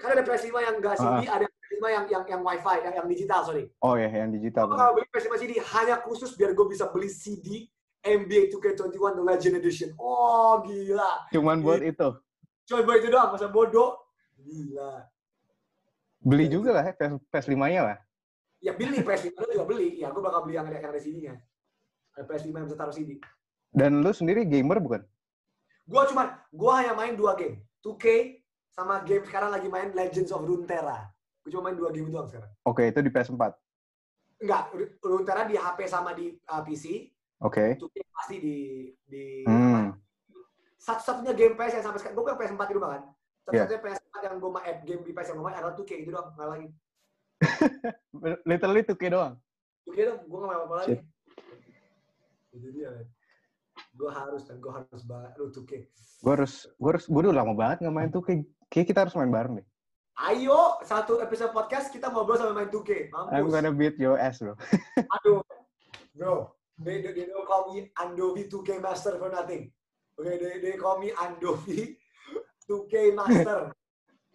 Karena 0.00 0.20
ada 0.20 0.24
PS5 0.24 0.48
yang 0.56 0.74
enggak 0.80 0.96
CD, 0.96 1.28
ada 1.28 1.44
PS5 1.44 1.84
yang 1.84 2.04
yang 2.08 2.22
yang 2.24 2.40
WiFi, 2.40 2.76
yang, 2.88 2.94
yang 3.04 3.08
digital, 3.10 3.40
sorry. 3.44 3.68
Oh 3.84 3.94
ya, 4.00 4.08
yang 4.08 4.32
digital. 4.32 4.64
Gua 4.70 4.78
kalau 4.80 4.92
beli 4.96 5.06
PS5 5.12 5.32
CD 5.36 5.52
hanya 5.60 6.00
khusus 6.00 6.32
biar 6.40 6.56
gue 6.56 6.66
bisa 6.66 6.88
beli 6.88 7.12
CD 7.12 7.68
NBA 8.00 8.48
2K21 8.48 8.96
The 8.96 9.24
Legend 9.24 9.54
Edition. 9.60 9.90
Oh, 10.00 10.64
gila. 10.64 11.28
Cuman 11.28 11.60
buat 11.60 11.84
itu. 11.84 12.16
Coba 12.64 12.92
itu 12.96 13.08
doang, 13.12 13.36
masa 13.36 13.52
bodoh. 13.52 14.00
Gila. 14.40 15.04
Beli 16.20 16.46
juga 16.48 16.80
lah 16.80 16.84
ya, 16.88 16.92
PS, 16.96 17.20
PS5-nya 17.28 17.80
lah. 17.84 17.98
Ya 18.60 18.76
beli 18.76 19.00
PS5 19.04 19.36
lu 19.36 19.52
juga 19.52 19.66
beli. 19.68 20.00
Ya 20.00 20.12
gue 20.12 20.22
bakal 20.24 20.44
beli 20.44 20.56
yang 20.56 20.68
ada 20.68 20.76
yang 20.80 20.92
ada 20.92 21.00
CD-nya. 21.00 21.34
Ada 22.16 22.24
PS5 22.28 22.48
yang 22.56 22.66
bisa 22.68 22.76
taruh 22.76 22.92
CD. 22.92 23.20
Dan 23.70 24.02
lu 24.02 24.10
sendiri 24.10 24.42
gamer 24.44 24.82
bukan? 24.82 25.02
Gua 25.86 26.06
cuman, 26.06 26.26
gua 26.50 26.72
hanya 26.82 26.94
main 26.94 27.14
dua 27.14 27.34
game. 27.34 27.62
2K 27.80 28.36
sama 28.70 29.00
game 29.02 29.24
sekarang 29.24 29.50
lagi 29.50 29.66
main 29.66 29.90
Legends 29.90 30.30
of 30.30 30.44
Runeterra. 30.44 31.08
Gue 31.40 31.48
cuma 31.48 31.70
main 31.70 31.78
dua 31.78 31.88
game 31.88 32.12
doang 32.12 32.28
sekarang. 32.28 32.50
Oke, 32.62 32.84
itu 32.86 33.00
di 33.00 33.08
PS4. 33.08 33.56
Enggak, 34.40 34.62
Ru- 34.70 34.94
Runeterra 35.00 35.48
di 35.48 35.56
HP 35.56 35.78
sama 35.88 36.12
di 36.12 36.36
uh, 36.44 36.60
PC. 36.60 37.08
Oke. 37.40 37.80
2K 37.80 37.96
pasti 38.12 38.36
di 38.36 38.56
di 39.02 39.24
Hmm. 39.48 39.96
satu-satunya 40.76 41.32
game 41.32 41.56
PS 41.56 41.80
yang 41.80 41.84
sampai 41.88 41.98
sekarang, 42.00 42.16
gue 42.16 42.24
punya 42.26 42.38
PS4 42.38 42.62
di 42.68 42.74
rumah 42.76 42.90
kan. 42.92 43.02
Iya. 43.02 43.64
Satu-satunya 43.64 43.80
PS4 43.80 44.16
yang 44.20 44.36
gue 44.36 44.50
main, 44.50 44.76
game 44.84 45.02
di 45.02 45.12
PS 45.12 45.28
yang 45.32 45.36
gue 45.40 45.46
main 45.46 45.56
adalah 45.56 45.74
2K 45.74 45.90
itu 45.96 46.10
doang, 46.10 46.28
nggak 46.36 46.48
lagi. 46.48 46.66
Literally 48.50 48.82
2K 48.84 49.02
doang. 49.08 49.34
2K 49.88 49.98
dong, 50.04 50.20
gue 50.22 50.36
nggak 50.36 50.48
main 50.48 50.58
apa-apa 50.60 50.76
lagi. 50.84 50.96
Itu 52.52 52.68
dia, 52.70 52.88
kan. 52.92 53.06
Gue 54.00 54.08
harus 54.16 54.48
dan 54.48 54.56
gue 54.64 54.72
harus 54.72 55.02
banget, 55.04 55.32
lu 55.36 55.52
2K. 55.52 55.72
Gue 56.24 56.32
harus, 56.32 56.64
gue 56.72 56.88
harus, 56.88 57.04
gue 57.04 57.20
udah 57.20 57.36
lama 57.36 57.52
banget 57.52 57.84
nggak 57.84 57.92
main 57.92 58.08
2K. 58.08 58.28
Kayak 58.72 58.86
kita 58.88 58.98
harus 59.04 59.12
main 59.12 59.28
bareng 59.28 59.60
deh. 59.60 59.66
Ayo, 60.20 60.80
satu 60.88 61.20
episode 61.20 61.52
podcast 61.52 61.92
kita 61.92 62.08
ngobrol 62.08 62.40
sama 62.40 62.56
main 62.56 62.72
2K. 62.72 63.12
I'm 63.12 63.28
Mampus. 63.44 63.52
gonna 63.52 63.72
beat 63.76 64.00
your 64.00 64.16
ass, 64.16 64.40
bro. 64.40 64.56
Aduh, 65.20 65.44
bro, 66.16 66.48
they, 66.80 67.04
they, 67.04 67.12
they 67.12 67.28
don't 67.28 67.44
call 67.44 67.68
me 67.68 67.92
Andovi 68.00 68.48
2K 68.48 68.80
Master 68.80 69.20
for 69.20 69.28
nothing. 69.28 69.68
Okay, 70.16 70.36
they, 70.40 70.54
they 70.64 70.74
call 70.80 70.96
me 70.96 71.12
Andovi 71.20 72.00
2K 72.64 73.12
Master. 73.12 73.76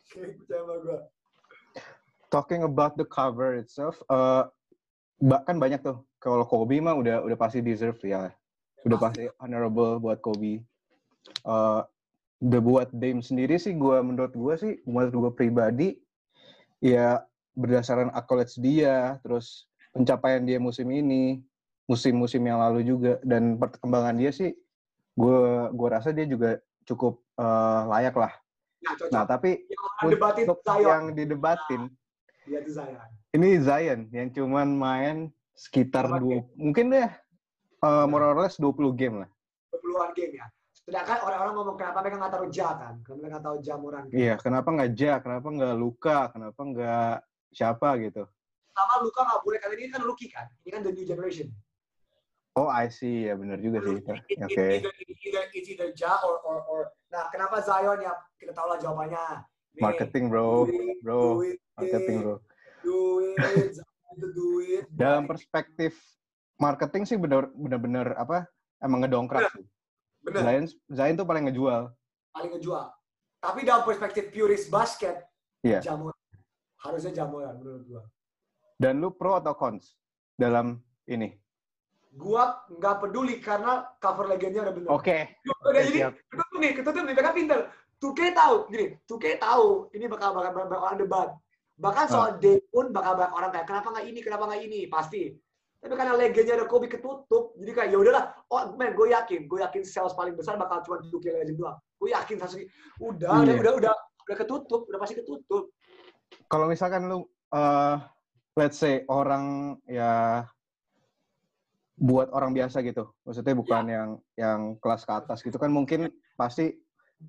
Sama 0.50 0.74
gue. 0.86 1.00
Talking 2.30 2.70
about 2.70 3.02
the 3.02 3.06
cover 3.10 3.58
itself, 3.58 3.98
eh 4.14 4.46
bahkan 5.26 5.58
banyak 5.58 5.82
tuh. 5.82 6.06
Kalau 6.22 6.46
Kobe 6.46 6.78
mah 6.82 6.98
udah 6.98 7.26
udah 7.26 7.38
pasti 7.38 7.66
deserve 7.66 7.98
ya. 8.06 8.30
Udah 8.86 8.98
pasti 9.02 9.26
honorable 9.42 9.98
buat 9.98 10.22
Kobe. 10.22 10.62
Eh 11.44 11.82
udah 12.46 12.62
buat 12.62 12.88
Dame 12.94 13.24
sendiri 13.24 13.56
sih, 13.58 13.74
gua 13.74 14.04
menurut 14.04 14.36
gua 14.36 14.54
sih, 14.60 14.78
menurut 14.86 15.14
gua 15.16 15.32
pribadi, 15.34 15.98
ya 16.84 17.24
berdasarkan 17.56 18.12
accolades 18.12 18.60
dia, 18.60 19.18
terus 19.24 19.66
pencapaian 19.96 20.44
dia 20.44 20.60
musim 20.60 20.86
ini, 20.92 21.40
musim-musim 21.88 22.44
yang 22.44 22.60
lalu 22.60 22.84
juga, 22.84 23.18
dan 23.24 23.56
perkembangan 23.56 24.20
dia 24.20 24.30
sih, 24.36 24.52
gua 25.16 25.72
gua 25.72 25.98
rasa 25.98 26.12
dia 26.12 26.28
juga 26.28 26.60
cukup 26.86 27.24
eh, 27.40 27.82
layak 27.90 28.16
lah. 28.20 28.34
Nah, 28.86 28.94
cocok. 28.94 29.10
Nah 29.10 29.24
tapi 29.26 29.52
yang 29.66 30.14
untuk 30.46 30.60
Zion. 30.62 30.86
yang 30.86 31.04
didebatin, 31.18 31.82
Dia 32.46 32.60
tuh 32.62 32.74
Zion. 32.78 33.10
ini 33.34 33.50
Zion 33.58 34.00
yang 34.14 34.30
cuman 34.30 34.68
main 34.76 35.18
sekitar 35.56 36.06
dua, 36.20 36.46
mungkin 36.60 36.94
deh 36.94 37.10
uh, 37.86 38.06
more 38.10 38.26
or 38.26 38.36
less 38.42 38.58
20 38.58 38.98
game 38.98 39.22
lah. 39.22 39.30
20-an 39.70 40.12
game 40.18 40.34
ya. 40.42 40.46
Sedangkan 40.86 41.18
orang-orang 41.26 41.54
ngomong 41.58 41.78
kenapa 41.78 41.98
mereka 42.02 42.18
nggak 42.22 42.34
taruh 42.34 42.52
Ja 42.54 42.70
kan? 42.78 42.94
Kenapa 43.02 43.18
mereka 43.22 43.34
nggak 43.34 43.46
taruh 43.46 43.62
Jamuran? 43.62 44.04
Kan? 44.10 44.18
Iya, 44.18 44.34
kenapa 44.42 44.68
nggak 44.74 44.92
Ja, 44.98 45.14
kenapa 45.22 45.48
nggak 45.50 45.74
Luka, 45.78 46.20
kenapa 46.34 46.62
nggak 46.62 47.16
siapa 47.54 47.88
gitu. 48.02 48.24
Sama 48.76 48.96
Luka 49.02 49.22
nggak 49.26 49.42
boleh 49.42 49.58
karena 49.62 49.74
ini 49.78 49.90
kan 49.94 50.02
rookie 50.04 50.30
kan? 50.30 50.46
Ini 50.66 50.70
kan 50.74 50.82
the 50.82 50.92
new 50.94 51.06
generation. 51.06 51.50
Oh, 52.56 52.72
I 52.72 52.88
see, 52.88 53.28
ya 53.28 53.36
benar 53.36 53.60
juga 53.60 53.84
sih. 53.84 54.00
Oke. 54.00 54.80
Either, 54.80 54.94
either, 54.96 55.44
it's 55.52 55.68
either 55.68 55.92
Ja 55.92 56.16
or, 56.24 56.40
or, 56.48 56.64
or 56.72 56.82
Nah, 57.12 57.32
kenapa 57.32 57.64
Zion 57.64 58.04
ya? 58.04 58.12
Kita 58.36 58.52
tahu 58.52 58.68
lah 58.76 58.78
jawabannya. 58.80 59.26
Nih, 59.76 59.84
Marketing 59.84 60.32
bro, 60.32 60.68
do 60.68 60.72
it, 60.72 60.98
bro, 61.04 61.20
do 61.20 61.42
it, 61.48 61.58
marketing 61.76 62.18
bro. 62.24 62.36
Do 62.84 63.00
it, 63.24 63.76
do 64.20 64.48
it. 64.64 64.84
Dalam 64.92 65.28
perspektif 65.28 65.96
marketing 66.56 67.04
sih 67.04 67.18
benar 67.20 67.52
benar 67.56 68.16
apa 68.16 68.48
emang 68.80 69.04
ngedongkrak 69.04 69.52
sih. 69.52 69.66
Bener, 70.26 70.42
Zion 70.42 70.66
Zion 70.90 71.16
tuh 71.16 71.28
paling 71.28 71.46
ngejual. 71.50 71.92
paling 72.36 72.52
ngejual. 72.60 72.86
Tapi 73.40 73.60
dalam 73.64 73.88
perspektif 73.88 74.28
purist 74.34 74.68
basket, 74.68 75.24
Iya. 75.66 75.80
Jamuran. 75.82 76.18
Harusnya 76.78 77.14
Jamuran 77.16 77.58
menurut 77.58 77.84
gua. 77.90 78.04
Dan 78.78 79.00
lu 79.02 79.10
pro 79.16 79.40
atau 79.40 79.56
cons 79.58 79.98
dalam 80.36 80.78
ini? 81.08 81.34
Gua 82.14 82.62
nggak 82.70 82.96
peduli 83.02 83.40
karena 83.40 83.88
cover 83.98 84.30
legendnya 84.30 84.68
udah 84.68 84.76
bener. 84.76 84.90
Oke. 84.94 85.18
Udah 85.66 85.82
jadi 85.82 86.00
siap. 86.10 86.14
ketutup 86.30 86.58
nih, 86.62 86.72
ketutup 86.76 87.02
nih, 87.02 87.14
mereka 87.18 87.34
pinter. 87.34 87.60
2K 88.04 88.20
tahu, 88.36 88.56
gini, 88.70 88.86
2K 89.08 89.26
tahu 89.40 89.68
ini 89.96 90.06
bakal 90.12 90.36
bakal 90.36 90.52
bakal, 90.52 90.68
bakal 90.68 90.86
orang 90.92 91.00
debat. 91.00 91.30
Bahkan 91.80 92.06
soal 92.12 92.30
day 92.38 92.60
pun 92.70 92.92
bakal 92.92 93.16
banyak 93.16 93.34
orang 93.34 93.50
kayak 93.56 93.68
kenapa 93.68 93.88
nggak 93.96 94.06
ini, 94.12 94.20
kenapa 94.20 94.44
nggak 94.52 94.62
ini, 94.68 94.80
pasti. 94.92 95.24
Tapi 95.86 95.94
karena 96.02 96.18
legendnya 96.18 96.58
ada 96.58 96.66
Kobe 96.66 96.90
ketutup, 96.90 97.54
jadi 97.62 97.72
kayak 97.78 97.90
ya 97.94 97.98
udahlah. 98.02 98.34
Oh, 98.50 98.74
man, 98.74 98.98
gue 98.98 99.14
yakin, 99.14 99.46
gue 99.46 99.62
yakin 99.62 99.86
sales 99.86 100.18
paling 100.18 100.34
besar 100.34 100.58
bakal 100.58 100.82
cuma 100.82 100.98
2K 101.14 101.30
Legend 101.30 101.62
doang. 101.62 101.78
Gue 102.02 102.10
yakin 102.10 102.42
satu 102.42 102.58
udah, 103.06 103.46
udah, 103.46 103.54
Iya. 103.54 103.62
udah, 103.62 103.74
udah, 103.78 103.94
udah 104.26 104.36
ketutup, 104.42 104.82
udah 104.90 104.98
pasti 104.98 105.22
ketutup. 105.22 105.70
kalau 106.50 106.66
misalkan 106.66 107.06
lu 107.06 107.30
eh 107.54 107.96
let's 108.58 108.82
say 108.82 109.06
orang 109.08 109.78
ya 109.86 110.42
buat 111.96 112.28
orang 112.36 112.52
biasa 112.52 112.84
gitu 112.84 113.14
maksudnya 113.24 113.56
bukan 113.56 113.86
yang 113.88 114.10
yang 114.36 114.60
kelas 114.84 115.08
ke 115.08 115.14
atas 115.16 115.40
gitu 115.46 115.56
kan 115.56 115.72
mungkin 115.72 116.12
pasti 116.36 116.76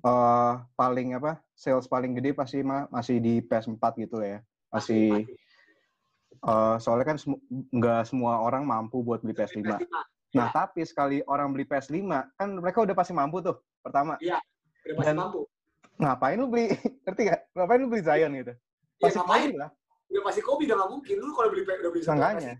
eh 0.03 0.53
paling 0.75 1.15
apa 1.15 1.39
sales 1.55 1.87
paling 1.87 2.17
gede 2.19 2.35
pasti 2.35 2.59
mah 2.65 2.89
masih 2.91 3.21
di 3.23 3.39
PS4 3.39 3.83
gitu 4.03 4.19
ya 4.19 4.43
masih 4.73 5.23
eh 6.37 6.75
soalnya 6.77 7.05
kan 7.05 7.17
nggak 7.71 8.01
semua 8.05 8.39
orang 8.39 8.63
mampu 8.63 9.01
buat 9.01 9.21
beli 9.21 9.33
PS5 9.33 9.65
nah 10.35 10.51
tapi 10.51 10.83
sekali 10.83 11.23
orang 11.25 11.49
beli 11.49 11.63
PS5 11.63 11.97
kan 12.35 12.47
mereka 12.53 12.83
udah 12.83 12.93
pasti 12.93 13.15
mampu 13.15 13.41
tuh 13.41 13.57
pertama 13.79 14.19
Udah 14.19 14.41
pasti 14.95 15.09
Dan- 15.09 15.19
mampu. 15.19 15.41
ngapain 15.97 16.37
lu 16.37 16.47
beli 16.47 16.69
ngerti 17.03 17.21
gak 17.25 17.41
ngapain 17.51 17.79
lu 17.81 17.87
beli 17.87 18.03
Zion 18.03 18.31
gitu 18.33 18.53
Ya 18.97 19.03
pasti 19.03 19.17
ngapain? 19.17 19.49
Kobe 19.49 19.57
lah 19.57 19.71
Udah 20.07 20.21
pasti 20.23 20.41
Kobe 20.41 20.63
udah 20.63 20.77
nggak 20.79 20.91
mungkin. 20.95 21.15
Lu 21.19 21.31
kalau 21.35 21.49
beli 21.51 21.61
udah 21.67 21.91
beli 21.91 22.03
satu 22.03 22.15
Makanya. 22.15 22.55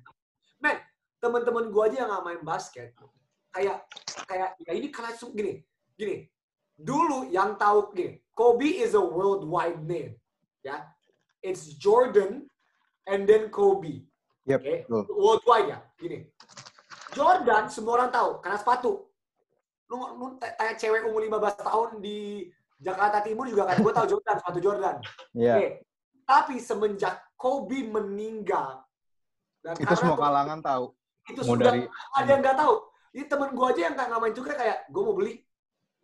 Men, 0.59 0.77
teman-teman 1.17 1.71
gua 1.71 1.87
aja 1.87 2.03
yang 2.03 2.09
nggak 2.11 2.23
main 2.27 2.41
basket, 2.43 2.91
kayak 3.55 3.87
kayak 4.27 4.49
ya 4.59 4.71
ini 4.75 4.91
karena 4.91 5.15
gini, 5.15 5.53
gini. 5.95 6.27
Dulu 6.75 7.31
yang 7.31 7.55
tahu 7.55 7.95
gini, 7.95 8.19
Kobe 8.35 8.67
is 8.67 8.93
a 8.93 9.01
worldwide 9.01 9.79
name, 9.81 10.19
ya. 10.59 10.91
It's 11.39 11.71
Jordan 11.79 12.51
and 13.07 13.23
then 13.23 13.47
Kobe. 13.47 14.03
Yep, 14.47 14.59
Oke, 14.61 14.73
betul. 14.85 15.03
worldwide 15.11 15.67
ya, 15.67 15.79
gini. 15.95 16.17
Jordan 17.11 17.67
semua 17.67 17.99
orang 17.99 18.11
tahu 18.11 18.29
karena 18.39 18.57
sepatu. 18.57 18.91
Lu, 19.87 19.95
lu 20.15 20.25
tanya 20.39 20.75
cewek 20.75 21.07
umur 21.07 21.23
15 21.23 21.63
tahun 21.63 21.89
di 21.99 22.47
Jakarta 22.77 23.23
Timur 23.23 23.47
juga 23.47 23.65
kan, 23.65 23.79
gue 23.79 23.89
tahu 23.89 24.07
Jordan, 24.07 24.35
sepatu 24.37 24.59
Jordan. 24.59 24.95
Iya. 25.33 25.55
Oke. 25.55 25.67
Tapi 26.23 26.55
semenjak 26.59 27.23
Kobe 27.33 27.87
meninggal, 27.87 28.83
dan 29.63 29.75
itu 29.75 29.93
semua 29.95 30.17
kalangan 30.17 30.59
tahu 30.59 30.91
itu 31.27 31.39
mau 31.43 31.55
sudah 31.55 31.65
dari 31.69 31.81
ada 32.15 32.29
yang 32.29 32.41
nggak 32.41 32.57
tahu. 32.57 32.73
Jadi 33.11 33.25
temen 33.27 33.49
gue 33.51 33.65
aja 33.67 33.81
yang 33.83 33.93
nggak 33.95 34.07
ngamain 34.09 34.35
juga 34.35 34.51
kayak 34.55 34.77
gue 34.87 35.01
mau 35.03 35.15
beli 35.15 35.33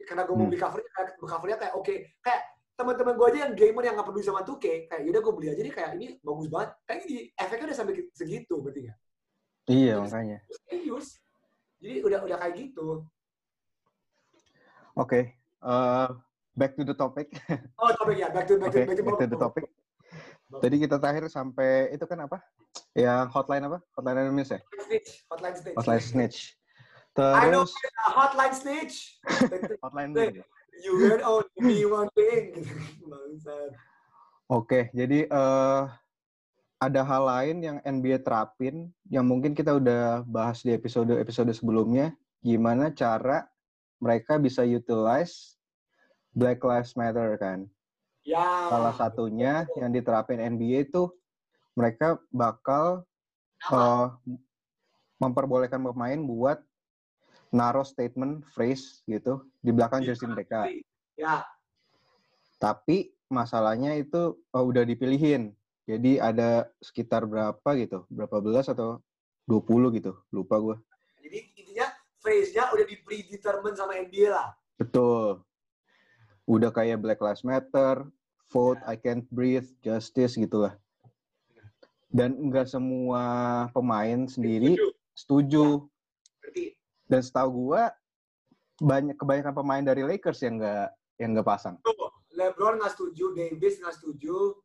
karena 0.03 0.23
gue 0.23 0.35
mau 0.35 0.43
Hmm. 0.43 0.51
beli 0.51 0.59
covernya 0.59 0.91
kayak 0.91 1.09
covernya 1.17 1.57
kayak 1.57 1.73
oke 1.73 1.93
kayak 2.19 2.41
teman-teman 2.73 3.13
gue 3.13 3.27
aja 3.29 3.39
yang 3.47 3.53
gamer 3.53 3.83
yang 3.85 3.95
nggak 3.95 4.07
peduli 4.09 4.25
sama 4.25 4.41
2K 4.41 4.89
kayak 4.89 5.01
yaudah 5.05 5.21
gue 5.21 5.33
beli 5.37 5.47
aja 5.53 5.61
nih 5.61 5.73
kayak 5.73 5.89
ini 5.97 6.05
bagus 6.25 6.47
banget. 6.49 6.69
Kayak 6.89 6.99
ini 7.05 7.15
efeknya 7.37 7.65
udah 7.69 7.77
sampai 7.77 7.93
segitu 8.17 8.55
berarti 8.59 8.79
nggak? 8.89 8.97
Iya 9.69 9.93
makanya. 10.01 10.39
serius. 10.67 11.07
Jadi 11.79 11.95
udah 12.01 12.19
udah 12.25 12.37
kayak 12.41 12.53
gitu. 12.57 12.87
Oke 14.93 15.37
eh, 15.37 16.09
back 16.57 16.71
to 16.77 16.83
the 16.85 16.95
topic. 16.97 17.29
Oh 17.81 17.89
topik 17.93 18.17
ya 18.17 18.29
back 18.33 18.45
to 18.49 18.57
back 18.57 18.73
oke 18.73 18.77
to 18.77 18.85
back 18.85 18.97
to, 18.97 19.03
back 19.05 19.17
to 19.21 19.27
the 19.29 19.39
topic. 19.39 19.65
Tadi 20.53 20.75
kita 20.77 21.01
terakhir 21.01 21.25
sampai 21.33 21.93
itu 21.93 22.05
kan 22.05 22.29
apa? 22.29 22.37
Yang 22.93 23.25
hotline 23.33 23.65
apa? 23.69 23.77
Hotline 23.97 24.29
Indonesia 24.29 24.61
hotline 24.61 24.85
snitch 24.85 25.09
hotline 25.29 25.55
snitch. 25.57 25.77
Hotline 25.77 26.03
snitch. 26.03 26.37
I 27.13 27.45
know 27.53 27.61
terus 27.61 27.77
uh, 27.77 28.11
hotline 28.17 28.55
snitch. 28.57 28.95
Hotline 29.85 30.11
Wait. 30.17 30.41
You 30.81 30.97
heard 30.97 31.21
only 31.29 31.53
me 31.61 31.85
one 31.85 32.09
thing. 32.17 32.65
Oke, 34.51 34.89
jadi 34.91 35.29
eh 35.29 35.83
ada 36.83 37.01
hal 37.07 37.23
lain 37.23 37.57
yang 37.63 37.77
NBA 37.79 38.27
terapin 38.27 38.91
yang 39.07 39.23
mungkin 39.23 39.55
kita 39.55 39.79
udah 39.79 40.27
bahas 40.27 40.59
di 40.65 40.75
episode-episode 40.75 41.47
sebelumnya, 41.55 42.11
gimana 42.43 42.91
cara 42.91 43.47
mereka 44.03 44.35
bisa 44.35 44.67
utilize 44.67 45.55
Black 46.35 46.59
Lives 46.59 46.97
Matter 46.99 47.39
kan. 47.39 47.63
Ya. 48.27 48.67
Salah 48.67 48.95
satunya 48.99 49.63
yang 49.79 49.95
diterapin 49.95 50.43
NBA 50.43 50.91
itu 50.91 51.07
mereka 51.75 52.19
bakal 52.35 53.07
Apa? 53.63 53.79
eh, 53.79 54.07
memperbolehkan 55.23 55.79
pemain 55.79 56.19
buat 56.19 56.59
naruh 57.53 57.85
statement 57.85 58.41
phrase 58.49 59.05
gitu 59.05 59.45
di 59.61 59.69
belakang 59.69 60.01
jersey 60.01 60.25
mereka. 60.25 60.65
Ya. 61.13 61.45
Tapi 62.57 63.13
masalahnya 63.29 63.93
itu 63.93 64.41
eh, 64.51 64.63
udah 64.63 64.83
dipilihin. 64.83 65.53
Jadi 65.85 66.17
ada 66.17 66.71
sekitar 66.79 67.27
berapa 67.27 67.69
gitu, 67.75 68.07
berapa 68.07 68.39
belas 68.39 68.71
atau 68.71 69.03
20 69.51 69.99
gitu, 69.99 70.15
lupa 70.31 70.55
gue. 70.57 70.77
Jadi 71.19 71.37
intinya 71.59 71.91
phrase-nya 72.23 72.71
udah 72.71 72.85
di 72.87 72.95
predetermine 73.03 73.75
sama 73.75 73.99
NBA 73.99 74.31
lah. 74.31 74.55
Betul. 74.79 75.43
Udah 76.47 76.71
kayak 76.71 77.03
Black 77.03 77.19
Lives 77.19 77.43
Matter, 77.43 78.07
vote, 78.47 78.79
I 78.87 78.95
can't 78.95 79.27
breathe, 79.27 79.67
justice 79.83 80.39
gitulah. 80.39 80.79
Dan 82.07 82.39
enggak 82.39 82.71
semua 82.71 83.67
pemain 83.75 84.23
sendiri 84.29 84.79
Setuju. 84.79 84.87
setuju. 85.17 85.65
Dan 87.03 87.19
setahu 87.19 87.49
gua 87.69 87.91
banyak 88.77 89.15
kebanyakan 89.15 89.53
pemain 89.53 89.83
dari 89.83 90.01
Lakers 90.01 90.41
yang 90.41 90.57
enggak 90.57 90.91
yang 91.17 91.29
enggak 91.35 91.47
pasang. 91.47 91.75
LeBron 92.33 92.81
nggak 92.81 92.93
setuju, 92.93 93.31
Davis 93.31 93.77
nggak 93.77 93.95
setuju. 93.95 94.57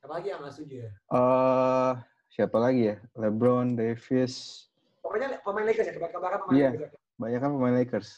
Apa 0.00 0.18
lagi 0.18 0.32
yang 0.32 0.40
nggak 0.42 0.54
setuju 0.56 0.74
ya? 0.80 0.90
eh 0.90 1.92
siapa 2.30 2.56
lagi 2.56 2.82
ya? 2.90 2.96
LeBron, 3.14 3.76
Davis, 3.76 4.66
Pokoknya 5.00 5.38
pemain 5.40 5.64
Lakers 5.64 5.86
ya, 5.86 5.94
kebanyakan 5.94 6.38
pemain 6.44 6.56
Iya. 6.56 6.70
Lakers. 6.72 6.92
ya. 6.92 6.98
banyak 7.16 7.38
kan 7.38 7.50
pemain 7.52 7.76
Lakers. 7.76 8.08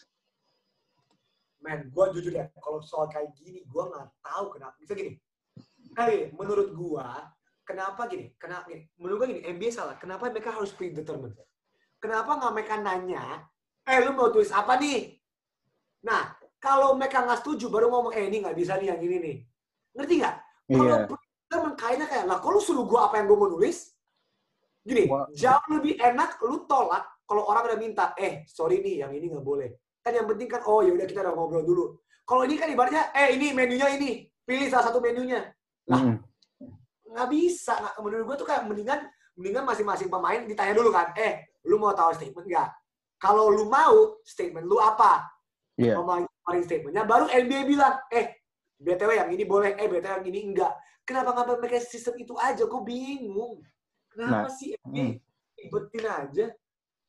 Men, 1.62 1.78
gue 1.88 2.04
jujur 2.12 2.32
ya, 2.32 2.50
kalau 2.58 2.82
soal 2.82 3.06
kayak 3.06 3.30
gini, 3.34 3.62
gue 3.62 3.82
nggak 3.82 4.06
tahu 4.18 4.44
kenapa. 4.50 4.74
Bisa 4.78 4.98
gini, 4.98 5.14
hey, 5.94 6.34
menurut 6.34 6.74
gue, 6.74 7.06
kenapa 7.62 8.02
gini? 8.06 8.34
Kenapa 8.34 8.66
gini? 8.66 8.90
Menurut 8.98 9.16
gue 9.22 9.28
gini, 9.30 9.42
NBA 9.46 9.70
salah. 9.70 9.94
Kenapa 9.94 10.26
mereka 10.26 10.50
harus 10.50 10.74
predetermine? 10.74 11.38
Kenapa 12.02 12.34
nggak 12.34 12.52
mereka 12.58 12.74
nanya, 12.82 13.46
eh 13.86 14.02
lu 14.02 14.10
mau 14.18 14.26
tulis 14.34 14.50
apa 14.50 14.74
nih? 14.74 15.22
Nah, 16.02 16.34
kalau 16.58 16.98
mereka 16.98 17.22
nggak 17.22 17.46
setuju, 17.46 17.70
baru 17.70 17.86
ngomong, 17.94 18.10
eh 18.18 18.26
ini 18.26 18.42
nggak 18.42 18.58
bisa 18.58 18.74
nih 18.74 18.90
yang 18.90 18.98
ini 19.06 19.16
nih. 19.22 19.36
Ngerti 19.94 20.14
nggak? 20.18 20.36
Kalau 20.66 20.82
Iya. 20.82 21.06
predetermine 21.06 21.76
kayaknya 21.78 22.06
kayak, 22.10 22.24
lah 22.26 22.38
kalau 22.42 22.58
lu 22.58 22.62
suruh 22.66 22.82
gue 22.90 22.98
apa 22.98 23.22
yang 23.22 23.30
gue 23.30 23.38
mau 23.38 23.46
nulis? 23.46 23.94
Gini, 24.82 25.06
Wah. 25.06 25.30
jauh 25.30 25.66
lebih 25.78 25.94
enak 26.02 26.42
lu 26.42 26.66
tolak 26.66 27.06
kalau 27.22 27.46
orang 27.46 27.70
udah 27.70 27.78
minta, 27.78 28.04
eh 28.18 28.42
sorry 28.50 28.82
nih, 28.82 29.06
yang 29.06 29.14
ini 29.14 29.30
nggak 29.30 29.46
boleh. 29.46 29.70
Kan 30.02 30.18
yang 30.18 30.26
penting 30.26 30.50
kan, 30.50 30.66
oh 30.66 30.82
ya 30.82 30.90
udah 30.90 31.06
kita 31.06 31.22
udah 31.22 31.34
ngobrol 31.38 31.62
dulu. 31.62 31.84
Kalau 32.26 32.42
ini 32.42 32.58
kan 32.58 32.66
ibaratnya, 32.66 33.14
eh 33.14 33.38
ini 33.38 33.54
menunya 33.54 33.86
ini, 33.94 34.26
pilih 34.42 34.66
salah 34.66 34.90
satu 34.90 34.98
menunya. 34.98 35.54
Lah, 35.86 36.02
Mm. 36.02 36.18
nggak 37.14 37.28
bisa. 37.30 37.78
Nggak, 37.78 37.94
menurut 38.02 38.24
gue 38.26 38.36
tuh 38.42 38.48
kayak 38.50 38.66
mendingan 38.66 39.06
mendingan 39.38 39.62
masing-masing 39.62 40.10
pemain 40.10 40.42
ditanya 40.50 40.74
dulu 40.74 40.90
kan, 40.90 41.14
eh 41.14 41.46
lu 41.66 41.76
mau 41.78 41.94
tahu 41.94 42.10
statement 42.14 42.46
nggak? 42.48 42.70
Kalau 43.22 43.50
lu 43.54 43.70
mau, 43.70 44.18
statement 44.26 44.66
lu 44.66 44.82
apa? 44.82 45.30
Pemain 45.98 46.26
paling 46.42 46.62
statementnya, 46.66 47.06
baru 47.06 47.30
NBA 47.30 47.64
bilang, 47.64 47.94
eh 48.10 48.34
BTW 48.82 49.14
yang 49.14 49.30
ini 49.30 49.46
boleh, 49.46 49.78
eh 49.78 49.86
BTW 49.86 50.20
yang 50.20 50.26
ini 50.26 50.40
enggak. 50.52 50.74
Kenapa 51.06 51.34
nggak 51.34 51.58
pakai 51.62 51.80
sistem 51.82 52.18
itu 52.18 52.34
aja? 52.34 52.66
Gue 52.66 52.82
bingung. 52.82 53.62
Kenapa 54.10 54.50
Nah, 54.50 54.52
sih 54.52 54.74
NBA 54.82 55.22
ribetin 55.58 56.04
aja? 56.06 56.46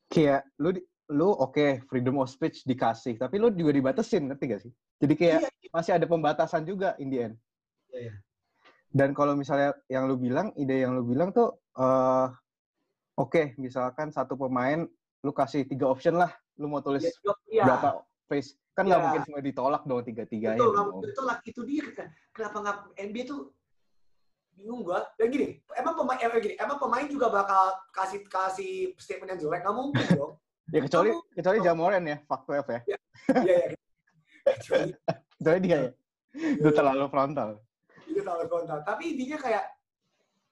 Kayak 0.08 0.46
lu 0.62 0.70
di- 0.74 0.86
lu 1.12 1.28
oke 1.34 1.84
freedom 1.90 2.22
of 2.22 2.30
speech 2.30 2.62
dikasih, 2.64 3.18
tapi 3.18 3.36
lu 3.42 3.50
juga 3.52 3.74
dibatasin, 3.74 4.24
ngerti 4.30 4.44
gak 4.48 4.62
sih? 4.64 4.72
Jadi 5.02 5.14
kayak 5.18 5.40
Iya. 5.44 5.68
masih 5.74 5.92
ada 5.98 6.06
pembatasan 6.08 6.62
juga 6.64 6.94
in 7.02 7.10
the 7.12 7.18
end. 7.28 7.34
Iya, 7.92 7.98
iya. 8.08 8.14
Dan 8.94 9.10
kalau 9.12 9.34
misalnya 9.34 9.74
yang 9.90 10.06
lu 10.06 10.14
bilang, 10.16 10.54
ide 10.54 10.86
yang 10.86 10.94
lu 10.94 11.02
bilang 11.02 11.34
tuh, 11.34 11.58
eh 11.76 12.26
oke, 13.14 13.54
misalkan 13.56 14.10
satu 14.10 14.34
pemain, 14.34 14.86
lu 15.20 15.32
kasih 15.32 15.64
tiga 15.64 15.86
option 15.86 16.14
lah, 16.14 16.30
lu 16.56 16.66
mau 16.66 16.78
tulis 16.78 17.06
Iya. 17.46 17.64
berapa 17.64 17.88
phrase. 18.26 18.58
Kan 18.74 18.86
nggak 18.86 18.98
Iya. 18.98 19.04
mungkin 19.06 19.22
semua 19.22 19.40
ditolak 19.40 19.82
dong 19.84 20.02
tiga-tiganya. 20.02 20.58
Betul, 20.58 20.68
nggak 20.68 20.78
dong. 20.80 20.92
mungkin 20.92 21.08
ditolak. 21.08 21.38
Itu 21.46 21.60
dia 21.62 21.84
kan. 21.92 22.08
Kenapa 22.30 22.56
nggak 22.58 22.76
NBA 23.00 23.22
tuh 23.24 23.40
bingung 24.52 24.82
gua. 24.82 25.06
Dan 25.14 25.26
gini, 25.30 25.46
emang 25.74 25.94
pemain 25.94 26.18
emang 26.20 26.38
gini, 26.38 26.54
emang 26.56 26.78
pemain 26.78 27.06
juga 27.06 27.26
bakal 27.28 27.62
kasih 27.90 28.20
kasih 28.24 28.72
statement 28.96 29.30
yang 29.32 29.40
jelek 29.40 29.62
nggak 29.62 29.74
mungkin 29.74 30.06
dong. 30.14 30.32
Ya 30.72 30.80
kecuali 30.80 31.10
Kamu- 31.12 31.26
kecuali 31.32 31.58
Jamoran 31.60 32.02
ya, 32.04 32.16
fuck 32.24 32.40
12 32.48 32.66
ya. 32.66 32.80
Iya 33.30 33.54
ya. 33.54 33.68
Kecuali 34.44 34.90
Kecuali 35.34 35.58
dia 35.60 35.76
ya. 35.76 35.90
Itu 36.34 36.68
Iya. 36.68 36.74
terlalu 36.74 37.04
frontal. 37.08 37.50
itu 38.04 38.20
terlalu 38.20 38.44
frontal. 38.46 38.78
Tapi 38.82 39.02
intinya 39.10 39.38
kayak 39.38 39.64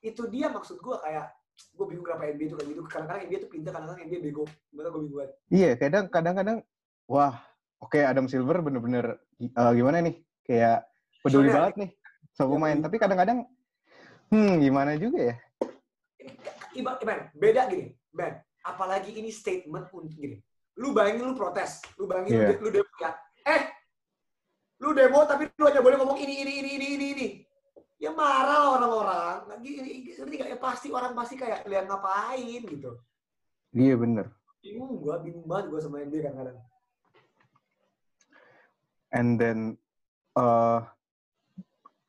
itu 0.00 0.22
dia 0.26 0.46
maksud 0.48 0.78
gua 0.78 0.98
kayak 0.98 1.30
gue 1.52 1.86
bingung 1.88 2.04
kenapa 2.04 2.28
NBA 2.28 2.46
itu 2.48 2.56
kayak 2.56 2.68
gitu. 2.72 2.82
Kadang-kadang 2.84 3.22
NBA 3.26 3.38
tuh 3.40 3.50
pintar, 3.50 3.70
kadang-kadang 3.76 4.02
NBA 4.06 4.20
bego. 4.22 4.44
Bener 4.70 4.88
gue 4.90 5.00
bingung 5.04 5.16
banget. 5.20 5.32
Iya, 5.48 5.70
kadang 5.76 6.04
kadang-kadang 6.08 6.56
wah, 7.06 7.34
oke 7.78 7.98
Adam 7.98 8.26
Silver 8.26 8.58
bener-bener 8.60 9.20
eh, 9.40 9.72
gimana 9.72 10.00
nih? 10.00 10.16
Kayak 10.42 10.88
peduli 11.20 11.48
Soalnya- 11.48 11.54
banget 11.56 11.74
nih 11.78 11.90
sama 12.32 12.46
Iya, 12.48 12.52
pemain, 12.56 12.70
peduli. 12.72 12.84
tapi 12.88 12.96
kadang-kadang 12.98 13.38
hmm 14.32 14.52
gimana 14.58 14.92
juga 14.96 15.18
ya? 15.32 15.36
Iba, 16.72 16.96
Ben, 17.04 17.28
beda 17.36 17.68
gini, 17.68 17.92
Ben. 18.08 18.40
Apalagi 18.64 19.12
ini 19.12 19.28
statement 19.28 19.92
untuk 19.92 20.08
gini. 20.16 20.40
Lu 20.80 20.96
bayangin 20.96 21.28
lu 21.28 21.36
protes, 21.36 21.84
lu 22.00 22.08
bayangin 22.08 22.32
Iya. 22.32 22.48
lu, 22.56 22.64
lu 22.64 22.68
demo 22.72 22.92
ya. 22.96 23.10
Eh, 23.44 23.62
lu 24.80 24.90
demo 24.96 25.20
tapi 25.28 25.52
lu 25.52 25.64
hanya 25.68 25.84
boleh 25.84 25.96
ngomong 26.00 26.16
ini, 26.16 26.40
ini, 26.40 26.52
ini, 26.64 26.70
ini, 26.80 26.86
ini, 26.96 27.06
ini. 27.12 27.26
Ya 28.02 28.10
marah 28.10 28.58
lah 28.58 28.70
orang-orang. 28.82 29.38
Lagi, 29.46 29.70
ngerti 30.18 30.34
gak? 30.42 30.50
Ya 30.50 30.58
pasti 30.58 30.90
orang 30.90 31.14
pasti 31.14 31.38
kayak 31.38 31.62
lihat 31.70 31.86
ngapain 31.86 32.62
gitu. 32.66 32.98
Iya 33.70 33.94
bener. 33.94 34.26
Bingung 34.58 34.98
gua, 34.98 35.22
bingung 35.22 35.46
banget 35.46 35.70
gua 35.70 35.78
sama 35.78 36.02
NBA 36.02 36.26
kadang-kadang. 36.26 36.58
And 39.14 39.38
then 39.38 39.58
eh 40.34 40.80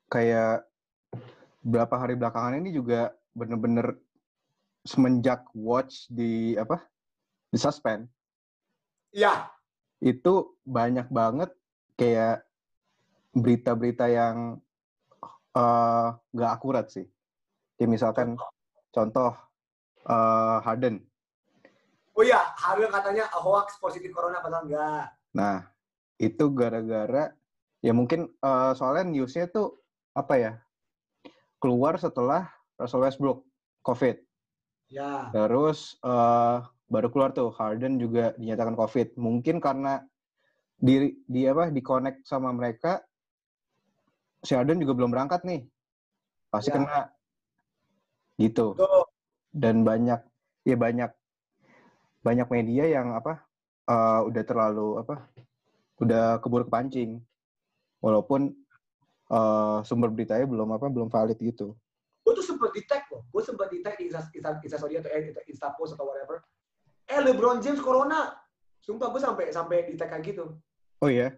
kayak 0.10 0.66
berapa 1.62 1.94
hari 1.94 2.18
belakangan 2.18 2.58
ini 2.58 2.74
juga 2.74 3.14
bener-bener 3.38 4.02
semenjak 4.82 5.46
watch 5.54 6.10
di 6.10 6.58
apa 6.60 6.84
di 7.54 7.58
suspend 7.62 8.10
Iya, 9.14 9.46
itu 10.02 10.58
banyak 10.66 11.06
banget 11.14 11.54
kayak 11.94 12.42
berita-berita 13.38 14.10
yang 14.10 14.58
eh, 15.54 16.08
nggak 16.34 16.52
akurat 16.52 16.86
sih. 16.90 17.06
Kayak 17.78 17.90
misalkan 17.90 18.28
contoh 18.94 19.34
eh, 20.06 20.58
Harden. 20.66 21.02
oh 22.14 22.22
iya, 22.22 22.42
Harden 22.58 22.94
katanya 22.94 23.26
hoax 23.34 23.82
positif 23.82 24.14
corona 24.14 24.42
padahal 24.42 24.70
enggak. 24.70 25.06
Nah 25.34 25.66
itu 26.22 26.46
gara-gara 26.54 27.34
ya 27.82 27.92
mungkin 27.92 28.30
eh, 28.30 28.72
soalnya 28.78 29.10
newsnya 29.10 29.50
tuh 29.50 29.82
apa 30.14 30.34
ya 30.38 30.54
keluar 31.58 31.98
setelah 31.98 32.52
Russell 32.78 33.04
Westbrook 33.04 33.48
COVID. 33.88 34.20
Ya, 34.94 35.34
Terus 35.34 35.98
eh, 36.06 36.58
baru 36.92 37.08
keluar 37.10 37.34
tuh 37.34 37.50
Harden 37.56 37.98
juga 37.98 38.38
dinyatakan 38.38 38.78
COVID. 38.78 39.18
Mungkin 39.18 39.58
karena 39.58 40.04
di 40.78 41.16
di 41.26 41.48
apa 41.48 41.72
di 41.72 41.80
connect 41.80 42.28
sama 42.28 42.52
mereka 42.52 43.00
si 44.44 44.54
Harden 44.54 44.78
juga 44.78 44.94
belum 44.94 45.10
berangkat 45.10 45.48
nih. 45.48 45.64
Pasti 46.52 46.70
Ya. 46.70 46.76
kena 46.78 47.02
gitu. 48.38 48.76
tuh. 48.76 49.08
Dan 49.50 49.82
banyak 49.88 50.20
ya 50.66 50.76
banyak 50.76 51.12
banyak 52.22 52.48
media 52.50 52.84
yang 52.88 53.16
apa 53.16 53.44
eh, 53.88 54.22
udah 54.28 54.44
terlalu 54.44 55.00
apa 55.00 55.28
udah 56.04 56.38
keburu 56.44 56.68
kepancing. 56.68 57.24
Walaupun 58.04 58.52
eh, 59.32 59.78
sumber 59.88 60.12
beritanya 60.12 60.44
belum 60.46 60.76
apa 60.76 60.92
belum 60.92 61.08
valid 61.08 61.40
gitu. 61.40 61.74
gue 62.24 62.32
tuh 62.40 62.56
sempet 62.56 62.72
di 62.72 62.84
tag 62.88 63.04
loh. 63.12 63.28
Gue 63.28 63.44
sempet 63.44 63.68
di 63.68 63.84
tag 63.84 64.00
di 64.00 64.08
Insta, 64.08 64.24
Insta, 64.32 64.56
Instastory 64.64 64.96
atau 64.96 65.12
eh, 65.12 65.36
Insta 65.44 65.76
post 65.76 65.92
atau 65.96 66.08
whatever. 66.08 66.40
Eh 67.04 67.20
LeBron 67.20 67.60
James 67.60 67.84
corona. 67.84 68.32
Sumpah 68.80 69.12
gue 69.12 69.20
sampai 69.20 69.52
sampai 69.52 69.92
di 69.92 70.00
tag 70.00 70.08
kayak 70.08 70.24
gitu. 70.24 70.56
Oh 71.04 71.12
iya. 71.12 71.36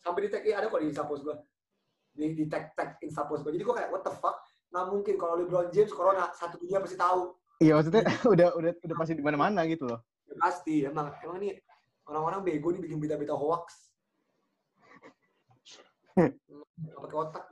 Sampai 0.00 0.24
di 0.24 0.30
tag, 0.32 0.40
iya 0.48 0.64
ada 0.64 0.72
kok 0.72 0.80
di 0.80 0.88
Insta 0.88 1.04
post 1.04 1.28
gue. 1.28 1.36
Di, 2.14 2.30
di 2.32 2.44
tag 2.46 2.70
tag 2.78 2.96
Insta 3.02 3.26
post 3.26 3.42
gue. 3.42 3.52
Jadi 3.58 3.64
gue 3.66 3.74
kayak 3.74 3.90
what 3.90 4.06
the 4.06 4.14
fuck. 4.14 4.38
Nggak 4.70 4.86
mungkin 4.90 5.14
kalau 5.18 5.34
LeBron 5.42 5.68
James 5.74 5.90
corona 5.90 6.30
satu 6.34 6.58
dunia 6.62 6.78
pasti 6.78 6.94
tahu. 6.94 7.34
Iya 7.58 7.78
maksudnya 7.78 8.02
udah 8.34 8.48
udah 8.54 8.70
udah 8.78 8.96
pasti 8.96 9.14
di 9.18 9.24
mana-mana 9.24 9.66
gitu 9.66 9.90
loh. 9.90 10.00
Ya, 10.30 10.34
pasti 10.38 10.74
emang 10.86 11.10
emang 11.22 11.38
nih 11.42 11.58
orang-orang 12.06 12.40
bego 12.46 12.70
nih 12.70 12.82
bikin 12.82 12.98
berita-berita 13.02 13.34
hoax. 13.34 13.90
Pakai 16.78 17.16
otak. 17.18 17.44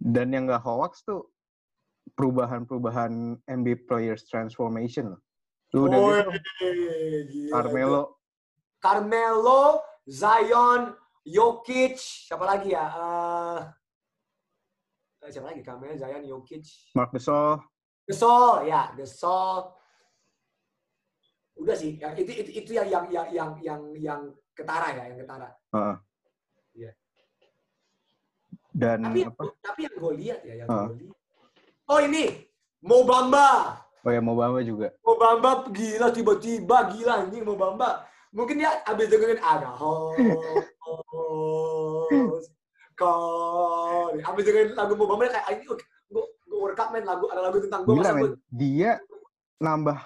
Dan 0.00 0.34
yang 0.34 0.50
nggak 0.50 0.62
hoax 0.66 1.06
tuh 1.06 1.30
perubahan-perubahan 2.18 3.38
NBA 3.46 3.86
players 3.86 4.26
transformation 4.26 5.14
loh. 5.14 5.20
Lu 5.70 5.86
udah 5.86 6.26
gila. 7.30 7.50
Carmelo, 7.54 8.02
Carmelo, 8.82 9.62
Zion, 10.08 10.98
Jokic, 11.22 12.00
siapa 12.00 12.42
lagi 12.42 12.74
ya? 12.74 12.86
Eh, 12.90 13.58
siapa 15.28 15.52
lagi? 15.52 15.60
Carmelo, 15.60 15.92
Zion, 15.92 16.24
Jokic. 16.24 16.64
Mark 16.96 17.12
Gasol, 17.12 17.60
Gasol, 18.08 18.64
ya, 18.64 18.88
Gasol. 18.96 19.68
Udah 21.60 21.76
sih, 21.76 22.00
yang 22.00 22.16
itu 22.16 22.32
itu, 22.32 22.50
itu 22.56 22.70
yang 22.72 22.88
yang 22.88 23.04
yang 23.12 23.28
yang 23.28 23.50
yang 23.60 23.80
yang 24.00 24.20
ketara 24.56 24.96
ya, 24.96 25.12
yang 25.12 25.18
ketara. 25.20 25.48
Heeh. 25.76 25.96
Iya. 26.72 26.90
dan 28.70 29.02
Tapi 29.02 29.26
apa? 29.26 29.42
tapi 29.60 29.80
yang 29.84 29.94
gue 29.98 30.12
lihat 30.24 30.40
ya, 30.46 30.54
yang 30.64 30.68
Ah. 30.70 30.88
gue 30.88 30.96
lihat. 31.04 31.16
Oh 31.90 32.00
ini, 32.00 32.48
Mo 32.80 33.04
Bamba. 33.04 33.76
Oh 34.00 34.08
ya 34.08 34.24
mau 34.24 34.32
Bamba 34.32 34.64
juga. 34.64 34.88
Mo 35.04 35.20
Bamba 35.20 35.68
gila 35.68 36.08
tiba-tiba 36.08 36.88
gila 36.96 37.12
anjing 37.26 37.44
Mo 37.44 37.60
Bamba. 37.60 38.08
Mungkin 38.32 38.62
dia 38.62 38.78
abis 38.86 39.10
dengerin 39.10 39.42
ada 39.42 39.74
host 39.74 40.16
call. 43.00 44.12
Abis 44.20 44.42
dengerin 44.44 44.76
lagu 44.76 44.92
Mo 44.94 45.08
Bamba 45.08 45.32
dia 45.32 45.40
kayak 45.40 45.48
ini 45.56 45.62
gue 45.64 45.78
gue 46.12 46.58
workout 46.60 46.92
men 46.92 47.08
lagu 47.08 47.24
ada 47.32 47.40
lagu 47.48 47.56
tentang 47.64 47.88
gue 47.88 47.96
Gila 47.96 48.12
men, 48.12 48.36
dia 48.52 49.00
nambah 49.56 49.96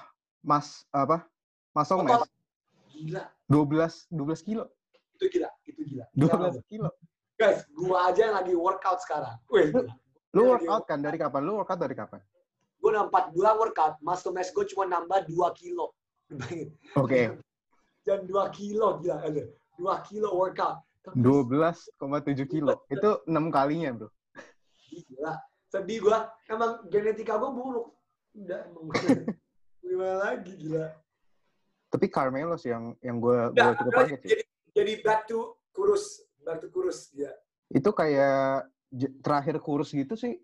mas 0.46 0.86
apa? 0.94 1.26
Masong 1.74 2.06
mes 2.06 2.22
gila 2.94 3.26
12 3.50 4.06
12 4.14 4.46
kilo. 4.46 4.64
itu 5.14 5.26
gila 5.30 5.50
itu 5.66 5.80
gila. 5.82 6.04
Gila, 6.14 6.58
12 6.58 6.70
kilo. 6.70 6.90
Guys, 7.34 7.66
gua 7.74 8.10
aja 8.10 8.30
yang 8.30 8.36
lagi 8.38 8.54
workout 8.54 9.02
sekarang. 9.02 9.34
Wih, 9.50 9.74
Lu-. 9.74 9.90
Lu 10.34 10.42
workout 10.54 10.86
kan 10.90 10.98
dari 10.98 11.18
kapan? 11.18 11.42
Lu 11.46 11.62
workout 11.62 11.78
dari 11.78 11.94
kapan? 11.94 12.18
Gue 12.82 12.90
udah 12.94 13.06
4 13.08 13.34
bulan 13.34 13.54
workout, 13.56 13.94
muscle 14.02 14.34
mass 14.34 14.50
gue 14.50 14.66
cuma 14.74 14.84
nambah 14.90 15.26
2 15.30 15.34
kilo. 15.58 15.94
Oke, 16.98 17.38
Dan 18.02 18.26
2 18.26 18.58
kilo, 18.58 18.98
gila. 19.00 19.22
Ada. 19.22 19.46
2 19.78 20.08
kilo 20.10 20.28
workout. 20.34 20.82
Tapi 21.04 21.20
12,7 21.20 22.48
kilo. 22.48 22.80
Itu 22.88 23.20
6 23.28 23.52
kalinya, 23.52 23.90
Bro. 23.92 24.08
Gila. 24.88 25.34
Sedih 25.68 25.98
gue. 26.00 26.18
Emang 26.48 26.80
genetika 26.88 27.36
gue 27.36 27.50
buruk. 27.52 27.92
Udah, 28.32 28.60
emang. 28.64 28.88
Gimana 29.84 30.16
lagi, 30.16 30.52
gila. 30.56 30.88
Tapi 31.92 32.06
Carmelo 32.08 32.56
sih 32.56 32.72
yang 32.72 32.96
yang 33.04 33.20
gue 33.20 33.52
Udah, 33.52 33.64
gue 33.70 33.74
cukup 33.84 33.92
kaget 33.94 34.18
sih. 34.24 34.30
jadi, 34.32 34.42
jadi 34.74 34.92
back 35.04 35.20
to 35.28 35.54
kurus. 35.76 36.24
Back 36.40 36.64
to 36.64 36.72
kurus, 36.72 37.12
ya. 37.12 37.30
Itu 37.68 37.92
kayak 37.92 38.66
terakhir 39.20 39.60
kurus 39.60 39.92
gitu 39.92 40.16
sih. 40.16 40.40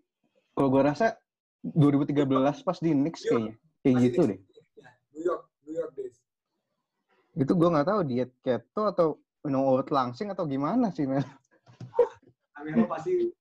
Kalau 0.53 0.69
gue 0.69 0.83
rasa 0.85 1.17
2013 1.65 2.21
pas 2.61 2.77
di 2.77 2.91
Knicks 2.93 3.25
kayaknya. 3.25 3.53
Kayak 3.81 3.95
gitu 4.05 4.19
deh. 4.29 4.39
Ya, 4.77 4.89
New 5.09 5.23
York, 5.25 5.43
New 5.65 5.73
York 5.73 5.91
days. 5.97 6.17
Itu 7.33 7.51
gue 7.57 7.69
nggak 7.71 7.87
tahu 7.87 7.99
diet 8.05 8.31
keto 8.45 8.83
atau 8.87 9.07
minum 9.41 9.65
obat 9.65 9.89
langsing 9.89 10.29
atau 10.29 10.45
gimana 10.45 10.93
sih, 10.93 11.09
men. 11.09 11.25
Amelo 12.53 12.85
pasti 12.85 13.33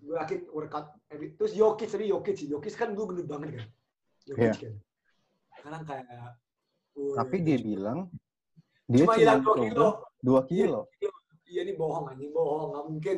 gue 0.00 0.16
yakin 0.16 0.48
workout. 0.48 0.96
Terus 1.12 1.52
Jokic 1.52 1.88
tadi 1.92 2.08
Jokic 2.08 2.36
sih. 2.36 2.48
Jokic 2.48 2.72
kan 2.72 2.96
dulu 2.96 3.12
gendut 3.12 3.28
banget 3.28 3.60
kan. 3.60 3.66
Jokic 4.24 4.40
Iya. 4.40 4.52
kan. 4.56 4.74
Sekarang 5.58 5.82
kayak 5.84 6.06
wih, 6.96 7.12
Tapi 7.12 7.36
dia 7.44 7.58
bilang 7.60 7.98
dia 8.88 9.04
cuma 9.04 9.14
hilang 9.20 9.40
2 9.44 9.54
kilo. 9.68 9.88
2 10.24 10.40
kilo. 10.48 10.80
Iya 11.48 11.60
ini 11.64 11.72
bohong 11.76 12.08
anjing, 12.08 12.32
bohong. 12.32 12.72
Nggak 12.72 12.84
mungkin. 12.88 13.16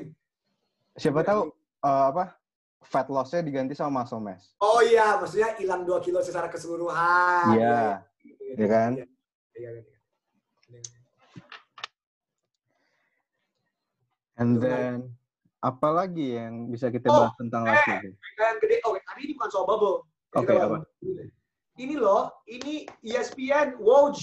Siapa 0.99 1.23
Iya, 1.23 1.29
tahu 1.31 1.41
eh, 1.87 2.05
apa 2.11 2.25
fat 2.83 3.07
loss-nya 3.07 3.47
diganti 3.47 3.79
sama 3.79 4.03
muscle 4.03 4.19
mass. 4.19 4.51
Oh 4.59 4.83
iya, 4.83 5.15
maksudnya 5.23 5.55
hilang 5.63 5.87
2 5.87 6.03
kilo 6.03 6.19
secara 6.27 6.51
keseluruhan. 6.51 7.55
Iya, 7.55 8.03
Iya, 8.27 8.55
ya 8.59 8.67
kan? 8.67 8.91
Iya, 8.99 9.07
iya, 9.55 9.71
iya. 9.79 9.83
Iya. 10.71 10.83
And 14.41 14.57
then 14.57 15.13
apa 15.61 15.89
lagi 15.93 16.41
yang 16.41 16.73
bisa 16.73 16.89
kita 16.89 17.13
Oh, 17.13 17.29
bahas 17.29 17.37
tentang 17.37 17.69
eh. 17.69 17.77
laki 17.77 17.93
gede, 18.65 18.77
oh 18.89 18.97
tadi 18.97 19.21
ini 19.29 19.33
bukan 19.37 19.51
soal 19.53 19.67
bubble. 19.69 20.09
Oke, 20.33 20.49
kita 20.49 20.65
apa? 20.65 20.79
Ini 21.77 21.95
loh, 22.01 22.33
ini 22.49 22.89
ESPN, 23.05 23.77
Woj. 23.77 24.17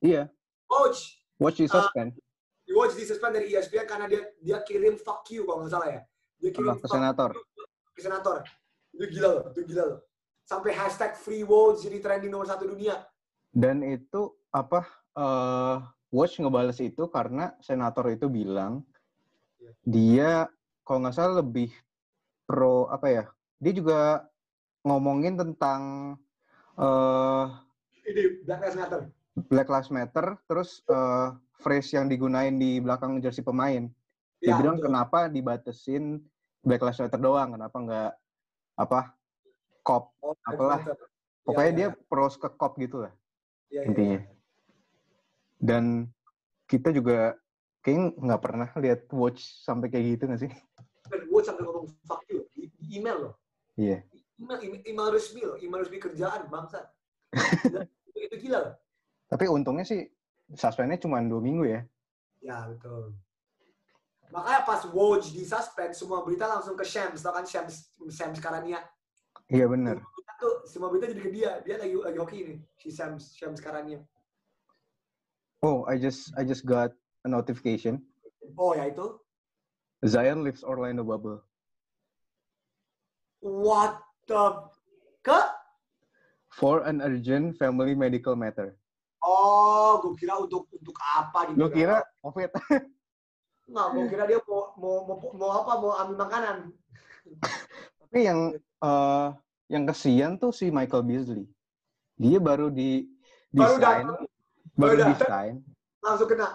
Iya, 0.00 0.32
Woj. 0.72 0.96
watch 1.36 1.60
Ah, 1.60 1.64
is 1.68 1.70
suspend 1.70 2.16
Woj 2.72 2.96
disuspend 2.96 3.36
dari 3.36 3.52
E 3.52 3.60
ESPN 3.60 3.84
karena 3.84 4.06
dia 4.08 4.22
dia 4.40 4.58
kirim 4.64 4.96
fuck 4.96 5.28
you 5.28 5.44
kalau 5.44 5.62
nggak 5.62 5.72
salah 5.76 5.88
ya. 5.92 6.00
Dia 6.40 6.50
kirim 6.50 6.80
ke 6.80 6.88
senator. 6.88 7.30
ke 7.92 8.00
senator. 8.00 8.36
Itu 8.96 9.04
gila 9.12 9.28
loh, 9.28 9.44
itu 9.52 9.60
gila 9.68 9.84
loh. 9.84 10.00
Sampai 10.48 10.72
hashtag 10.72 11.12
free 11.20 11.44
Woj 11.44 11.84
jadi 11.84 12.00
trending 12.00 12.32
nomor 12.32 12.48
satu 12.48 12.64
dunia. 12.64 13.04
Dan 13.52 13.84
itu 13.84 14.32
apa 14.48 14.88
eh 15.12 15.76
watch 16.08 16.40
ngebales 16.40 16.80
itu 16.80 17.04
karena 17.12 17.52
senator 17.60 18.08
itu 18.08 18.32
bilang. 18.32 18.80
Dia 19.82 20.50
kalau 20.82 20.98
nggak 21.06 21.14
salah 21.16 21.40
lebih 21.42 21.70
pro 22.44 22.86
apa 22.90 23.06
ya? 23.08 23.24
Dia 23.62 23.72
juga 23.72 24.00
ngomongin 24.82 25.38
tentang 25.38 25.82
Ini 28.02 28.42
Black 28.42 28.60
Lives 28.66 28.76
Matter. 28.76 29.00
Black 29.48 29.68
Lives 29.70 29.90
Matter, 29.94 30.26
terus 30.50 30.82
eh, 30.90 31.28
phrase 31.62 31.94
yang 31.94 32.10
digunain 32.10 32.52
di 32.52 32.82
belakang 32.82 33.22
jersey 33.22 33.40
pemain. 33.40 33.86
Dia 34.42 34.52
Ya, 34.52 34.58
bilang 34.58 34.76
betul. 34.82 34.90
kenapa 34.90 35.18
dibatesin 35.30 36.18
Black 36.66 36.82
Lives 36.82 36.98
Matter 36.98 37.20
doang, 37.22 37.54
kenapa 37.54 37.76
nggak 37.78 38.10
apa 38.74 39.00
cop. 39.86 40.14
Oh, 40.22 40.34
apalah. 40.42 40.82
Pokoknya 41.42 41.70
Iya, 41.70 41.78
dia 41.78 41.88
iya, 41.90 41.98
pros 42.06 42.38
ke 42.38 42.48
cop 42.54 42.78
gitu 42.78 43.02
lah 43.02 43.12
iya, 43.70 43.82
iya. 43.82 43.88
intinya. 43.90 44.18
Dan 45.58 46.10
kita 46.66 46.90
juga 46.90 47.38
kayaknya 47.82 48.14
nggak 48.14 48.40
pernah 48.40 48.68
lihat 48.78 49.10
watch 49.10 49.42
sampai 49.66 49.90
kayak 49.90 50.16
gitu 50.16 50.24
nggak 50.30 50.42
sih? 50.46 50.52
Woj 51.28 51.44
sampai 51.44 51.62
ngomong 51.66 51.86
fuck 52.06 52.22
you 52.30 52.46
di, 52.54 52.70
di 52.78 53.02
email 53.02 53.28
loh. 53.28 53.34
Iya. 53.76 54.06
Email, 54.38 54.58
email, 54.62 54.80
email 54.86 55.08
resmi 55.12 55.42
loh, 55.42 55.56
email 55.58 55.82
resmi 55.84 55.98
kerjaan 55.98 56.46
bangsa. 56.48 56.88
Itu, 57.34 57.78
itu 58.30 58.36
gila 58.48 58.58
loh. 58.70 58.74
Tapi 59.28 59.44
untungnya 59.50 59.84
sih 59.84 60.06
suspendnya 60.54 60.96
cuma 61.02 61.20
dua 61.20 61.42
minggu 61.42 61.64
ya. 61.66 61.80
Ya 62.40 62.70
betul. 62.70 63.16
Makanya 64.32 64.64
pas 64.64 64.80
Woj 64.88 65.28
disuspend, 65.36 65.92
semua 65.92 66.24
berita 66.24 66.48
langsung 66.48 66.72
ke 66.72 66.86
Shams. 66.86 67.20
Tau 67.20 67.36
kan 67.36 67.44
Shams, 67.44 67.92
Shams 68.08 68.40
Karania. 68.40 68.80
Iya. 69.52 69.68
Semua 69.68 70.34
tuh, 70.40 70.54
semua 70.64 70.88
berita 70.88 71.12
jadi 71.12 71.20
ke 71.20 71.30
dia. 71.30 71.50
Dia 71.60 71.76
lagi 71.76 71.92
lagi 71.92 72.18
hoki 72.18 72.36
ini, 72.40 72.54
si 72.80 72.88
Shams, 72.88 73.36
Shams 73.36 73.60
Karania. 73.60 74.00
Oh, 75.62 75.84
I 75.86 76.00
just 76.00 76.32
I 76.34 76.42
just 76.42 76.64
got 76.64 76.96
notification. 77.26 78.02
Oh 78.58 78.74
ya 78.74 78.90
itu. 78.90 79.18
Zion 80.02 80.42
leaves 80.42 80.66
Orlando 80.66 81.06
bubble. 81.06 81.42
What 83.42 84.02
the... 84.26 84.70
Ke? 85.22 85.38
For 86.50 86.82
an 86.82 86.98
urgent 87.00 87.54
family 87.56 87.94
medical 87.94 88.34
matter. 88.34 88.74
Oh, 89.22 90.02
gue 90.02 90.18
kira 90.18 90.34
untuk 90.34 90.66
untuk 90.74 90.98
apa 90.98 91.46
gitu. 91.50 91.56
Lu 91.62 91.70
kira 91.70 92.02
COVID? 92.26 92.50
Nggak, 93.70 93.86
gue 93.94 94.04
kira 94.10 94.22
dia 94.26 94.38
mau, 94.42 94.74
mau, 94.74 94.96
mau, 95.06 95.16
mau 95.38 95.50
apa, 95.62 95.72
mau 95.78 95.92
ambil 95.94 96.16
makanan. 96.26 96.56
Tapi 98.02 98.18
yang 98.26 98.50
eh 98.58 99.28
yang 99.70 99.86
kesian 99.86 100.36
tuh 100.42 100.50
si 100.50 100.68
Michael 100.74 101.06
Beasley. 101.06 101.46
Dia 102.18 102.42
baru 102.42 102.68
di 102.68 103.06
Baru 103.54 103.78
desain, 103.78 104.04
datang, 104.04 104.26
baru 104.74 104.90
baru 104.92 104.96
datang. 104.98 105.12
desain, 105.16 105.54
langsung 106.02 106.28
kena. 106.28 106.48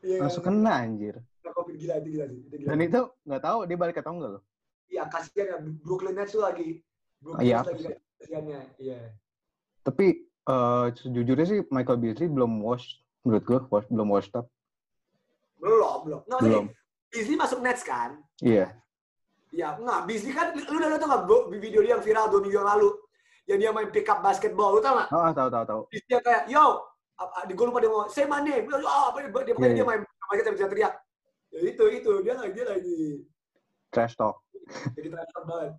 Iya, 0.00 0.18
langsung 0.24 0.42
kan? 0.44 0.56
kena 0.56 0.72
anjir. 0.84 1.14
COVID 1.50 1.76
gila, 1.76 1.94
itu 2.00 2.08
gila 2.14 2.24
sih. 2.30 2.38
Itu 2.46 2.54
gila. 2.56 2.68
Dan 2.72 2.78
itu 2.80 3.00
nggak 3.26 3.42
tahu 3.42 3.58
dia 3.68 3.76
balik 3.76 4.00
atau 4.00 4.12
enggak 4.16 4.30
loh. 4.38 4.42
Iya, 4.90 5.02
kasihan 5.06 5.46
ya. 5.46 5.56
Brooklyn 5.84 6.14
Nets 6.16 6.32
tuh 6.32 6.42
lagi. 6.42 6.82
Brooklyn 7.20 7.46
Iya, 7.46 7.58
Nets 7.60 7.70
lagi 7.70 7.84
apa 7.84 8.00
kasihannya. 8.20 8.60
Iya. 8.80 9.00
Tapi 9.84 10.06
eh 10.24 10.86
sejujurnya 10.96 11.46
sih 11.46 11.60
Michael 11.68 12.00
Beasley 12.00 12.28
belum 12.32 12.64
wash 12.64 13.00
menurut 13.24 13.44
gue 13.44 13.58
wash, 13.68 13.86
belum 13.92 14.08
washed 14.08 14.34
up. 14.36 14.48
Belum, 15.60 16.00
belum. 16.08 16.20
Nggak, 16.24 16.40
Belum. 16.40 16.64
Beasley, 17.10 17.36
masuk 17.36 17.60
Nets 17.60 17.84
kan? 17.84 18.16
Iya. 18.40 18.72
Iya, 19.52 19.76
nggak. 19.76 20.00
Beasley 20.08 20.32
kan, 20.32 20.56
lu 20.56 20.76
udah 20.78 20.88
lihat 20.88 21.04
nggak 21.04 21.24
video 21.60 21.80
dia 21.84 21.92
yang 21.98 22.02
viral 22.04 22.30
dua 22.32 22.40
minggu 22.40 22.56
yang 22.56 22.70
lalu? 22.70 22.88
Yang 23.44 23.58
dia 23.66 23.70
main 23.74 23.88
pick 23.90 24.08
up 24.08 24.22
basketball, 24.22 24.78
lu 24.78 24.80
tau 24.80 24.94
nggak? 24.96 25.08
Ah, 25.12 25.30
tahu 25.34 25.48
tahu 25.52 25.64
tahu. 25.66 25.80
Beasley 25.92 26.12
yang 26.16 26.24
kayak, 26.24 26.42
yo, 26.48 26.64
gue 27.50 27.66
lupa 27.66 27.78
dia 27.80 27.90
mau, 27.92 28.08
say 28.08 28.24
my 28.24 28.40
name. 28.40 28.64
Oh, 28.70 29.12
apa 29.12 29.20
dia, 29.20 29.28
dia, 29.28 29.54
Iya, 29.54 29.68
dia 29.70 29.76
iya. 29.76 29.84
main 29.84 30.00
basket 30.00 30.44
yang 30.46 30.56
bisa 30.56 30.68
teriak. 30.68 30.94
Ya 31.50 31.60
itu, 31.66 31.84
itu. 31.90 32.12
Dia 32.22 32.34
lagi, 32.38 32.52
dia 32.54 32.66
lagi. 32.66 33.00
Trash 33.90 34.14
talk. 34.14 34.40
Jadi 34.94 35.08
transfer 35.10 35.42
banget. 35.44 35.72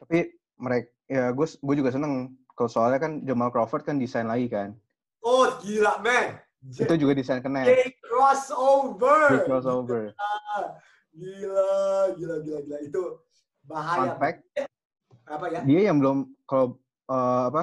Tapi 0.00 0.18
mereka 0.56 0.86
ya 1.04 1.30
gue 1.30 1.46
gue 1.46 1.74
juga 1.76 1.90
seneng 1.92 2.32
kalau 2.56 2.70
soalnya 2.70 2.98
kan 2.98 3.20
Jamal 3.22 3.52
Crawford 3.52 3.84
kan 3.84 4.00
desain 4.00 4.26
lagi 4.26 4.48
kan. 4.48 4.72
Oh, 5.20 5.48
gila, 5.60 6.00
man. 6.00 6.40
Itu 6.64 6.96
juga 6.96 7.12
desain 7.12 7.44
ke 7.44 7.48
net. 7.48 7.68
J 7.68 7.72
crossover. 8.00 9.20
Di 9.30 9.38
crossover. 9.44 10.02
Gila, 11.12 11.70
gila, 12.16 12.36
gila, 12.40 12.58
gila. 12.64 12.78
Itu 12.82 13.02
Fun 13.64 13.70
bahaya. 13.70 14.16
fact, 14.18 14.44
Apa 15.24 15.46
ya? 15.48 15.60
dia 15.64 15.80
yang 15.88 15.96
belum 16.00 16.28
kalau 16.44 16.76
eh, 17.08 17.42
apa 17.48 17.62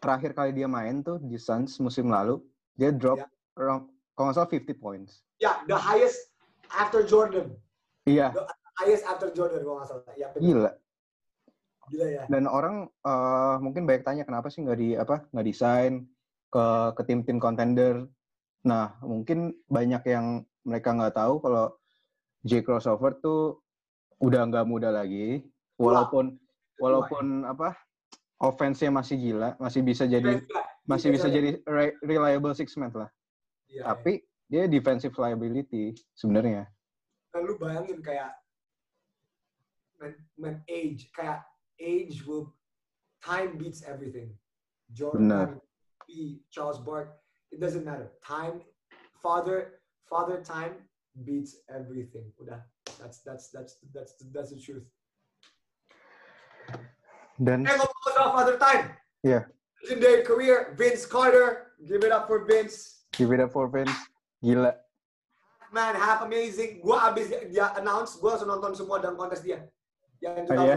terakhir 0.00 0.32
kali 0.32 0.50
dia 0.56 0.66
main 0.66 1.04
tuh 1.04 1.20
di 1.20 1.36
Suns 1.36 1.76
musim 1.78 2.08
lalu 2.08 2.40
dia 2.74 2.90
drop 2.90 3.20
Ya. 3.20 3.28
around 3.60 3.92
kalau 4.16 4.32
nggak 4.32 4.36
salah 4.36 4.50
50 4.52 4.76
points. 4.76 5.24
Ya, 5.40 5.60
the 5.64 5.76
highest 5.76 6.32
after 6.68 7.00
Jordan. 7.04 7.56
Iya, 8.04 8.32
Highest 8.80 9.04
after 9.04 9.28
Jordan 9.28 9.60
kalau 9.60 9.76
nggak 9.80 9.88
salah. 9.92 10.16
Ya, 10.16 10.28
gila. 10.36 10.72
Gila 11.88 12.06
ya. 12.08 12.22
Dan 12.28 12.44
orang 12.48 12.88
eh, 12.88 13.56
mungkin 13.60 13.84
banyak 13.84 14.04
tanya 14.04 14.24
kenapa 14.24 14.48
sih 14.48 14.64
nggak 14.64 14.78
di 14.80 14.88
apa 14.96 15.24
nggak 15.32 15.46
desain 15.46 16.08
ke 16.48 16.64
ke 16.96 17.02
tim-tim 17.04 17.36
contender. 17.36 18.08
Nah, 18.64 18.96
mungkin 19.04 19.56
banyak 19.68 20.02
yang 20.08 20.44
mereka 20.64 20.92
nggak 20.92 21.16
tahu 21.16 21.40
kalau 21.40 21.76
J 22.44 22.64
crossover 22.64 23.16
tuh 23.20 23.60
udah 24.20 24.48
nggak 24.48 24.68
muda 24.68 24.92
lagi, 24.92 25.44
walaupun 25.80 26.36
walaupun 26.76 27.44
apa 27.44 27.76
offense-nya 28.40 28.88
masih 28.88 29.16
gila, 29.20 29.54
masih 29.60 29.84
bisa 29.84 30.08
jadi 30.08 30.40
masih 30.88 31.12
bisa 31.12 31.28
jadi 31.28 31.60
re- 31.68 31.96
reliable 32.00 32.56
six 32.56 32.72
man 32.80 32.90
lah. 32.96 33.10
Iya, 33.68 33.76
iya. 33.76 33.82
Tapi 33.84 34.12
dia 34.50 34.64
defensive 34.66 35.14
liability 35.14 35.94
sebenarnya. 36.16 36.66
Dan 37.30 37.46
lu 37.46 37.54
bayangin 37.60 38.02
kayak 38.02 38.34
man, 40.00 40.12
man 40.40 40.56
age, 40.66 41.12
kayak 41.14 41.44
age 41.78 42.24
will 42.26 42.50
time 43.22 43.54
beats 43.60 43.84
everything. 43.86 44.34
Jordan, 44.90 45.62
B, 46.08 46.42
Charles 46.50 46.82
Bark, 46.82 47.22
it 47.54 47.62
doesn't 47.62 47.86
matter. 47.86 48.10
Time, 48.26 48.58
father, 49.22 49.78
father 50.10 50.42
time 50.42 50.82
beats 51.22 51.62
everything. 51.70 52.26
Udah, 52.42 52.58
that's 52.98 53.22
that's 53.22 53.54
that's 53.54 53.78
that's 53.94 54.18
that's 54.34 54.50
the 54.50 54.58
truth. 54.58 54.82
Dan 57.38 57.62
And 57.62 57.76
ngomong 57.78 58.00
soal 58.10 58.28
father 58.34 58.56
time. 58.58 58.90
Iya. 59.22 59.46
Legendary 59.84 60.22
career, 60.24 60.56
Vince 60.76 61.04
Carter. 61.06 61.72
Give 61.86 62.04
it 62.04 62.12
up 62.12 62.28
for 62.28 62.44
Vince. 62.44 63.04
give 63.16 63.32
it 63.32 63.40
up 63.40 63.52
for 63.52 63.68
Vince. 63.68 63.92
Gila. 64.44 64.76
Man, 65.72 65.94
half 65.94 66.20
amazing. 66.26 66.82
Gua 66.82 67.08
abis 67.08 67.30
dia, 67.48 67.70
announce, 67.78 68.18
gua 68.18 68.34
langsung 68.36 68.50
nonton 68.50 68.72
semua 68.74 68.98
dalam 68.98 69.14
kontes 69.16 69.40
dia. 69.40 69.64
Yang 70.20 70.50
2000. 70.50 70.58
Oh, 70.58 70.64
iya? 70.66 70.76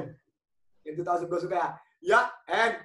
Yang 0.86 0.96
2000 1.04 1.28
gua 1.32 1.40
suka 1.42 1.58
ya. 2.00 2.20
And 2.48 2.78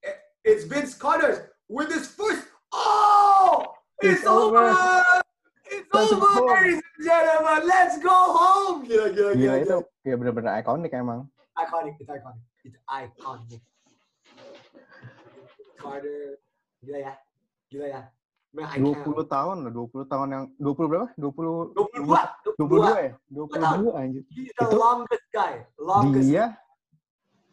it- 0.00 0.20
it's 0.46 0.64
Vince 0.64 0.94
Carter 0.96 1.52
with 1.66 1.90
his 1.90 2.06
first. 2.08 2.46
Oh! 2.72 3.76
It's, 4.00 4.20
It's 4.20 4.28
over. 4.28 4.68
over! 4.72 5.24
It's 5.66 5.88
Let's 5.90 6.12
over, 6.12 6.46
ladies 6.46 6.78
and 6.84 6.98
gentlemen. 7.02 7.60
Let's 7.66 7.96
go 7.98 8.14
home. 8.32 8.84
Gila, 8.86 9.10
gila, 9.10 9.30
gila. 9.34 9.34
Gila 9.34 9.54
gila. 9.58 9.64
itu 9.66 9.76
ya 10.06 10.14
benar-benar 10.14 10.52
ikonik 10.62 10.92
emang. 10.94 11.26
Iconic, 11.58 11.96
it's 11.98 12.06
iconic. 12.08 12.40
It's 12.66 12.82
iconic. 12.90 13.62
Carter, 15.78 16.34
gila 16.82 16.98
ya. 16.98 17.14
Gila 17.70 17.86
ya. 17.86 18.02
Can't. 18.50 19.06
20 19.06 19.22
tahun 19.30 19.56
loh, 19.68 19.86
20 19.86 20.10
tahun 20.10 20.28
yang 20.34 20.44
20 20.58 20.90
berapa? 20.90 21.08
20 21.14 21.76
22. 21.78 22.58
22 22.58 23.06
ya? 23.06 23.12
22 23.30 24.00
anjir. 24.00 24.22
He's 24.34 24.50
the 24.58 24.66
Itu 24.66 24.74
longest 24.74 25.26
guy. 25.30 25.62
Longest. 25.78 26.26
Dia 26.26 26.44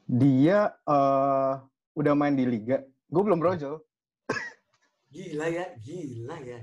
dia 0.09 0.59
eh 0.74 1.53
udah 1.93 2.14
main 2.18 2.34
di 2.34 2.49
liga. 2.49 2.82
Gue 3.05 3.22
belum 3.22 3.38
brojol. 3.38 3.86
Gila 5.14 5.45
ya, 5.45 5.78
gila 5.78 6.41
ya. 6.41 6.59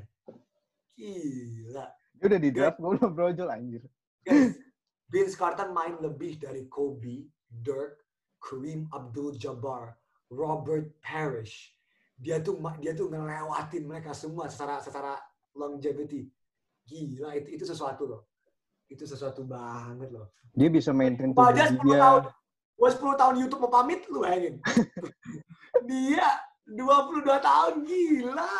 Gila. 0.98 1.86
Dia 2.18 2.24
udah 2.26 2.40
di 2.42 2.50
draft, 2.50 2.82
gue 2.82 2.90
belum 2.98 3.12
brojol 3.14 3.46
anjir. 3.54 3.86
Guys, 4.26 4.58
Vince 5.06 5.38
Carter 5.38 5.70
main 5.70 6.02
lebih 6.02 6.42
dari 6.42 6.66
Kobe, 6.66 7.30
Dirk, 7.46 8.09
Kareem 8.40 8.88
Abdul-Jabbar, 8.88 9.94
Robert 10.32 10.88
Parrish. 11.04 11.76
Dia 12.16 12.40
tuh 12.40 12.56
dia 12.80 12.92
tuh 12.96 13.12
ngelewatin 13.12 13.84
mereka 13.84 14.16
semua 14.16 14.48
secara 14.48 14.80
secara 14.80 15.16
longevity. 15.56 16.28
Gila, 16.88 17.36
itu 17.36 17.60
itu 17.60 17.64
sesuatu 17.68 18.08
loh. 18.08 18.22
Itu 18.90 19.06
sesuatu 19.06 19.44
banget 19.46 20.10
loh. 20.10 20.32
Dia 20.56 20.68
bisa 20.72 20.90
maintain 20.90 21.30
dia 21.30 21.70
10 21.70 21.78
dia. 21.86 22.00
tahun. 22.00 22.22
Gua 22.80 22.90
10 22.90 23.20
tahun 23.20 23.34
YouTube 23.44 23.62
mau 23.62 23.72
pamit 23.72 24.00
lu 24.08 24.24
bayangin. 24.24 24.56
dia 25.90 26.26
22 26.66 27.28
tahun 27.28 27.74
gila. 27.84 28.56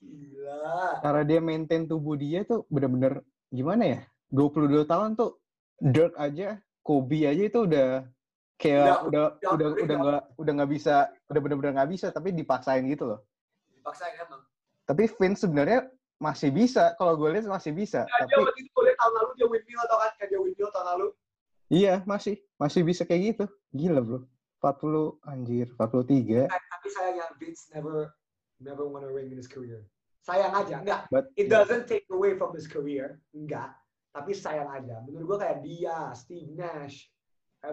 Gila. 0.00 0.74
Cara 1.04 1.20
dia 1.22 1.40
maintain 1.40 1.84
tubuh 1.84 2.16
dia 2.18 2.42
tuh 2.42 2.64
bener-bener 2.72 3.20
gimana 3.52 3.84
ya? 3.84 4.00
22 4.34 4.84
tahun 4.86 5.14
tuh 5.14 5.38
Dirk 5.76 6.16
aja, 6.16 6.56
Kobe 6.80 7.28
aja 7.28 7.42
itu 7.46 7.68
udah 7.68 8.08
kayak 8.56 9.04
Udah- 9.06 9.36
udah 9.38 9.52
udah- 9.52 9.72
udah 9.84 9.96
nggak 10.00 10.22
udah 10.36 10.52
nggak 10.56 10.70
bisa 10.72 10.94
udah 11.28 11.40
bener-bener 11.40 11.72
nggak 11.76 11.90
bisa 11.92 12.06
tapi 12.08 12.32
dipaksain 12.32 12.84
gitu 12.88 13.04
loh. 13.06 13.20
Dipaksain 13.70 14.16
emang. 14.16 14.42
Tapi 14.86 15.04
Vince 15.08 15.44
sebenarnya 15.44 15.80
masih 16.16 16.48
bisa 16.48 16.96
kalau 16.96 17.12
gue 17.14 17.28
lihat 17.28 17.44
masih 17.44 17.76
bisa. 17.76 18.08
Ya, 18.08 18.24
dia 18.24 18.32
tapi 18.32 18.40
waktu 18.40 18.60
itu 18.64 18.70
gue 18.72 18.84
liat 18.88 18.96
tahun 18.96 19.12
lalu 19.12 19.30
dia 19.36 19.46
windmill 19.46 19.80
atau 19.84 19.96
kan 20.00 20.10
kayak 20.16 20.28
dia 20.32 20.40
windmill 20.40 20.70
tahun 20.72 20.86
lalu. 20.96 21.06
iya 21.66 21.94
masih 22.06 22.34
masih 22.56 22.80
bisa 22.86 23.02
kayak 23.04 23.22
gitu. 23.36 23.44
Gila 23.74 24.00
bro. 24.00 24.20
40 24.56 25.20
anjir 25.22 25.66
43. 25.76 26.48
Eh, 26.48 26.48
tapi 26.48 26.88
sayangnya 26.88 27.26
Vince 27.36 27.68
never 27.70 28.10
never 28.58 28.88
won 28.88 29.04
a 29.04 29.10
ring 29.12 29.28
in 29.28 29.36
his 29.36 29.46
career. 29.46 29.84
Sayang 30.24 30.50
aja, 30.56 30.82
enggak. 30.82 31.06
But 31.06 31.30
It 31.38 31.46
doesn't 31.46 31.86
take 31.86 32.08
away 32.10 32.34
from 32.34 32.50
his 32.56 32.66
career, 32.66 33.22
enggak. 33.30 33.76
Tapi 34.10 34.32
sayang 34.34 34.66
aja. 34.72 35.04
Menurut 35.06 35.36
gue 35.36 35.38
kayak 35.38 35.58
dia, 35.62 36.10
Steve 36.18 36.50
Nash, 36.56 37.12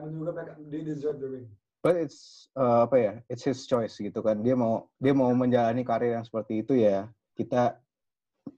menurut 0.01 0.31
gue 0.31 0.33
mereka 0.33 0.51
they 0.71 0.81
deserve 0.81 1.19
the 1.21 1.29
ring. 1.29 1.47
but 1.83 1.99
it's 1.99 2.47
uh, 2.55 2.87
apa 2.87 2.95
ya? 2.95 3.13
It's 3.27 3.43
his 3.43 3.67
choice 3.67 3.99
gitu 3.99 4.23
kan. 4.23 4.39
Dia 4.39 4.55
mau 4.55 4.87
dia 5.03 5.11
mau 5.11 5.29
menjalani 5.35 5.83
karir 5.83 6.15
yang 6.15 6.25
seperti 6.25 6.63
itu 6.63 6.79
ya. 6.79 7.11
Kita 7.35 7.75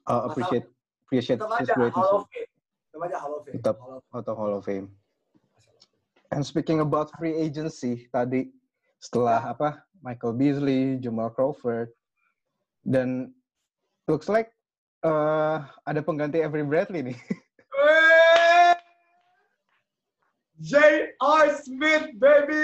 uh, 0.06 0.22
appreciate 0.30 0.70
appreciate 1.10 1.42
Tetap 1.42 1.60
his 1.60 1.70
greatness 1.74 2.06
Hall 2.06 2.22
ya. 2.22 2.22
of 2.22 2.30
Fame. 2.30 2.52
Tetap 2.94 3.02
aja 3.02 3.18
Hall 3.18 3.34
of 3.34 3.42
Fame. 3.42 3.56
Tetap. 3.58 3.76
Atau 4.14 4.34
Hall 4.38 4.54
of 4.54 4.64
Fame. 4.64 4.88
And 6.30 6.46
speaking 6.46 6.86
about 6.86 7.10
free 7.18 7.34
agency 7.34 8.06
tadi 8.14 8.54
setelah 9.02 9.42
apa 9.42 9.82
Michael 10.06 10.38
Beasley, 10.38 11.02
Jamal 11.02 11.34
Crawford, 11.34 11.90
dan 12.86 13.34
looks 14.06 14.30
like 14.30 14.54
uh, 15.02 15.66
ada 15.90 16.06
pengganti 16.06 16.46
Avery 16.46 16.62
Bradley 16.62 17.14
nih. 17.14 17.18
J.R. 20.56 21.44
Smith, 21.60 22.16
baby! 22.16 22.64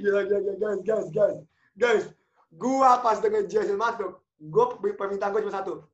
Gila, 0.00 0.24
gila, 0.24 0.40
gila, 0.40 0.54
guys, 0.56 0.80
guys, 0.80 1.06
guys. 1.12 1.36
Guys, 1.76 2.04
gua 2.56 3.02
pas 3.04 3.20
dengan 3.20 3.44
Jason 3.44 3.76
masuk, 3.76 4.16
gua 4.48 4.78
permintaan 4.80 5.34
gua 5.34 5.44
cuma 5.44 5.52
satu. 5.52 5.84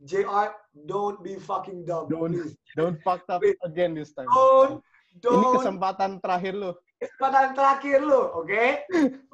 JR, 0.00 0.56
don't 0.88 1.20
be 1.20 1.36
fucking 1.36 1.84
dumb. 1.84 2.08
Don't- 2.08 2.32
please. 2.32 2.56
Don't 2.72 2.96
fuck 3.04 3.20
up 3.28 3.44
Wait. 3.44 3.60
again 3.66 3.92
this 3.92 4.14
time. 4.16 4.30
Don't, 4.32 4.80
Ini 5.12 5.20
don't. 5.20 5.58
kesempatan 5.60 6.22
terakhir 6.24 6.56
lu. 6.56 6.72
kesempatan 6.96 7.52
terakhir 7.52 7.98
lu, 8.00 8.20
oke? 8.32 8.64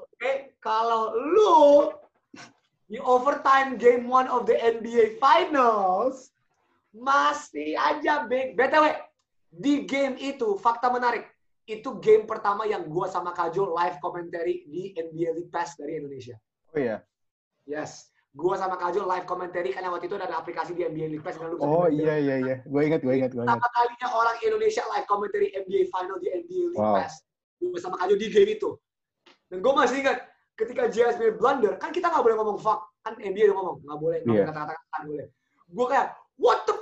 Oke, 0.01 0.31
kalau 0.59 1.13
lu 1.15 1.55
di 2.89 2.97
overtime 2.99 3.77
game 3.77 4.09
one 4.09 4.27
of 4.27 4.49
the 4.49 4.57
NBA 4.57 5.21
Finals 5.21 6.33
masih 6.97 7.77
aja 7.77 8.25
big. 8.27 8.57
BTW, 8.57 9.06
di 9.57 9.89
game 9.89 10.21
itu 10.21 10.61
fakta 10.61 10.93
menarik. 10.93 11.25
Itu 11.65 11.99
game 11.99 12.29
pertama 12.29 12.63
yang 12.63 12.87
gua 12.87 13.09
sama 13.09 13.33
Kajol 13.33 13.73
live 13.73 13.99
commentary 13.99 14.63
di 14.69 14.93
NBA 14.93 15.31
League 15.35 15.51
Pass 15.51 15.75
dari 15.75 15.99
Indonesia. 15.99 16.37
Oh 16.71 16.79
iya. 16.79 17.03
Yes. 17.67 18.13
Gua 18.31 18.55
sama 18.55 18.77
Kajol 18.77 19.09
live 19.09 19.25
commentary 19.25 19.73
karena 19.73 19.89
waktu 19.89 20.07
itu 20.07 20.15
ada 20.15 20.37
aplikasi 20.37 20.77
di 20.77 20.85
NBA 20.85 21.09
League 21.11 21.25
Pass 21.25 21.41
lu 21.41 21.57
Oh 21.59 21.89
dengerin. 21.89 21.97
iya 21.97 22.15
iya 22.21 22.37
iya. 22.39 22.57
Gue 22.63 22.85
ingat 22.85 23.01
gue 23.01 23.15
ingat. 23.17 23.33
Pertama 23.33 23.67
kalinya 23.73 24.09
orang 24.13 24.37
Indonesia 24.45 24.85
live 24.93 25.07
commentary 25.09 25.49
NBA 25.57 25.89
Final 25.89 26.17
di 26.21 26.29
NBA 26.31 26.63
League 26.71 26.79
Wow. 26.79 27.01
Pass. 27.01 27.25
Gue 27.59 27.73
bersama 27.73 27.97
Kajo 27.97 28.15
di 28.15 28.29
game 28.29 28.51
itu. 28.55 28.71
Dan 29.49 29.59
gue 29.65 29.73
masih 29.73 30.05
ingat 30.05 30.19
ketika 30.55 30.87
JSB 30.87 31.41
blunder, 31.41 31.81
kan 31.81 31.91
kita 31.91 32.13
nggak 32.13 32.23
boleh 32.23 32.37
ngomong 32.37 32.59
fuck. 32.61 32.85
Kan 33.01 33.17
NBA 33.17 33.51
udah 33.51 33.57
ngomong, 33.57 33.77
nggak 33.83 33.99
boleh 33.99 34.19
ngomong 34.23 34.39
Iya. 34.39 34.49
kata-kata 34.53 34.73
kan 34.93 35.01
boleh. 35.09 35.27
Gue 35.67 35.87
kayak, 35.89 36.07
what 36.37 36.61
the 36.69 36.75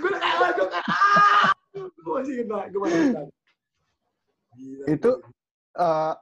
Gue 0.00 0.10
kayak, 0.12 0.52
gue 0.56 0.66
kayak, 0.68 0.86
ah! 0.88 1.55
Gue 2.06 2.22
masih 2.22 2.34
gue 2.46 2.78
banget. 2.78 3.26
Gila, 4.54 4.84
Itu-. 4.86 5.20
Eh, 5.76 6.14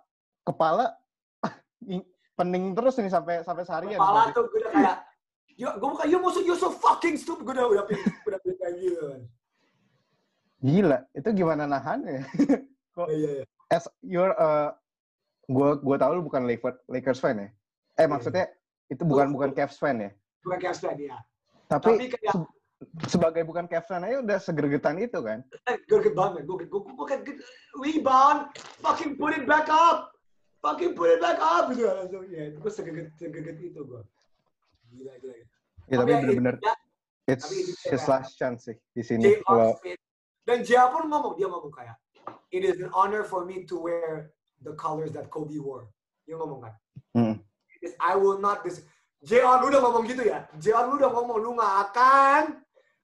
kepala 0.48 0.96
pening 2.34 2.74
terus 2.74 2.96
nih 2.98 3.12
sampai 3.12 3.44
sampai 3.44 3.62
seharian. 3.68 4.00
Kepala 4.00 4.32
tuh 4.32 4.48
gue 4.48 4.58
udah 4.64 4.72
kayak, 4.72 4.96
Yo, 5.54 5.70
gue 5.78 5.86
bukan, 5.86 6.06
you 6.10 6.18
musuh, 6.18 6.42
you 6.42 6.58
so 6.58 6.72
fucking 6.72 7.14
stupid. 7.14 7.46
Gue 7.46 7.54
udah, 7.54 7.70
udah, 7.70 7.84
pilih, 7.86 8.02
udah 8.26 8.38
pilih 8.42 8.56
kayak 8.58 8.74
gitu. 8.82 9.06
Gila, 10.64 10.98
itu 11.12 11.28
gimana 11.36 11.68
nahannya? 11.68 12.24
Iya, 12.94 13.10
iya, 13.10 13.30
iya. 13.42 13.44
as 13.74 13.90
you're 14.06 14.30
uh, 14.38 14.70
gua 15.50 15.74
gua 15.82 15.98
tahu 15.98 16.14
lu 16.14 16.30
bukan 16.30 16.46
Lakers 16.46 16.78
Lakers 16.86 17.18
fan 17.18 17.42
ya. 17.42 17.48
Eh 17.98 18.06
maksudnya 18.06 18.46
itu 18.86 19.02
bukan 19.02 19.34
bukan 19.34 19.50
Cavs 19.50 19.82
fan 19.82 19.98
ya. 19.98 20.10
Bukan 20.46 20.58
Cavs 20.62 20.78
fan, 20.78 20.94
ya. 20.94 21.18
Tapi, 21.66 21.98
Tapi 21.98 22.06
kayak, 22.14 22.38
sebagai 23.08 23.42
bukan 23.46 23.64
captain 23.66 24.04
aja 24.04 24.20
udah 24.20 24.38
segergetan 24.38 25.00
itu 25.00 25.18
kan. 25.22 25.40
Eh, 25.70 25.76
Greget 25.88 26.14
banget, 26.14 26.44
gue 26.44 26.66
gue 26.66 26.80
gue 26.80 27.06
gitu. 27.24 27.42
rebound, 27.80 28.50
fucking 28.82 29.16
put 29.18 29.34
it 29.34 29.46
back 29.48 29.66
up, 29.70 30.12
fucking 30.60 30.92
put 30.92 31.10
it 31.10 31.20
back 31.22 31.38
up 31.40 31.70
gitu. 31.72 31.86
Langsung 31.88 32.24
ya, 32.28 32.50
gue 32.52 32.70
segeget 32.70 33.08
segeget 33.18 33.58
itu 33.60 33.80
gue. 33.82 34.02
Gila 34.94 35.12
gila. 35.22 35.34
Ya, 35.84 35.96
tapi 36.00 36.12
bener-bener 36.16 36.56
ya, 36.64 36.74
it's 37.28 37.48
his 37.84 38.04
last 38.08 38.36
chance 38.40 38.68
sih 38.68 38.76
di 38.96 39.02
sini. 39.04 39.40
Kalau. 39.44 39.76
Dan 40.44 40.60
J.R. 40.60 40.92
pun 40.92 41.08
ngomong, 41.08 41.40
dia 41.40 41.48
ngomong 41.48 41.72
kayak, 41.72 41.96
it 42.52 42.60
is 42.68 42.76
an 42.76 42.92
honor 42.92 43.24
for 43.24 43.48
me 43.48 43.64
to 43.64 43.80
wear 43.80 44.28
the 44.60 44.76
colors 44.76 45.08
that 45.16 45.32
Kobe 45.32 45.56
wore. 45.56 45.88
Dia 46.28 46.36
ngomong 46.36 46.68
kan, 46.68 46.74
Hmm. 47.16 47.36
I 48.00 48.16
will 48.16 48.40
not 48.40 48.64
dis 48.64 48.84
J.R. 49.24 49.60
lu 49.64 49.72
udah 49.72 49.80
ngomong 49.80 50.04
gitu 50.04 50.24
ya? 50.24 50.44
J.R. 50.60 50.84
lu 50.88 51.00
udah 51.00 51.10
ngomong, 51.16 51.36
lu 51.40 51.56
nggak 51.56 51.74
akan 51.88 52.42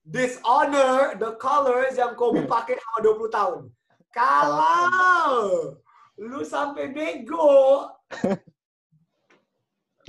dishonor 0.06 1.16
the 1.20 1.36
colors 1.36 1.96
yang 1.96 2.16
Kobe 2.16 2.48
pakai 2.48 2.80
selama 2.80 3.28
20 3.28 3.36
tahun. 3.36 3.60
Kalau 4.16 5.76
lu 6.18 6.42
sampai 6.42 6.90
nego, 6.90 7.86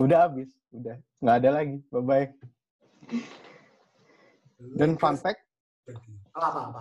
udah 0.03 0.27
habis, 0.27 0.57
udah 0.73 0.97
nggak 1.21 1.37
ada 1.37 1.49
lagi. 1.53 1.77
Bye 1.93 2.01
bye. 2.01 2.27
Dan 4.77 4.97
fun 4.97 5.17
fact, 5.17 5.41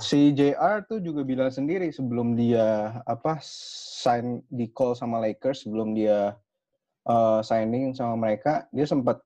si 0.01 0.33
JR 0.33 0.85
tuh 0.89 1.01
juga 1.05 1.25
bilang 1.25 1.53
sendiri 1.53 1.93
sebelum 1.93 2.37
dia 2.37 3.01
apa 3.05 3.41
sign 3.45 4.41
di 4.49 4.73
call 4.73 4.97
sama 4.97 5.21
Lakers, 5.21 5.69
sebelum 5.69 5.93
dia 5.93 6.37
uh, 7.09 7.41
signing 7.45 7.93
sama 7.93 8.17
mereka, 8.17 8.65
dia 8.73 8.89
sempat 8.89 9.21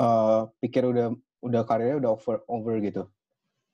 uh, 0.00 0.48
pikir 0.58 0.86
udah 0.86 1.14
udah 1.40 1.62
karirnya 1.64 1.96
udah 2.00 2.10
over 2.16 2.36
over 2.46 2.74
gitu. 2.80 3.08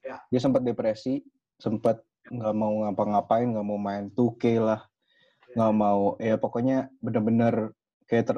Ya. 0.06 0.22
Dia 0.30 0.40
sempat 0.42 0.62
depresi, 0.62 1.22
sempat 1.58 2.02
nggak 2.30 2.54
mau 2.54 2.86
ngapa-ngapain, 2.86 3.46
nggak 3.50 3.66
mau 3.66 3.78
main 3.78 4.10
2K 4.14 4.58
lah, 4.62 4.80
nggak 5.54 5.74
mau 5.74 6.14
ya 6.18 6.34
pokoknya 6.38 6.90
bener-bener 7.02 7.74
kayak 8.06 8.24
ter 8.30 8.36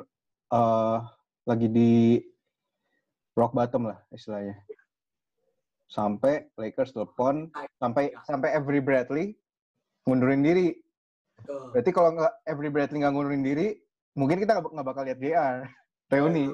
uh, 0.52 1.04
lagi 1.44 1.68
di 1.68 1.92
rock 3.36 3.52
bottom 3.52 3.92
lah 3.92 3.98
istilahnya. 4.12 4.56
Sampai 5.88 6.52
Lakers 6.60 6.92
telepon, 6.92 7.48
sampai 7.80 8.12
sampai 8.28 8.52
Avery 8.52 8.80
Bradley 8.84 9.32
ngundurin 10.04 10.44
diri. 10.44 10.76
Tuh. 11.44 11.72
Berarti 11.72 11.90
kalau 11.92 12.12
nggak 12.16 12.32
Avery 12.44 12.68
Bradley 12.68 12.98
nggak 13.00 13.12
ngundurin 13.12 13.44
diri, 13.44 13.68
mungkin 14.16 14.40
kita 14.40 14.60
nggak 14.60 14.86
bakal 14.88 15.04
lihat 15.04 15.20
JR 15.20 15.64
reuni. 16.12 16.52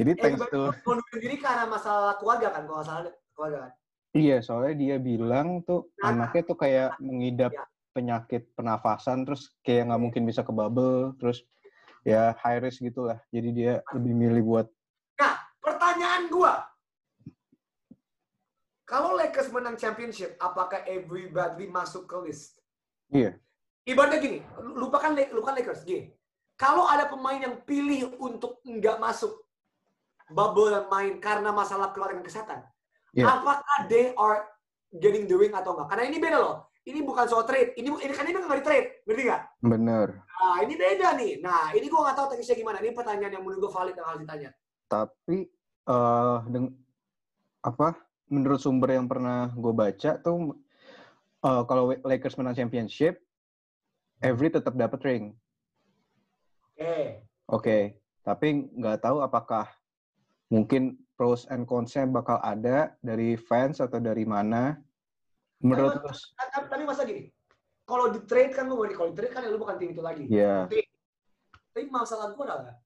Jadi 0.00 0.16
Eh, 0.16 0.20
thanks 0.24 0.40
to 0.48 0.72
Ngundurin 0.80 1.20
diri 1.20 1.36
karena 1.36 1.68
masalah 1.68 2.16
keluarga 2.16 2.48
kan, 2.48 2.64
kalau 2.64 2.80
nggak 2.80 2.88
salah 2.88 3.02
keluarga 3.36 3.58
kan. 3.68 3.72
iya 4.10 4.36
soalnya 4.40 4.74
dia 4.74 4.96
bilang 4.96 5.60
tuh 5.62 5.92
Nah, 6.00 6.10
anaknya 6.10 6.42
tuh 6.42 6.56
kayak 6.56 6.96
mengidap 6.98 7.52
ya. 7.52 7.62
penyakit 7.92 8.48
pernafasan 8.56 9.28
terus 9.28 9.52
kayak 9.60 9.92
nggak 9.92 10.00
mungkin 10.00 10.24
bisa 10.24 10.40
ke 10.40 10.50
bubble 10.50 11.12
terus 11.20 11.44
ya 12.00 12.32
high 12.40 12.64
risk 12.64 12.80
gitulah. 12.80 13.20
Jadi 13.28 13.48
dia 13.52 13.72
lebih 13.92 14.16
milih 14.16 14.42
buat 14.42 14.66
Nah, 15.20 15.36
pertanyaan 15.60 16.32
gua. 16.32 16.64
Kalau 18.88 19.14
Lakers 19.14 19.52
menang 19.52 19.76
championship, 19.78 20.34
apakah 20.40 20.82
Avery 20.82 21.28
Bradley 21.30 21.68
masuk 21.68 22.08
ke 22.08 22.16
list? 22.24 22.56
iya 23.12 23.36
Ibaratnya 23.84 24.18
gini, 24.18 24.38
lupakan 24.76 25.12
lupakan 25.30 25.54
Lakers, 25.56 25.84
gini. 25.84 26.08
Kalau 26.56 26.84
ada 26.84 27.06
pemain 27.06 27.38
yang 27.38 27.60
pilih 27.62 28.12
untuk 28.18 28.60
nggak 28.60 28.98
masuk 29.00 29.39
bubble 30.30 30.70
dan 30.70 30.86
main 30.86 31.18
karena 31.18 31.50
masalah 31.50 31.90
keluarga 31.90 32.22
kesehatan, 32.22 32.62
Iya. 33.12 33.26
apakah 33.26 33.86
they 33.86 34.14
are 34.14 34.46
getting 34.94 35.26
the 35.26 35.34
ring 35.34 35.50
atau 35.50 35.74
enggak? 35.74 35.90
Karena 35.90 36.04
ini 36.06 36.18
beda 36.18 36.38
loh. 36.38 36.56
Ini 36.80 37.04
bukan 37.04 37.28
soal 37.28 37.44
trade. 37.44 37.76
Ini 37.76 37.86
ini 37.92 38.12
kan 38.14 38.24
ini 38.24 38.34
nggak 38.34 38.60
di 38.62 38.66
trade, 38.66 38.88
ngerti 39.04 39.22
nggak? 39.28 39.42
bener. 39.60 40.08
Nah, 40.16 40.56
ini 40.64 40.74
beda 40.74 41.08
nih. 41.12 41.32
Nah, 41.38 41.76
ini 41.76 41.86
gua 41.86 42.08
nggak 42.08 42.16
tahu 42.16 42.26
teknisnya 42.32 42.56
gimana. 42.56 42.80
Ini 42.80 42.96
pertanyaan 42.96 43.32
yang 43.36 43.44
menurut 43.44 43.68
gua 43.68 43.72
valid 43.76 43.94
yang 43.94 44.08
harus 44.08 44.20
ditanya. 44.24 44.50
Tapi 44.88 45.36
eh 45.84 46.38
deng- 46.48 46.74
apa 47.60 47.94
menurut 48.26 48.56
sumber 48.56 48.94
yang 48.94 49.04
pernah 49.04 49.52
gue 49.52 49.74
baca 49.74 50.16
tuh 50.16 50.56
eh, 51.40 51.62
kalau 51.66 51.92
Lakers 51.92 52.38
menang 52.38 52.56
championship, 52.56 53.20
Avery 54.18 54.48
tetap 54.48 54.72
dapat 54.72 55.00
ring. 55.04 55.24
Oke. 56.72 56.96
Oke, 57.44 57.78
tapi 58.22 58.46
nggak 58.72 59.02
tahu 59.02 59.20
apakah 59.20 59.68
mungkin 60.50 60.98
pros 61.14 61.46
and 61.46 61.64
cons-nya 61.64 62.04
bakal 62.10 62.42
ada 62.42 62.98
dari 63.00 63.38
fans 63.38 63.78
atau 63.78 64.02
dari 64.02 64.26
mana. 64.26 64.74
Menurut 65.62 66.02
Tapi- 66.02 66.10
lu, 66.10 66.34
Tapi, 66.34 66.66
tapi 66.66 66.82
masa 66.84 67.02
gini, 67.06 67.30
kalau 67.86 68.10
di 68.10 68.20
trade 68.26 68.52
kan 68.52 68.66
lu 68.66 68.82
kalau 68.90 69.08
di 69.12 69.16
trade 69.16 69.32
kan 69.32 69.46
lu 69.46 69.60
bukan 69.60 69.76
tim 69.78 69.94
itu 69.94 70.02
lagi. 70.02 70.24
ya, 70.26 70.66
Tapi, 70.66 70.82
tapi 71.70 71.80
masalah 71.86 72.34
gue 72.34 72.44
adalah, 72.44 72.76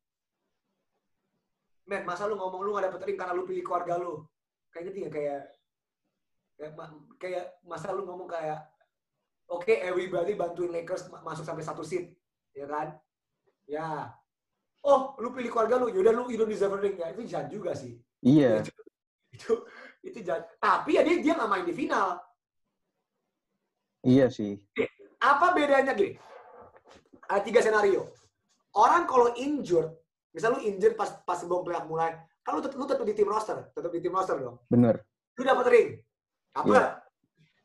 men, 1.86 2.02
masa 2.04 2.26
lu 2.28 2.34
ngomong 2.36 2.60
lu 2.64 2.74
gak 2.76 2.90
dapet 2.90 3.00
ring 3.08 3.18
karena 3.18 3.32
lu 3.32 3.46
pilih 3.48 3.64
keluarga 3.64 3.94
lu? 3.96 4.26
Kayak 4.74 4.84
gitu 4.90 4.98
ya, 5.06 5.10
kayak, 5.14 5.40
kayak, 6.58 6.72
kayak 7.22 7.46
masa 7.62 7.94
lu 7.94 8.02
ngomong 8.02 8.26
kayak, 8.26 8.66
oke, 9.46 9.70
everybody 9.70 10.34
bantuin 10.34 10.74
Lakers 10.74 11.06
ma- 11.14 11.22
masuk 11.22 11.46
sampai 11.46 11.62
satu 11.62 11.86
seat, 11.86 12.10
ya 12.52 12.66
kan? 12.66 12.98
Ya. 13.70 14.10
Oh, 14.84 15.16
lu 15.16 15.32
pilih 15.32 15.48
keluarga 15.48 15.80
lu, 15.80 15.88
yaudah 15.88 16.12
lu 16.12 16.28
you 16.28 16.36
don't 16.36 16.52
deserve 16.52 16.76
a 16.76 16.78
ring 16.78 17.00
ya. 17.00 17.08
Itu 17.16 17.24
jahat 17.24 17.48
juga 17.48 17.72
sih. 17.72 17.96
iya, 18.20 18.60
Itu 19.32 19.64
itu 20.04 20.20
jahat. 20.20 20.44
Tapi 20.60 21.00
ya 21.00 21.02
dia 21.02 21.16
dia 21.24 21.32
nggak 21.32 21.48
main 21.48 21.64
di 21.64 21.72
final. 21.72 22.20
iya 24.04 24.28
sih. 24.28 24.60
Apa 25.16 25.56
bedanya 25.56 25.96
gini? 25.96 26.20
Ada 27.24 27.40
tiga 27.40 27.64
senario. 27.64 28.12
Orang 28.76 29.08
kalau 29.08 29.32
injured, 29.40 29.96
misal 30.36 30.58
lu 30.58 30.60
injured 30.60 30.92
pas 30.92 31.08
pas 31.24 31.40
sebelum 31.40 31.64
playoff 31.64 31.88
mulai, 31.88 32.12
kan 32.44 32.52
lu 32.52 32.60
tetap, 32.60 32.76
lu 32.76 32.84
tetap 32.84 33.06
di 33.08 33.16
tim 33.16 33.24
roster, 33.30 33.72
tetap 33.72 33.88
di 33.88 34.04
tim 34.04 34.12
roster 34.12 34.36
dong. 34.36 34.60
Bener. 34.68 35.00
Lu 35.40 35.42
dapat 35.48 35.66
ring. 35.72 35.88
Apa? 36.52 36.68
Iya. 36.68 36.84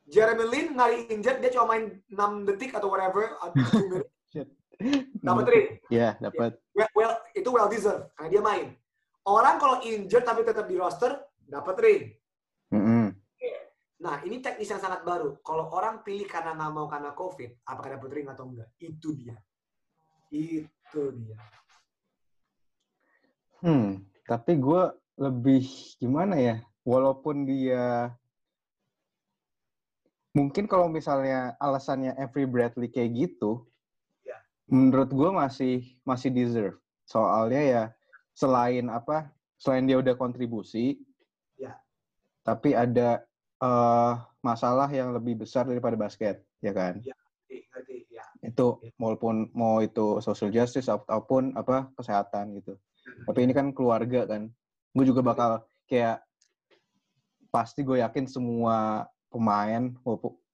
Jeremy 0.09 0.45
Lin 0.47 0.67
nggak 0.73 0.89
injured, 1.11 1.37
dia 1.43 1.51
cuma 1.53 1.75
main 1.75 1.99
6 2.07 2.47
detik 2.49 2.71
atau 2.73 2.89
whatever, 2.89 3.35
atau 3.43 3.53
2 3.53 3.61
menit, 3.91 4.07
dapat 5.19 5.45
ring. 5.51 5.67
Iya, 5.91 6.15
dapat. 6.17 6.55
Well, 6.71 6.89
well, 6.95 7.13
itu 7.35 7.49
well 7.51 7.67
deserved 7.67 8.07
karena 8.15 8.29
dia 8.31 8.41
main. 8.41 8.67
Orang 9.27 9.59
kalau 9.59 9.83
injured 9.83 10.23
tapi 10.23 10.47
tetap 10.47 10.65
di 10.65 10.79
roster, 10.79 11.19
dapat 11.43 11.75
ring. 11.83 12.03
Mm-mm. 12.71 13.11
Nah, 13.99 14.23
ini 14.23 14.39
teknis 14.39 14.71
yang 14.71 14.79
sangat 14.79 15.03
baru. 15.03 15.35
Kalau 15.43 15.75
orang 15.75 15.99
pilih 16.07 16.23
karena 16.23 16.55
nggak 16.55 16.71
mau 16.71 16.87
karena 16.87 17.11
COVID, 17.11 17.67
apakah 17.67 17.99
dapat 17.99 18.09
ring 18.15 18.27
atau 18.31 18.47
enggak? 18.47 18.71
Itu 18.79 19.11
dia. 19.11 19.35
Itu 20.31 21.11
dia. 21.19 21.35
Hmm, 23.59 24.07
tapi 24.23 24.55
gue 24.55 24.95
lebih 25.19 25.67
gimana 25.99 26.39
ya? 26.39 26.63
Walaupun 26.87 27.43
dia 27.43 28.15
mungkin 30.31 30.63
kalau 30.63 30.87
misalnya 30.87 31.59
alasannya 31.59 32.15
Avery 32.15 32.47
Bradley 32.47 32.87
kayak 32.87 33.11
gitu, 33.27 33.67
Ya. 33.67 33.78
Menurut 34.69 35.09
gue 35.09 35.29
masih 35.33 35.75
masih 36.05 36.29
deserve. 36.29 36.77
Soalnya 37.03 37.61
ya 37.61 37.83
selain 38.37 38.87
apa? 38.87 39.33
Selain 39.59 39.83
dia 39.83 39.99
udah 39.99 40.15
kontribusi, 40.15 41.01
Ya. 41.59 41.75
tapi 42.47 42.71
ada 42.71 43.25
eh, 43.59 44.13
masalah 44.39 44.87
yang 44.87 45.11
lebih 45.11 45.43
besar 45.43 45.67
daripada 45.67 45.99
basket, 45.99 46.47
ya 46.63 46.71
kan? 46.71 47.03
Ngerti, 47.03 47.67
ngerti, 47.75 47.97
ya. 48.07 48.23
Itu 48.39 48.79
Ya. 48.79 48.95
walaupun 48.95 49.51
mau 49.51 49.83
itu 49.83 50.23
social 50.23 50.47
justice 50.47 50.87
ataupun 50.87 51.59
apa 51.59 51.91
kesehatan 51.99 52.55
gitu. 52.55 52.79
Tapi 53.27 53.39
ini 53.43 53.51
kan 53.51 53.75
keluarga 53.75 54.23
kan. 54.23 54.47
Gue 54.95 55.03
juga 55.03 55.19
bakal 55.19 55.67
kayak 55.91 56.23
pasti 57.51 57.83
gue 57.83 57.99
yakin 57.99 58.31
semua 58.31 59.09
pemain, 59.27 59.91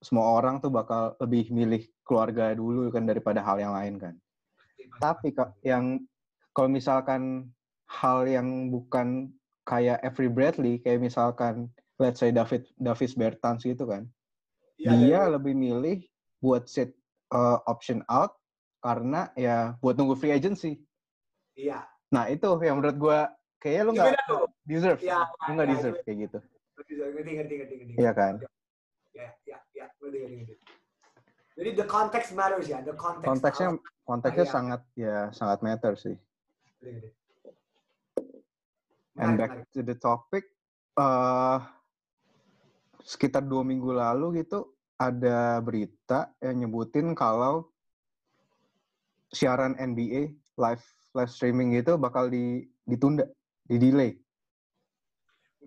semua 0.06 0.38
orang 0.38 0.62
tuh 0.62 0.70
bakal 0.70 1.18
lebih 1.18 1.50
milih 1.50 1.82
keluarga 2.06 2.54
dulu 2.54 2.94
kan 2.94 3.10
daripada 3.10 3.42
hal 3.42 3.58
yang 3.58 3.74
lain 3.74 3.98
kan. 3.98 4.14
Tapi 5.02 5.34
yang 5.66 6.06
kalau 6.54 6.70
misalkan 6.70 7.50
hal 7.90 8.30
yang 8.30 8.70
bukan 8.70 9.34
kayak 9.66 9.98
Avery 10.06 10.30
Bradley, 10.30 10.78
kayak 10.78 11.02
misalkan 11.02 11.74
let's 11.98 12.22
say 12.22 12.30
David 12.30 12.70
Davis 12.78 13.18
Bertans 13.18 13.66
gitu 13.66 13.90
kan, 13.90 14.06
Iya, 14.78 14.90
dia 14.94 15.02
iya, 15.02 15.22
lebih 15.26 15.58
milih 15.58 16.06
buat 16.38 16.70
sit 16.70 16.94
uh, 17.34 17.58
option 17.66 18.06
out 18.06 18.38
karena 18.86 19.34
ya 19.34 19.74
buat 19.82 19.98
nunggu 19.98 20.14
free 20.14 20.36
agency. 20.38 20.78
Iya. 21.58 21.82
Nah 22.14 22.30
itu 22.30 22.46
yang 22.62 22.78
menurut 22.78 22.98
gue 23.02 23.20
kayaknya 23.58 23.84
lu 23.84 23.92
nggak 23.98 24.14
deserve, 24.70 25.02
Iya, 25.02 25.26
lu 25.50 25.52
nggak 25.58 25.68
iya, 25.68 25.74
deserve 25.74 25.98
itu- 25.98 26.06
kayak 26.06 26.18
gitu. 26.30 26.40
Ngerti, 26.76 26.94
ngerti, 26.94 27.32
ngerti, 27.34 27.54
ngerti, 27.58 27.76
ngerti. 27.82 27.94
Iya 27.98 28.12
kan? 28.14 28.34
Ya, 29.16 29.28
ya, 29.48 29.58
ya. 29.76 29.88
Jadi 31.56 31.70
the 31.72 31.88
context 31.88 32.36
matters 32.36 32.68
ya, 32.68 32.84
the 32.84 32.96
context. 32.96 33.28
Konteksnya 33.28 33.70
konteksnya 34.04 34.48
sangat 34.48 34.82
ya 34.96 35.18
sangat 35.32 35.60
matter 35.64 35.94
sih. 35.96 36.16
And 39.16 39.40
back 39.40 39.64
to 39.72 39.80
the 39.80 39.96
topic, 39.96 40.52
uh, 41.00 41.64
sekitar 43.00 43.48
dua 43.48 43.64
minggu 43.64 43.96
lalu 43.96 44.44
gitu 44.44 44.76
ada 45.00 45.64
berita 45.64 46.36
yang 46.44 46.68
nyebutin 46.68 47.16
kalau 47.16 47.72
siaran 49.32 49.76
NBA 49.80 50.36
live 50.60 50.86
live 51.16 51.32
streaming 51.32 51.76
gitu 51.76 51.96
bakal 51.96 52.28
di, 52.28 52.68
ditunda, 52.84 53.24
di 53.68 53.80
delay. 53.80 54.12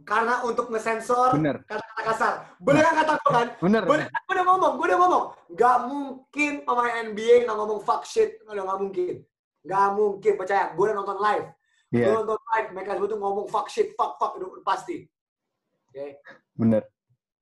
Karena 0.04 0.44
untuk 0.46 0.70
ngesensor 0.70 1.34
Bener, 1.34 1.62
kata-kata 1.66 2.02
kasar. 2.04 2.34
Bener 2.60 2.82
kan 2.84 2.94
kata 3.02 3.12
gue 3.18 3.32
kan? 3.32 3.48
bener. 3.62 3.82
Bener, 3.86 4.06
gue 4.10 4.32
udah 4.34 4.46
ngomong, 4.46 4.72
gue 4.76 4.86
udah 4.86 4.98
ngomong. 5.00 5.24
Gak 5.56 5.76
mungkin 5.88 6.52
pemain 6.62 6.94
NBA 7.08 7.34
nggak 7.48 7.56
ngomong 7.58 7.80
fuck 7.82 8.02
shit. 8.04 8.38
Udah 8.46 8.64
gak 8.64 8.80
mungkin. 8.80 9.14
Gak 9.66 9.86
mungkin, 9.96 10.32
percaya. 10.38 10.70
Gue 10.76 10.84
udah 10.90 10.96
nonton 10.96 11.18
live. 11.18 11.46
Gue 11.88 12.04
Iya, 12.04 12.12
nonton 12.20 12.36
live, 12.36 12.68
mereka 12.76 12.90
semua 13.00 13.08
tuh 13.08 13.18
ngomong 13.20 13.46
fuck 13.48 13.66
shit, 13.72 13.88
fuck, 13.96 14.20
fuck. 14.20 14.36
Itu 14.36 14.60
pasti. 14.60 15.08
Oke. 15.88 16.20
bener. 16.52 16.82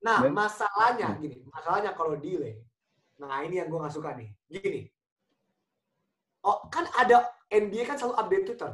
Nah, 0.04 0.22
Dan- 0.22 0.36
masalahnya 0.36 1.18
gini, 1.18 1.42
masalahnya 1.50 1.90
kalau 1.98 2.14
delay. 2.14 2.62
Nah, 3.18 3.42
ini 3.42 3.58
yang 3.58 3.66
gue 3.66 3.80
gak 3.80 3.90
suka 3.90 4.14
nih. 4.14 4.28
Gini. 4.46 4.86
Oh, 6.46 6.62
kan 6.70 6.86
ada 6.94 7.26
NBA 7.50 7.82
kan 7.82 7.98
selalu 7.98 8.14
update 8.22 8.44
Twitter. 8.46 8.72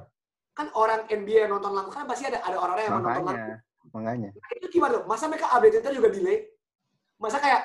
Kan 0.53 0.69
orang 0.77 1.09
NBA 1.09 1.49
yang 1.49 1.57
nonton 1.57 1.73
langsung 1.73 1.97
kan 1.97 2.05
pasti 2.05 2.29
ada 2.29 2.45
ada 2.45 2.61
orang-orang 2.61 2.85
yang 2.85 2.95
nonton 3.01 3.25
langsung. 3.25 3.61
Makanya. 3.93 4.31
Nah, 4.33 4.51
itu 4.57 4.67
gimana 4.73 4.93
tuh? 5.01 5.05
Masa 5.05 5.29
mereka 5.29 5.53
update 5.53 5.73
Twitter 5.79 5.93
juga 5.97 6.09
delay? 6.09 6.49
Masa 7.21 7.39
kayak 7.39 7.63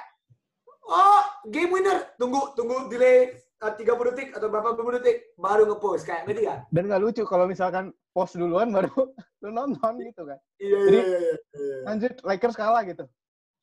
oh, 0.86 1.24
game 1.48 1.72
winner, 1.72 2.14
tunggu 2.20 2.52
tunggu 2.54 2.92
delay 2.92 3.34
uh, 3.64 3.74
30 3.74 4.08
detik 4.14 4.30
atau 4.36 4.48
berapa 4.52 4.76
puluh 4.78 5.00
detik 5.00 5.34
baru 5.40 5.66
ngepost 5.66 6.04
kayak 6.06 6.28
ngerti 6.28 6.44
kan? 6.46 6.60
Dan 6.70 6.92
nggak 6.92 7.02
lucu 7.02 7.24
kalau 7.26 7.50
misalkan 7.50 7.96
post 8.14 8.38
duluan 8.38 8.70
baru 8.70 8.92
lu 9.42 9.50
nonton 9.50 9.94
gitu 10.04 10.28
kan. 10.28 10.40
Iya 10.60 10.78
Jadi- 10.86 11.02
iya 11.02 11.18
iya 11.18 11.34
iya. 11.58 11.78
Lanjut, 11.88 12.14
Lakers 12.22 12.58
kalah 12.58 12.84
gitu. 12.86 13.06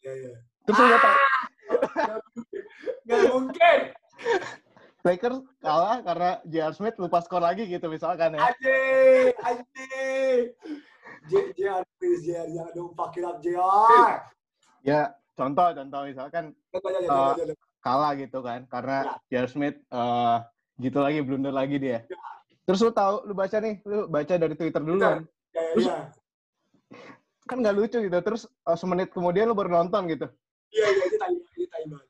Iya 0.03 0.13
iya. 0.19 0.33
Terus 0.65 0.79
lu 0.81 0.99
tahu 0.99 1.17
Gak 3.09 3.21
mungkin. 3.29 3.79
Lakers 5.05 5.45
kalah 5.61 6.01
karena 6.01 6.31
J.R. 6.49 6.73
Smith 6.73 6.97
lupa 6.97 7.21
skor 7.21 7.45
lagi 7.45 7.69
gitu 7.69 7.93
misalkan 7.93 8.41
ya. 8.41 8.41
Anjing, 8.41 9.37
anjing. 9.45 10.41
JR, 11.29 11.85
please, 12.01 12.25
JR, 12.25 12.49
jangan 12.49 12.73
dong 12.73 12.93
it 12.97 13.25
up, 13.25 13.37
JR. 13.45 14.25
Ya, 14.81 15.13
contoh 15.37 15.77
contoh 15.77 16.01
misalkan 16.09 16.57
aja, 16.73 16.81
Uh, 16.81 17.37
contoh 17.37 17.45
aja. 17.45 17.55
kalah 17.85 18.13
gitu 18.17 18.41
kan 18.41 18.65
karena 18.73 19.21
J.R. 19.29 19.49
Smith 19.53 19.77
eh, 19.77 20.37
gitu 20.81 20.99
lagi 21.05 21.21
blunder 21.21 21.53
lagi 21.53 21.77
dia. 21.77 22.09
Terus 22.65 22.81
lu 22.81 22.89
tahu, 22.89 23.29
lu 23.29 23.37
baca 23.37 23.61
nih, 23.61 23.85
lu 23.85 24.09
baca 24.09 24.35
dari 24.41 24.57
Twitter 24.57 24.81
duluan. 24.81 25.29
Ya, 25.53 25.61
ya, 25.61 25.73
terus- 25.77 25.89
ya. 25.93 25.99
Kan 27.45 27.61
nggak 27.61 27.77
lucu 27.77 28.01
gitu. 28.01 28.19
Terus 28.25 28.49
eh, 28.49 28.77
semenit 28.81 29.13
kemudian 29.13 29.53
lu 29.53 29.57
baru 29.57 29.85
nonton 29.85 30.09
gitu. 30.09 30.33
Iya, 30.73 30.87
iya, 30.97 31.05
itu 31.13 31.17
tai, 31.21 31.37
itu 31.61 31.69
banget. 31.93 32.09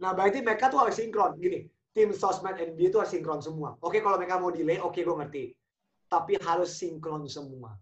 Nah, 0.00 0.10
berarti 0.16 0.38
mereka 0.40 0.72
tuh 0.72 0.80
harus 0.80 0.96
sinkron. 0.96 1.36
Gini, 1.36 1.68
tim 1.92 2.10
sosmed 2.16 2.56
NBA 2.56 2.88
tuh 2.88 3.04
harus 3.04 3.12
sinkron 3.12 3.40
semua. 3.44 3.76
Oke, 3.84 4.00
kalau 4.00 4.16
mereka 4.16 4.40
mau 4.40 4.48
delay, 4.48 4.80
oke, 4.80 4.96
gue 4.96 5.16
ngerti. 5.16 5.44
Tapi 6.08 6.40
harus 6.40 6.72
sinkron 6.72 7.28
semua. 7.28 7.76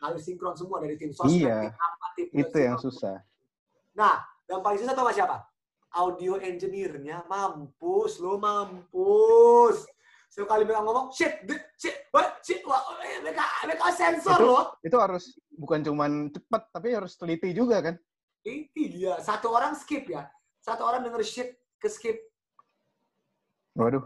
Harus 0.00 0.24
sinkron 0.24 0.56
semua 0.56 0.80
dari 0.80 0.96
tim 0.96 1.12
sosmed. 1.12 1.44
Iya, 1.44 1.68
tim 1.68 1.76
apa, 1.76 2.06
tim 2.16 2.26
Itu 2.32 2.56
yang 2.56 2.76
sinkron. 2.80 2.84
susah. 2.96 3.16
Nah, 3.92 4.24
yang 4.48 4.64
paling 4.64 4.80
susah 4.80 4.96
tau 4.96 5.04
gak 5.04 5.16
siapa? 5.20 5.36
Audio 5.90 6.40
engineer-nya 6.40 7.26
mampus, 7.28 8.16
lo 8.22 8.40
mampus. 8.40 9.84
Sekali 10.30 10.62
mereka 10.62 10.86
ngomong, 10.86 11.10
shit, 11.10 11.42
shit, 11.74 12.06
what, 12.14 12.38
shit, 12.40 12.62
wah, 12.62 12.78
eh, 13.02 13.18
mereka, 13.18 13.42
mereka 13.66 13.90
sensor 13.90 14.38
Itu- 14.38 14.46
loh. 14.46 14.64
Itu 14.80 14.96
harus 15.02 15.34
bukan 15.50 15.82
cuman 15.82 16.30
cepet, 16.30 16.62
tapi 16.70 16.88
harus 16.94 17.18
teliti 17.18 17.50
juga 17.50 17.82
kan. 17.82 17.98
Itu 18.46 18.86
dia, 18.88 19.18
satu 19.20 19.50
orang 19.52 19.74
skip 19.76 20.06
ya. 20.08 20.30
Satu 20.62 20.86
orang 20.86 21.02
denger 21.02 21.20
shit, 21.26 21.50
ke 21.76 21.90
skip. 21.90 22.29
Waduh, 23.78 24.04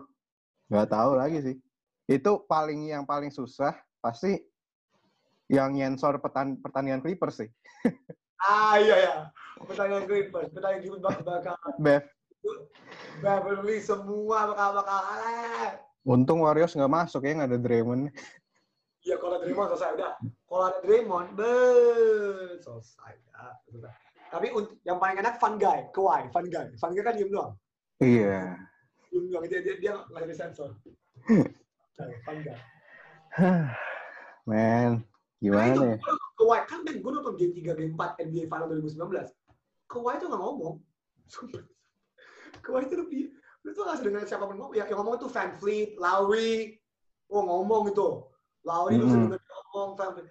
nggak 0.68 0.88
tahu 0.92 1.10
lagi 1.16 1.38
sih. 1.40 1.56
Itu 2.04 2.44
paling 2.44 2.92
yang 2.92 3.08
paling 3.08 3.32
susah 3.32 3.72
pasti 4.04 4.36
yang 5.48 5.72
nyensor 5.72 6.20
petan, 6.20 6.60
pertandingan 6.60 7.00
Clippers 7.00 7.44
sih. 7.44 7.48
Ah, 8.44 8.76
iya, 8.76 8.96
ya. 9.00 9.14
Pertanyaan 9.56 10.04
Clippers, 10.04 10.52
pertanyaan 10.52 10.80
Clippers 10.84 11.00
bakal, 11.00 11.22
bakal 11.24 11.56
Bev, 11.80 12.04
Beverly 13.24 13.80
semua 13.80 14.52
bakal, 14.52 14.76
bakal, 14.76 15.00
untung 16.04 16.44
Warriors 16.44 16.76
nggak 16.76 16.92
masuk 16.92 17.24
ya, 17.24 17.32
nggak 17.40 17.56
ada 17.56 17.60
Draymond. 17.60 18.12
Iya, 19.04 19.16
kalau 19.16 19.40
ada 19.40 19.48
Draymond 19.48 19.68
selesai 19.72 19.90
udah. 19.96 20.12
Kalau 20.20 20.64
ada 20.68 20.78
Draymond, 20.84 21.28
be 21.32 21.52
selesai. 22.60 23.12
Ya, 23.16 23.44
selesai. 23.68 23.94
Tapi 24.28 24.46
yang 24.84 24.98
paling 25.00 25.16
enak 25.24 25.40
Fun 25.40 25.56
Guy, 25.56 25.88
Kawhi, 25.94 26.28
Fun 26.28 26.46
Guy. 26.52 26.66
Fun 26.76 26.92
Guy 26.92 27.04
kan 27.06 27.16
diem 27.16 27.32
doang. 27.32 27.56
Iya. 28.02 28.60
Doang, 29.14 29.46
dia 29.46 29.60
dia, 29.62 29.74
dia 29.78 30.34
sensor. 30.34 30.74
Nah, 31.94 32.10
Fun 32.26 32.42
Guy. 32.42 32.58
Men, 34.50 35.06
Nah, 35.44 35.70
gimana 35.70 35.70
itu, 35.70 35.82
ya? 35.84 35.96
Kawhi, 36.34 36.58
kan 36.66 36.80
men, 36.82 36.96
gue 36.98 37.10
nonton 37.14 37.34
game 37.38 37.52
3, 37.54 37.78
game 37.78 37.94
4 37.94 38.26
NBA 38.26 38.44
Final 38.50 38.66
2019. 38.66 39.30
Kawhi 39.86 40.14
tuh 40.18 40.26
nggak 40.26 40.42
ngomong. 40.42 40.74
Kawhi 42.64 42.88
tuh 42.90 42.98
lebih, 43.04 43.30
lu 43.62 43.70
tuh 43.76 43.84
nggak 43.86 43.98
sedengar 44.00 44.26
siapa 44.26 44.48
pun 44.48 44.56
ngomong. 44.58 44.74
Yang, 44.74 44.88
yang 44.90 44.98
ngomong 45.04 45.20
tuh 45.22 45.30
Van 45.30 45.52
Fleet, 45.60 45.94
Lowry. 46.00 46.80
Oh, 47.30 47.44
ngomong 47.46 47.92
itu. 47.92 48.08
Lowry 48.66 48.98
lu 48.98 49.04
Mm-mm. 49.06 49.14
sedengar 49.14 49.40
ngomong, 49.70 49.90
Van 49.94 50.10
Fleet. 50.16 50.28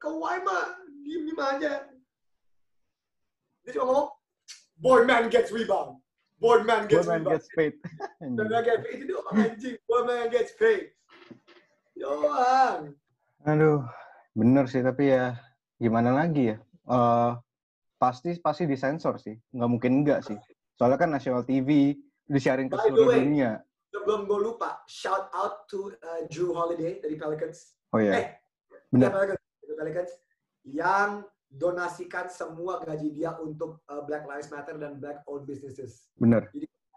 Kawhi 0.00 0.36
mah, 0.40 0.64
diem-diem 1.04 1.40
aja. 1.42 1.72
Dia 3.66 3.70
cuma 3.76 3.84
ngomong, 3.90 4.08
boy 4.80 5.02
man 5.04 5.28
gets 5.28 5.52
rebound. 5.52 5.98
Boy 6.42 6.66
man 6.66 6.90
gets 6.90 7.06
man 7.06 7.22
rebound. 7.22 7.38
gets 7.38 7.48
paid. 7.54 7.74
Boy 8.18 8.46
man 8.50 8.62
gets 8.66 8.82
paid. 8.82 8.98
Itu 9.06 9.16
anjing. 9.30 9.76
Boy 9.86 10.00
man 10.02 10.26
gets 10.28 10.52
paid. 10.58 10.82
Doang. 11.94 12.98
Aduh, 13.42 13.86
bener 14.34 14.64
sih 14.66 14.82
tapi 14.82 15.10
ya 15.10 15.38
gimana 15.78 16.10
lagi 16.14 16.54
ya? 16.54 16.56
Eh 16.90 17.30
pasti 17.94 18.34
pasti 18.42 18.66
disensor 18.66 19.22
sih, 19.22 19.38
nggak 19.54 19.70
mungkin 19.70 20.02
enggak 20.02 20.26
sih. 20.26 20.34
Soalnya 20.74 20.98
kan 20.98 21.14
national 21.14 21.46
TV 21.46 21.94
disiarin 22.26 22.66
ke 22.66 22.74
seluruh 22.74 23.14
way, 23.14 23.22
dunia. 23.22 23.62
Sebelum 23.92 24.26
gue 24.26 24.40
lupa, 24.40 24.82
shout 24.90 25.30
out 25.30 25.68
to 25.70 25.94
uh, 26.02 26.26
Drew 26.26 26.50
Holiday 26.50 26.98
dari 26.98 27.14
Pelicans. 27.14 27.78
Oh 27.94 28.00
iya, 28.02 28.12
Eh, 28.18 28.26
bener. 28.90 29.06
Ya, 29.06 29.14
Pelicans, 29.14 29.42
Pelicans 29.78 30.12
yang 30.66 31.10
donasikan 31.52 32.32
semua 32.32 32.80
gaji 32.80 33.12
dia 33.12 33.36
untuk 33.36 33.84
uh, 33.86 34.00
Black 34.02 34.24
Lives 34.24 34.48
Matter 34.48 34.80
dan 34.80 34.96
Black 34.96 35.20
owned 35.28 35.44
businesses. 35.44 36.08
bener. 36.16 36.48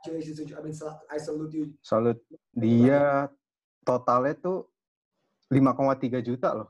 Congratulations 0.06 0.38
to 0.38 0.44
you. 0.46 0.56
I 0.56 0.62
mean, 0.62 0.76
I 1.10 1.18
salute 1.18 1.52
you. 1.52 1.66
Salut. 1.82 2.22
Dia 2.54 3.26
totalnya 3.82 4.38
tuh 4.38 4.70
5,3 5.50 6.22
juta 6.22 6.54
loh. 6.54 6.70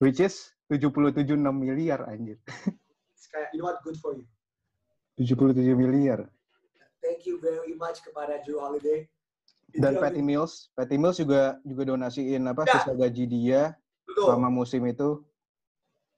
Which 0.00 0.18
is 0.18 0.50
77,6 0.72 1.12
miliar 1.54 2.02
anjir. 2.08 2.40
It's 3.14 3.28
kayak, 3.30 3.52
you 3.54 3.62
know 3.62 3.70
what, 3.70 3.78
good 3.86 3.94
for 4.00 4.16
you. 4.18 4.26
77 5.20 5.76
miliar. 5.76 6.26
Thank 6.98 7.28
you 7.28 7.38
very 7.38 7.76
much 7.76 8.00
kepada 8.02 8.42
Drew 8.42 8.58
Holiday. 8.58 9.06
Dan 9.72 9.96
Patty 9.96 10.20
Mills, 10.20 10.68
Patty 10.76 10.96
Mills 11.00 11.16
juga 11.16 11.56
juga 11.64 11.82
donasiin 11.88 12.44
apa 12.44 12.68
Ya. 12.68 12.76
sisa 12.80 12.92
gaji 12.92 13.24
dia 13.24 13.72
Betul. 14.04 14.28
selama 14.28 14.48
musim 14.52 14.84
itu 14.84 15.24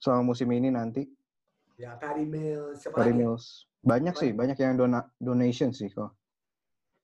selama 0.04 0.36
musim 0.36 0.52
ini 0.52 0.68
nanti. 0.68 1.08
Ya, 1.80 1.96
Patty 1.96 2.28
Mills. 2.28 2.84
Siapa 2.84 3.00
lagi? 3.00 3.16
Mills. 3.16 3.64
Banyak 3.80 4.14
sih, 4.20 4.30
banyak 4.36 4.56
yang 4.60 4.76
dona 4.76 5.00
donation 5.16 5.72
sih 5.72 5.88
kok. 5.88 6.12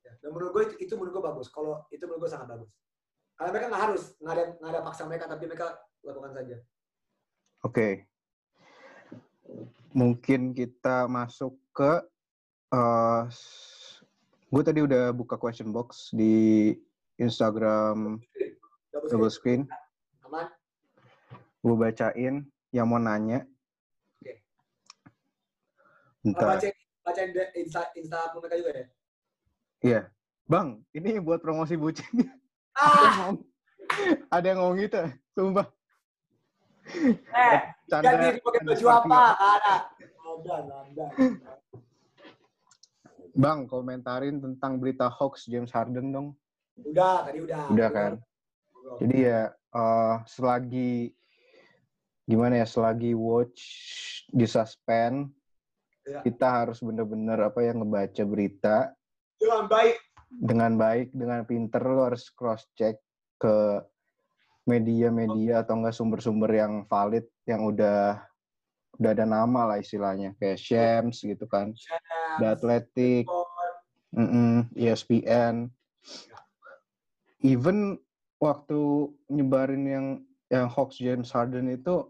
Ya, 0.04 0.12
Dan 0.20 0.36
menurut 0.36 0.52
gue 0.52 0.62
itu, 0.68 0.74
itu 0.84 0.92
menurut 1.00 1.16
gue 1.16 1.24
bagus. 1.24 1.48
Kalau 1.48 1.88
itu 1.88 2.04
menurut 2.04 2.28
gue 2.28 2.30
sangat 2.30 2.52
bagus. 2.52 2.68
Karena 3.40 3.50
mereka 3.56 3.66
nggak 3.72 3.84
harus, 3.88 4.02
nggak 4.20 4.34
ada, 4.36 4.44
nggak 4.60 4.70
ada 4.76 4.80
paksa 4.84 5.02
mereka, 5.08 5.24
tapi 5.32 5.44
mereka 5.48 5.66
lakukan 6.04 6.32
saja. 6.36 6.56
Oke. 7.64 7.88
Mungkin 9.96 10.52
kita 10.52 11.08
masuk 11.08 11.56
ke 11.72 12.04
eh 12.70 13.22
gue 14.50 14.62
tadi 14.62 14.80
udah 14.86 15.10
buka 15.10 15.34
question 15.34 15.74
box 15.74 16.14
di 16.14 16.70
Instagram 17.18 18.22
double 18.94 19.26
ya? 19.26 19.34
screen. 19.34 19.60
Aman. 20.24 20.46
Gue 21.60 21.76
bacain 21.76 22.46
yang 22.70 22.86
mau 22.86 23.02
nanya. 23.02 23.46
Oke. 24.18 24.32
Bentar. 26.22 26.46
Baca, 26.56 26.68
baca 27.06 27.20
Insta, 27.58 27.82
Insta 27.98 28.18
mereka 28.38 28.56
juga 28.58 28.70
ya? 28.74 28.86
Iya. 29.80 30.00
Bang, 30.50 30.82
ini 30.90 31.22
buat 31.22 31.38
promosi 31.38 31.78
bucin. 31.78 32.26
Ah! 32.74 33.30
Ada 34.30 34.54
yang 34.54 34.58
ngomong 34.62 34.78
gitu, 34.82 35.02
sumpah. 35.34 35.66
Eh, 36.90 37.58
Chandra 37.86 38.18
ganti 38.18 38.42
pakai 38.42 38.62
baju 38.66 38.86
apa? 38.90 39.06
Nggak 39.06 39.34
ada. 39.38 39.74
Ada, 40.30 40.54
ada. 40.58 41.04
Bang, 43.30 43.70
komentarin 43.70 44.42
tentang 44.42 44.82
berita 44.82 45.06
hoax 45.06 45.46
James 45.46 45.70
Harden 45.70 46.10
dong. 46.10 46.34
Udah, 46.82 47.30
tadi 47.30 47.38
udah. 47.46 47.70
Udah 47.70 47.88
kan? 47.94 48.12
Jadi 48.98 49.16
ya 49.22 49.54
eh, 49.54 50.14
selagi 50.26 51.14
gimana 52.30 52.62
ya 52.62 52.66
selagi 52.66 53.12
watch 53.12 53.58
di 54.30 54.46
suspend 54.46 55.34
Ya. 56.00 56.24
kita 56.24 56.48
harus 56.64 56.80
bener-bener 56.80 57.36
apa 57.38 57.60
ya 57.60 57.76
ngebaca 57.76 58.22
berita 58.24 58.76
Dengan 59.36 59.68
baik. 59.68 59.96
dengan 60.32 60.72
baik 60.74 61.08
dengan 61.12 61.40
pinter 61.44 61.82
lo 61.84 62.08
harus 62.08 62.32
cross 62.32 62.64
check 62.72 62.96
ke 63.36 63.84
media-media 64.64 65.60
atau 65.60 65.76
enggak 65.76 65.92
sumber-sumber 65.94 66.50
yang 66.56 66.88
valid 66.88 67.28
yang 67.44 67.68
udah 67.68 68.16
udah 68.96 69.10
ada 69.12 69.28
nama 69.28 69.70
lah 69.70 69.78
istilahnya 69.78 70.32
kayak 70.40 70.56
Shams 70.56 71.20
gitu 71.20 71.44
kan 71.44 71.76
The 72.40 72.58
Athletic 72.58 73.28
Mm-mm, 74.10 74.72
E 74.74 74.88
ESPN. 74.90 75.70
Even 77.40 78.00
waktu 78.42 78.80
nyebarin 79.28 79.84
yang 79.86 80.06
yang 80.48 80.66
hoax 80.66 80.98
James 80.98 81.30
Harden 81.30 81.70
itu 81.70 82.08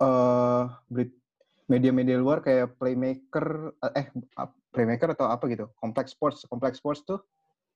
eh 0.00 0.62
berit- 0.88 1.18
media-media 1.66 2.16
luar 2.16 2.40
kayak 2.40 2.74
Playmaker 2.76 3.70
eh 3.94 4.08
ap- 4.34 4.58
Playmaker 4.70 5.14
atau 5.14 5.26
apa 5.26 5.44
gitu, 5.46 5.70
Complex 5.76 6.14
Sports, 6.14 6.46
Complex 6.46 6.78
Sports 6.78 7.04
tuh 7.04 7.20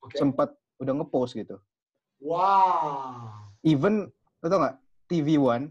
Oke. 0.01 0.15
sempat 0.17 0.51
udah 0.79 0.95
ngepost 0.95 1.35
gitu. 1.35 1.59
Wow. 2.19 3.31
Even 3.61 4.09
lo 4.41 4.47
tau 4.47 4.59
nggak 4.59 4.77
TV 5.07 5.37
One 5.37 5.69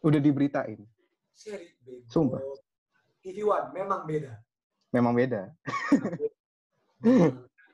udah 0.00 0.20
diberitain, 0.20 0.80
Seri 1.30 1.72
bego. 1.80 2.04
Sumpah. 2.06 2.40
TV 3.20 3.42
One 3.42 3.72
memang 3.72 4.04
beda. 4.04 4.32
memang 4.90 5.12
beda. 5.12 5.50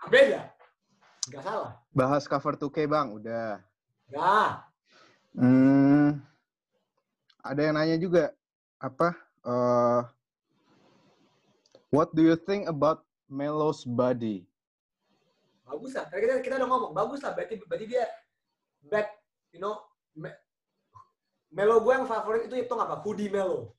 beda. 0.08 0.40
Gak 1.28 1.42
salah. 1.42 1.78
Bahas 1.90 2.24
cover 2.24 2.56
2K 2.56 2.86
bang, 2.86 3.06
udah. 3.12 3.60
Nah, 4.10 4.66
Hmm, 5.30 6.18
ada 7.44 7.60
yang 7.60 7.74
nanya 7.76 7.96
juga 8.00 8.32
apa? 8.80 9.16
eh, 9.40 10.00
what 11.92 12.12
do 12.12 12.20
you 12.20 12.36
think 12.36 12.68
about 12.68 13.04
Melo's 13.30 13.84
body? 13.88 14.50
bagus 15.70 15.92
lah. 15.94 16.04
Tadi 16.10 16.20
kita, 16.26 16.34
kita 16.42 16.54
udah 16.58 16.68
ngomong, 16.68 16.92
bagus 16.92 17.20
lah. 17.22 17.32
Berarti, 17.32 17.54
berarti 17.62 17.86
dia 17.86 18.04
back, 18.90 19.14
you 19.54 19.62
know, 19.62 19.78
me, 20.18 20.34
Melo 21.50 21.82
gue 21.82 21.92
yang 21.94 22.06
favorit 22.06 22.46
itu 22.46 22.54
itu 22.58 22.74
apa? 22.74 22.98
Hoodie 23.02 23.30
Melo. 23.30 23.74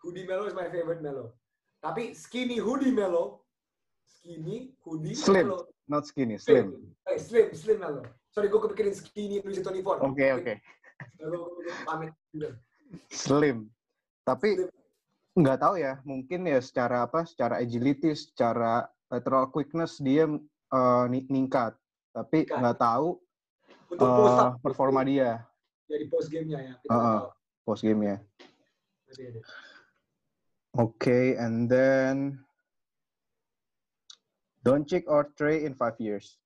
Hoodie 0.00 0.28
Melo 0.28 0.48
is 0.48 0.56
my 0.56 0.68
favorite 0.68 1.00
Melo. 1.00 1.36
Tapi 1.80 2.16
skinny 2.16 2.56
hoodie 2.56 2.92
Melo, 2.92 3.44
skinny 4.08 4.72
hoodie 4.84 5.16
Slim. 5.16 5.48
Melo. 5.48 5.68
Not 5.84 6.08
skinny, 6.08 6.40
slim. 6.40 6.80
Eh, 7.04 7.20
slim, 7.20 7.52
slim 7.52 7.76
Melo. 7.76 8.08
Sorry, 8.32 8.48
gue 8.48 8.56
kepikirin 8.56 8.96
skinny 8.96 9.44
Indonesia 9.44 9.68
24. 9.68 10.00
Oke 10.00 10.26
oke, 10.32 10.52
Lalu 11.20 11.38
gue 11.44 11.74
pamit 11.84 12.10
juga. 12.32 12.56
Slim. 13.10 13.68
Tapi 14.24 14.68
nggak 15.34 15.58
tahu 15.60 15.74
ya, 15.80 16.00
mungkin 16.06 16.46
ya 16.48 16.60
secara 16.62 17.04
apa? 17.04 17.26
Secara 17.28 17.60
agility, 17.60 18.14
secara 18.14 18.88
lateral 19.12 19.50
quickness 19.50 20.00
dia 20.00 20.26
eh, 20.28 21.04
ni- 21.10 21.28
ningkat. 21.28 21.76
Tapi 22.14 22.46
nggak 22.46 22.78
tahu 22.78 23.18
Untuk 23.90 24.06
eh, 24.06 24.40
up, 24.40 24.58
performa 24.64 25.04
dia 25.04 25.44
jadi 25.88 26.04
post 26.08 26.28
gamenya 26.32 26.60
ya. 26.60 26.74
Kita 26.80 26.92
nggak 26.92 27.14
tahu. 27.20 27.28
post 27.64 27.82
ya. 27.84 28.18
Oke, 30.74 31.38
and 31.38 31.70
then 31.70 32.42
Doncic 34.66 35.06
or 35.06 35.30
Trey 35.38 35.62
in 35.62 35.78
five 35.78 35.94
years? 36.02 36.40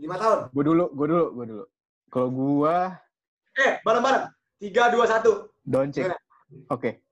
Lima 0.00 0.16
tahun. 0.16 0.38
Gue 0.56 0.64
dulu, 0.64 0.84
gue 0.96 1.06
dulu, 1.06 1.26
gue 1.36 1.46
dulu. 1.52 1.64
Kalau 2.10 2.28
gua 2.32 2.96
Eh, 3.60 3.76
bareng-bareng. 3.84 4.32
Tiga, 4.56 4.88
dua, 4.88 5.04
satu. 5.04 5.52
Doncic. 5.60 6.08
Oke. 6.72 7.04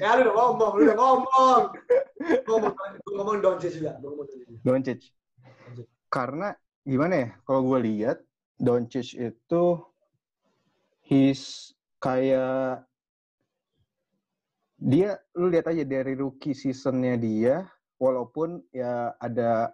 Ya, 0.00 0.16
lu 0.16 0.24
udah 0.24 0.34
ngomong, 0.34 0.72
lu 0.80 0.82
udah 0.88 0.96
ngomong. 0.96 1.62
ngomong, 2.48 2.72
gue 2.72 3.12
ngomong 3.12 3.36
Doncic 3.44 3.76
juga. 3.76 4.00
Gue 4.00 4.08
ngomong 4.08 4.28
Doncic. 4.64 5.12
Karena 6.08 6.56
gimana 6.88 7.14
ya? 7.14 7.28
Kalau 7.44 7.60
gue 7.68 7.78
lihat 7.84 8.18
Doncic 8.56 9.12
itu 9.12 9.64
he's 11.04 11.76
kayak 12.00 12.88
dia 14.76 15.16
lu 15.36 15.48
lihat 15.48 15.68
aja 15.72 15.84
dari 15.84 16.12
rookie 16.16 16.52
seasonnya 16.52 17.16
dia 17.16 17.64
walaupun 17.96 18.60
ya 18.72 19.16
ada 19.20 19.72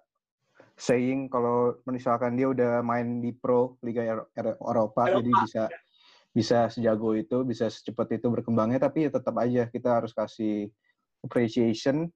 saying 0.82 1.30
kalau 1.30 1.78
misalkan 1.86 2.34
dia 2.34 2.50
udah 2.50 2.82
main 2.82 3.22
di 3.22 3.30
pro 3.30 3.78
Liga 3.86 4.02
Ero- 4.02 4.30
Ero- 4.34 4.58
Eropa, 4.58 5.06
Eropa. 5.06 5.14
jadi 5.22 5.30
bisa 5.46 5.62
bisa 6.32 6.58
sejago 6.72 7.14
itu, 7.14 7.44
bisa 7.46 7.70
secepat 7.70 8.18
itu 8.18 8.26
berkembangnya 8.26 8.82
tapi 8.82 9.06
ya 9.06 9.10
tetap 9.14 9.38
aja 9.38 9.70
kita 9.70 10.02
harus 10.02 10.10
kasih 10.10 10.74
appreciation 11.22 12.10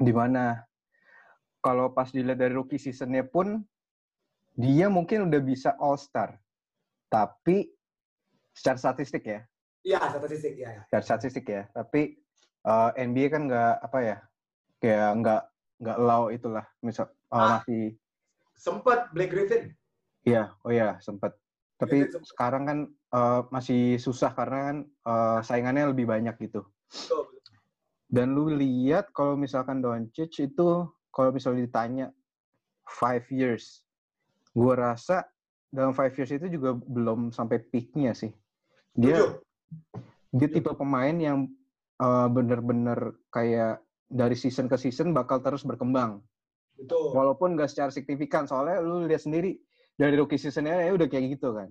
di 0.00 0.12
mana 0.16 0.64
kalau 1.60 1.92
pas 1.92 2.08
dilihat 2.08 2.40
dari 2.40 2.56
rookie 2.56 2.80
seasonnya 2.80 3.28
pun 3.28 3.60
dia 4.56 4.88
mungkin 4.88 5.28
udah 5.28 5.40
bisa 5.44 5.76
all 5.76 6.00
star 6.00 6.40
tapi 7.12 7.68
secara 8.56 8.80
statistik 8.80 9.28
ya 9.28 9.44
Iya, 9.80 10.00
statistik 10.12 10.54
ya. 10.56 10.84
secara 10.88 11.04
statistik 11.04 11.44
ya 11.44 11.68
tapi 11.76 12.16
eh, 12.64 12.90
NBA 12.96 13.28
kan 13.28 13.42
nggak 13.44 13.74
apa 13.84 13.98
ya 14.00 14.16
kayak 14.80 15.10
nggak 15.20 15.42
nggak 15.80 15.96
allow 15.96 16.28
itulah 16.28 16.64
misal 16.80 17.08
eh, 17.08 17.34
Ah. 17.34 17.58
masih 17.58 17.96
Sempet 18.54 19.08
Blake 19.10 19.32
Griffin. 19.32 19.72
iya 20.22 20.52
oh 20.60 20.70
ya 20.70 21.00
sempat 21.00 21.32
tapi 21.76 22.04
Griffin 22.04 22.20
sempet. 22.20 22.28
sekarang 22.28 22.62
kan 22.64 22.78
eh, 23.10 23.40
masih 23.48 23.82
susah 23.96 24.30
karena 24.30 24.58
kan 24.68 24.76
eh, 24.84 25.38
saingannya 25.42 25.90
lebih 25.90 26.04
banyak 26.06 26.36
gitu 26.38 26.62
Betul. 26.90 27.26
Dan 28.10 28.34
lu 28.34 28.50
lihat 28.50 29.14
kalau 29.14 29.38
misalkan 29.38 29.78
Doncic 29.78 30.34
itu 30.42 30.82
kalau 31.14 31.30
misalnya 31.30 31.62
ditanya 31.62 32.06
five 32.82 33.22
years, 33.30 33.86
gua 34.50 34.74
rasa 34.74 35.22
dalam 35.70 35.94
five 35.94 36.10
years 36.18 36.34
itu 36.34 36.50
juga 36.50 36.74
belum 36.74 37.30
sampai 37.30 37.62
peaknya 37.62 38.10
sih. 38.10 38.34
Dia 38.98 39.14
Setuju. 39.14 39.38
dia 40.34 40.48
tipe 40.50 40.70
pemain 40.74 41.14
yang 41.14 41.46
uh, 42.02 42.26
bener-bener 42.26 43.14
kayak 43.30 43.78
dari 44.10 44.34
season 44.34 44.66
ke 44.66 44.74
season 44.74 45.14
bakal 45.14 45.38
terus 45.38 45.62
berkembang. 45.62 46.18
Betul. 46.74 47.14
Walaupun 47.14 47.54
nggak 47.54 47.70
secara 47.70 47.94
signifikan, 47.94 48.50
soalnya 48.50 48.82
lu 48.82 49.06
lihat 49.06 49.22
sendiri 49.22 49.54
dari 49.94 50.18
rookie 50.18 50.40
seasonnya 50.40 50.90
ya 50.90 50.92
udah 50.92 51.06
kayak 51.06 51.38
gitu 51.38 51.54
kan. 51.54 51.68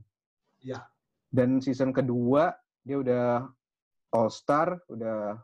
Iya. 0.63 0.79
Dan 1.29 1.59
season 1.59 1.91
kedua 1.91 2.55
dia 2.87 2.97
udah 3.03 3.25
All 4.15 4.31
Star, 4.31 4.79
udah 4.87 5.35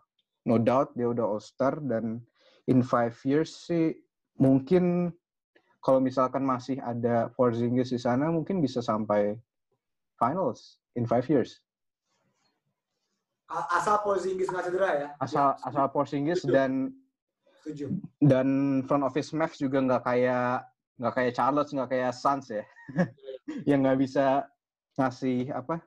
no 0.48 0.56
doubt 0.56 0.96
dia 0.96 1.12
udah 1.12 1.26
All 1.26 1.44
Star 1.44 1.78
dan 1.84 2.24
in 2.72 2.80
five 2.82 3.14
years 3.28 3.52
sih 3.68 3.94
mungkin 4.40 5.14
kalau 5.82 6.02
misalkan 6.02 6.42
masih 6.42 6.82
ada 6.82 7.30
Porzingis 7.38 7.94
di 7.94 8.00
sana 8.02 8.34
mungkin 8.34 8.58
bisa 8.58 8.82
sampai 8.82 9.38
finals 10.18 10.82
in 10.98 11.06
five 11.06 11.26
years. 11.30 11.62
Asal 13.48 14.02
Porzingis 14.02 14.50
nggak 14.50 14.66
cedera 14.66 14.90
ya. 14.92 15.08
Asal 15.22 15.54
Ya, 15.54 15.62
asal 15.64 15.86
Porzingis 15.90 16.42
Setuju. 16.42 16.52
dan 16.52 16.72
Setuju. 17.62 17.86
dan 18.20 18.48
front 18.84 19.04
office 19.04 19.30
Mavs 19.32 19.58
juga 19.58 19.80
nggak 19.80 20.04
kayak 20.04 20.66
nggak 20.96 21.14
kayak 21.14 21.34
Charlotte 21.34 21.70
nggak 21.70 21.90
kayak 21.92 22.12
Suns 22.12 22.48
ya 22.48 22.64
yang 23.70 23.84
nggak 23.84 24.00
bisa 24.00 24.48
ngasih 24.96 25.52
apa 25.52 25.84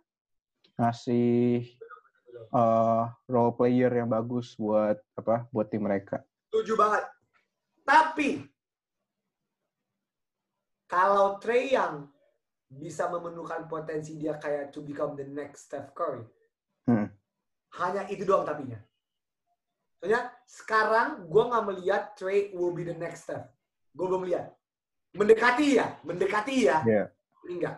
ngasih 0.76 1.64
uh, 2.52 3.08
role 3.26 3.54
player 3.54 3.90
yang 3.90 4.06
bagus 4.06 4.54
buat 4.54 5.00
apa 5.14 5.48
buat 5.48 5.66
tim 5.66 5.82
mereka 5.82 6.22
Setuju 6.48 6.76
banget. 6.76 7.04
Tapi 7.82 8.28
kalau 10.86 11.36
Trey 11.38 11.72
yang 11.72 12.08
bisa 12.68 13.08
memenuhkan 13.08 13.64
potensi 13.64 14.14
dia 14.14 14.36
kayak 14.36 14.70
to 14.70 14.80
become 14.80 15.12
the 15.12 15.24
next 15.24 15.68
Steph 15.68 15.92
Curry, 15.92 16.24
Hmm. 16.84 17.08
Hanya 17.78 18.02
itu 18.10 18.26
doang 18.26 18.42
tapinya. 18.42 18.78
Soalnya 19.98 20.30
sekarang 20.46 21.26
gue 21.26 21.42
nggak 21.42 21.64
melihat 21.66 22.02
Trey 22.14 22.54
will 22.54 22.74
be 22.74 22.86
the 22.86 22.94
next 22.94 23.26
Steph. 23.26 23.50
Gue 23.94 24.06
belum 24.06 24.26
lihat. 24.26 24.54
Mendekati 25.14 25.78
ya, 25.78 25.98
mendekati 26.06 26.70
ya. 26.70 26.82
Tapi 26.84 27.50
Enggak. 27.54 27.76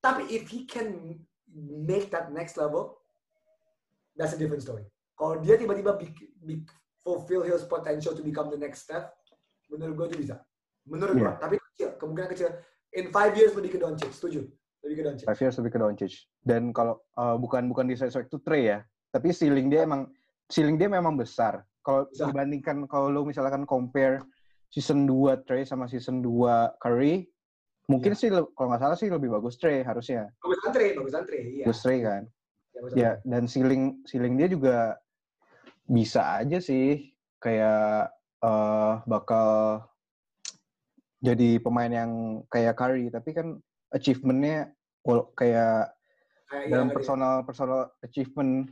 Tapi 0.00 0.22
if 0.32 0.48
he 0.48 0.64
can 0.64 1.18
make 1.86 2.08
that 2.08 2.32
next 2.32 2.56
level, 2.56 3.02
that's 4.16 4.32
a 4.32 4.38
different 4.40 4.64
story. 4.64 4.86
Kalau 5.18 5.38
dia 5.44 5.60
tiba-tiba 5.60 5.98
fulfill 7.04 7.44
his 7.44 7.66
potential 7.68 8.16
to 8.16 8.22
become 8.24 8.48
the 8.48 8.56
next 8.56 8.88
Steph, 8.88 9.12
menurut 9.68 9.94
gue 9.96 10.06
itu 10.14 10.18
bisa. 10.28 10.40
Menurut 10.88 11.14
gue. 11.18 11.28
Iya. 11.28 11.36
Tapi 11.36 11.54
kecil, 11.60 11.88
kemungkinan 12.00 12.28
kecil. 12.32 12.48
In 12.92 13.12
five 13.12 13.36
years 13.36 13.52
lebih 13.52 13.76
ke 13.76 13.78
Doncic, 13.80 14.12
setuju. 14.12 14.44
Lebih 14.82 14.94
ke 14.98 15.02
Doncic. 15.06 15.26
five 15.30 15.40
years 15.40 15.56
lebih 15.62 15.70
ke 15.72 15.78
Doncic 15.78 16.12
dan 16.42 16.74
kalau 16.74 16.98
uh, 17.14 17.38
bukan 17.38 17.70
bukan 17.70 17.86
di 17.86 17.94
sesuai 17.94 18.26
itu 18.26 18.38
Trey 18.42 18.66
ya 18.66 18.82
tapi 19.12 19.28
ceiling 19.30 19.68
dia 19.68 19.84
emang 19.84 20.08
ceiling 20.48 20.80
dia 20.80 20.88
memang 20.88 21.14
besar 21.14 21.60
kalau 21.84 22.08
dibandingkan 22.10 22.88
kalau 22.88 23.12
lu 23.12 23.28
misalkan 23.28 23.68
compare 23.68 24.24
season 24.72 25.04
2 25.04 25.44
Trey 25.44 25.68
sama 25.68 25.84
season 25.84 26.24
2 26.24 26.72
Curry 26.80 27.28
Mungkin 27.90 28.14
sih 28.14 28.30
le- 28.30 28.46
kalau 28.54 28.72
nggak 28.72 28.80
salah 28.80 28.96
sih 28.96 29.10
lebih 29.10 29.28
bagus 29.28 29.58
Trey 29.58 29.82
harusnya. 29.82 30.30
Bagus 30.38 30.58
antre, 30.64 30.94
bagus 30.94 31.12
antre. 31.18 31.34
Iya. 31.44 31.66
Bagus 31.66 31.82
Trey 31.82 31.98
kan. 32.00 32.22
Ya, 32.72 32.78
bagus 32.80 32.94
Ya, 32.94 33.10
dan 33.26 33.42
ceiling 33.50 33.82
ceiling 34.06 34.34
dia 34.38 34.46
juga 34.48 34.76
bisa 35.84 36.40
aja 36.40 36.62
sih 36.62 37.10
kayak 37.42 38.06
eh 38.38 38.92
bakal 39.04 39.82
jadi 41.18 41.58
pemain 41.58 41.90
yang 41.90 42.12
kayak 42.46 42.78
Curry, 42.78 43.10
tapi 43.10 43.34
kan 43.34 43.58
achievement-nya 43.90 44.70
kayak 45.34 45.90
Kayak 46.46 46.68
iya, 46.68 46.70
dalam 46.70 46.86
ngerti. 46.88 46.96
personal 47.02 47.34
personal 47.42 47.80
achievement 48.00 48.70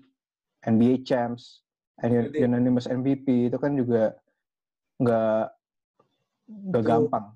NBA 0.67 1.05
champs, 1.09 1.65
unanimous 2.37 2.89
MVP 2.89 3.49
itu 3.49 3.57
kan 3.57 3.73
juga 3.77 4.17
nggak 5.01 5.45
nggak 6.51 6.85
gampang. 6.85 7.27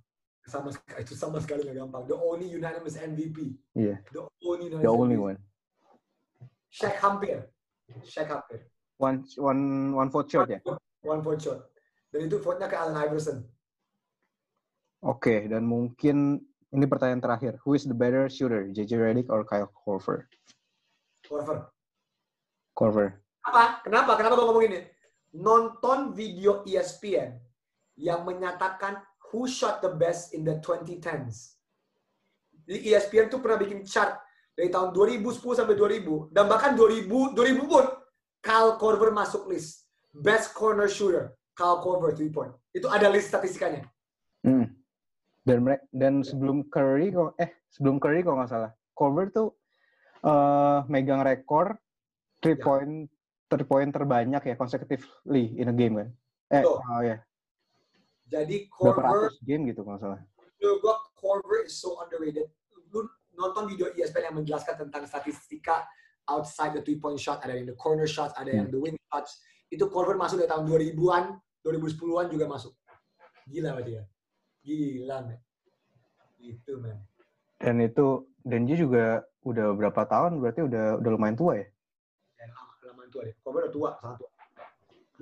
sama 0.45 0.69
itu 1.01 1.17
sama 1.17 1.41
sekali 1.41 1.65
nggak 1.65 1.79
gampang. 1.89 2.03
The 2.05 2.17
only 2.17 2.53
unanimous 2.53 3.01
MVP. 3.01 3.57
Iya, 3.73 3.97
The 4.13 4.29
only 4.45 4.69
unanimous 4.69 4.85
the 4.85 4.93
only 4.93 5.17
MVP. 5.17 5.29
one. 5.33 5.39
Shaq 6.69 6.95
hampir. 7.01 7.37
Shaq 8.05 8.29
hampir. 8.29 8.69
One 9.01 9.25
one 9.41 9.63
one 9.97 10.09
vote 10.13 10.29
shot 10.29 10.53
ya. 10.53 10.61
One 11.01 11.25
point 11.25 11.41
shot. 11.41 11.65
Dan 12.13 12.31
itu 12.31 12.39
vote-nya 12.39 12.71
ke 12.71 12.77
Allen 12.79 12.95
Iverson. 12.95 13.43
Oke, 15.03 15.51
dan 15.51 15.67
mungkin 15.67 16.39
ini 16.71 16.85
pertanyaan 16.87 17.21
terakhir. 17.21 17.59
Who 17.67 17.75
is 17.75 17.85
the 17.85 17.97
better 17.97 18.31
shooter, 18.31 18.71
JJ 18.71 18.97
Redick 19.03 19.29
or 19.29 19.43
Kyle 19.43 19.69
Korver? 19.69 20.31
Korver. 21.27 21.74
Korver. 22.75 23.15
Apa? 23.47 23.81
Kenapa? 23.87 24.19
Kenapa 24.19 24.35
gue 24.35 24.47
ngomong 24.51 24.67
ini? 24.67 24.81
Nonton 25.39 26.11
video 26.13 26.67
ESPN 26.67 27.39
yang 27.99 28.27
menyatakan 28.27 28.99
who 29.31 29.47
shot 29.47 29.79
the 29.79 29.91
best 29.95 30.35
in 30.35 30.43
the 30.43 30.59
2010s. 30.59 31.55
Di 32.51 32.91
ESPN 32.91 33.31
tuh 33.31 33.39
pernah 33.39 33.63
bikin 33.63 33.87
chart 33.87 34.19
dari 34.55 34.71
tahun 34.71 34.91
2010 34.95 35.59
sampai 35.59 35.75
2000 35.75 36.31
dan 36.35 36.47
bahkan 36.47 36.75
2000 36.79 37.35
2000 37.35 37.67
pun 37.67 37.85
Kyle 38.43 38.79
Korver 38.79 39.11
masuk 39.11 39.51
list 39.51 39.85
best 40.15 40.55
corner 40.55 40.87
shooter 40.87 41.35
Kyle 41.55 41.83
Korver 41.83 42.15
3 42.15 42.31
point. 42.31 42.55
Itu 42.71 42.91
ada 42.91 43.11
list 43.11 43.31
statistikanya. 43.31 43.87
Hmm. 44.47 44.71
Dan 45.45 45.67
dan 45.93 46.25
sebelum 46.25 46.67
Curry 46.73 47.13
kok 47.13 47.37
eh 47.37 47.67
sebelum 47.69 48.01
Curry 48.01 48.25
kok 48.25 48.33
nggak 48.33 48.51
salah, 48.51 48.73
Korver 48.97 49.29
tuh 49.31 49.53
eh 50.25 50.81
megang 50.89 51.21
rekor 51.21 51.77
three 52.45 52.55
Ya. 52.55 52.63
point 52.63 53.09
three 53.49 53.65
point 53.65 53.89
terbanyak 53.89 54.43
ya 54.45 54.55
consecutively 54.55 55.57
in 55.57 55.67
a 55.67 55.75
game 55.75 55.97
kan. 55.97 56.09
Eh, 56.51 56.61
Betul. 56.61 56.77
oh 56.85 57.01
ya, 57.01 57.17
Jadi 58.27 58.69
berapa 58.69 59.01
Korver 59.01 59.33
game 59.41 59.63
gitu 59.67 59.81
kalau 59.81 59.97
salah. 59.97 60.21
menurut 60.55 60.79
gua 60.81 60.97
Korver 61.15 61.65
is 61.65 61.73
so 61.73 61.97
underrated. 61.99 62.49
Lu 62.89 63.05
nonton 63.33 63.65
video 63.65 63.89
ESPN 63.91 64.29
yang 64.29 64.37
menjelaskan 64.39 64.77
tentang 64.79 65.05
statistika 65.05 65.89
outside 66.25 66.73
the 66.73 66.81
three 66.81 66.97
point 66.97 67.17
shot, 67.17 67.41
ada 67.41 67.53
yang 67.53 67.65
the 67.65 67.77
corner 67.77 68.05
shots, 68.05 68.33
ada 68.37 68.49
yang 68.49 68.69
the 68.69 68.77
wing 68.77 68.97
shots. 69.09 69.41
Itu 69.69 69.89
Korver 69.89 70.17
masuk 70.17 70.39
dari 70.39 70.49
tahun 70.49 70.65
2000-an, 70.65 71.25
2010-an 71.61 72.27
juga 72.29 72.45
masuk. 72.47 72.73
Gila 73.45 73.77
berarti 73.77 73.93
ya. 73.93 74.05
Gila, 74.63 75.17
men. 75.25 75.41
Gitu, 76.39 76.73
men. 76.81 76.97
Dan 77.61 77.81
itu 77.81 78.25
dan 78.41 78.65
dia 78.65 78.77
juga 78.77 79.05
udah 79.45 79.73
berapa 79.73 80.05
tahun 80.05 80.41
berarti 80.41 80.65
udah 80.65 81.01
udah 81.01 81.11
lumayan 81.13 81.37
tua 81.37 81.61
ya. 81.61 81.67
Tua 83.15 83.23
deh. 83.23 83.35
Korver 83.47 83.71
udah 83.71 83.73
tua, 83.73 83.91
sangat 84.03 84.17
tua. 84.19 84.31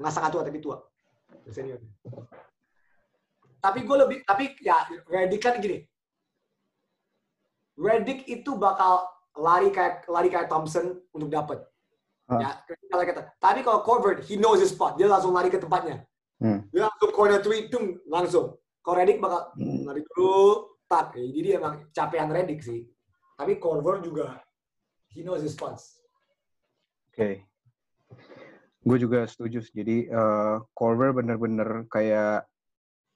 Nggak 0.01 0.12
sangat 0.16 0.30
tua, 0.32 0.43
tapi 0.49 0.59
tua. 0.64 0.76
Senior. 1.53 1.80
Tapi 3.61 3.78
gue 3.84 3.97
lebih, 4.01 4.18
tapi 4.24 4.45
ya 4.64 4.88
Redick 5.07 5.45
kan 5.45 5.61
gini. 5.61 5.84
Redick 7.76 8.24
itu 8.24 8.57
bakal 8.57 9.05
lari 9.36 9.68
kayak 9.68 10.09
lari 10.09 10.32
kayak 10.32 10.49
Thompson 10.49 11.05
untuk 11.12 11.28
dapat. 11.28 11.61
Ah. 12.32 12.40
Ya, 12.40 12.51
kalau 12.88 13.05
kata. 13.05 13.22
Tapi 13.36 13.61
kalau 13.61 13.84
Corbett, 13.84 14.24
he 14.24 14.40
knows 14.40 14.64
his 14.64 14.72
spot. 14.72 14.97
Dia 14.97 15.09
langsung 15.09 15.36
lari 15.36 15.53
ke 15.53 15.61
tempatnya. 15.61 16.01
Hmm. 16.40 16.64
Dia 16.72 16.88
langsung 16.88 17.12
corner 17.12 17.45
three, 17.45 17.68
tung, 17.68 18.01
langsung. 18.09 18.57
Kalau 18.80 18.97
Redick 18.97 19.20
bakal 19.20 19.53
Hmm. 19.61 19.84
lari 19.84 20.01
dulu, 20.11 20.74
tak. 20.88 21.14
Ya, 21.20 21.22
jadi 21.28 21.38
dia 21.45 21.57
emang 21.61 21.74
capean 21.93 22.32
Redick 22.32 22.64
sih. 22.64 22.88
Tapi 23.36 23.61
Corbett 23.61 24.03
juga, 24.03 24.40
he 25.12 25.20
knows 25.22 25.45
his 25.45 25.53
spots. 25.53 26.01
Oke. 27.12 27.51
Gue 28.82 28.98
juga 28.98 29.24
setuju. 29.26 29.62
Jadi 29.70 30.10
eh 30.10 30.56
Korver 30.74 31.14
bener-bener 31.14 31.86
kayak 31.86 32.46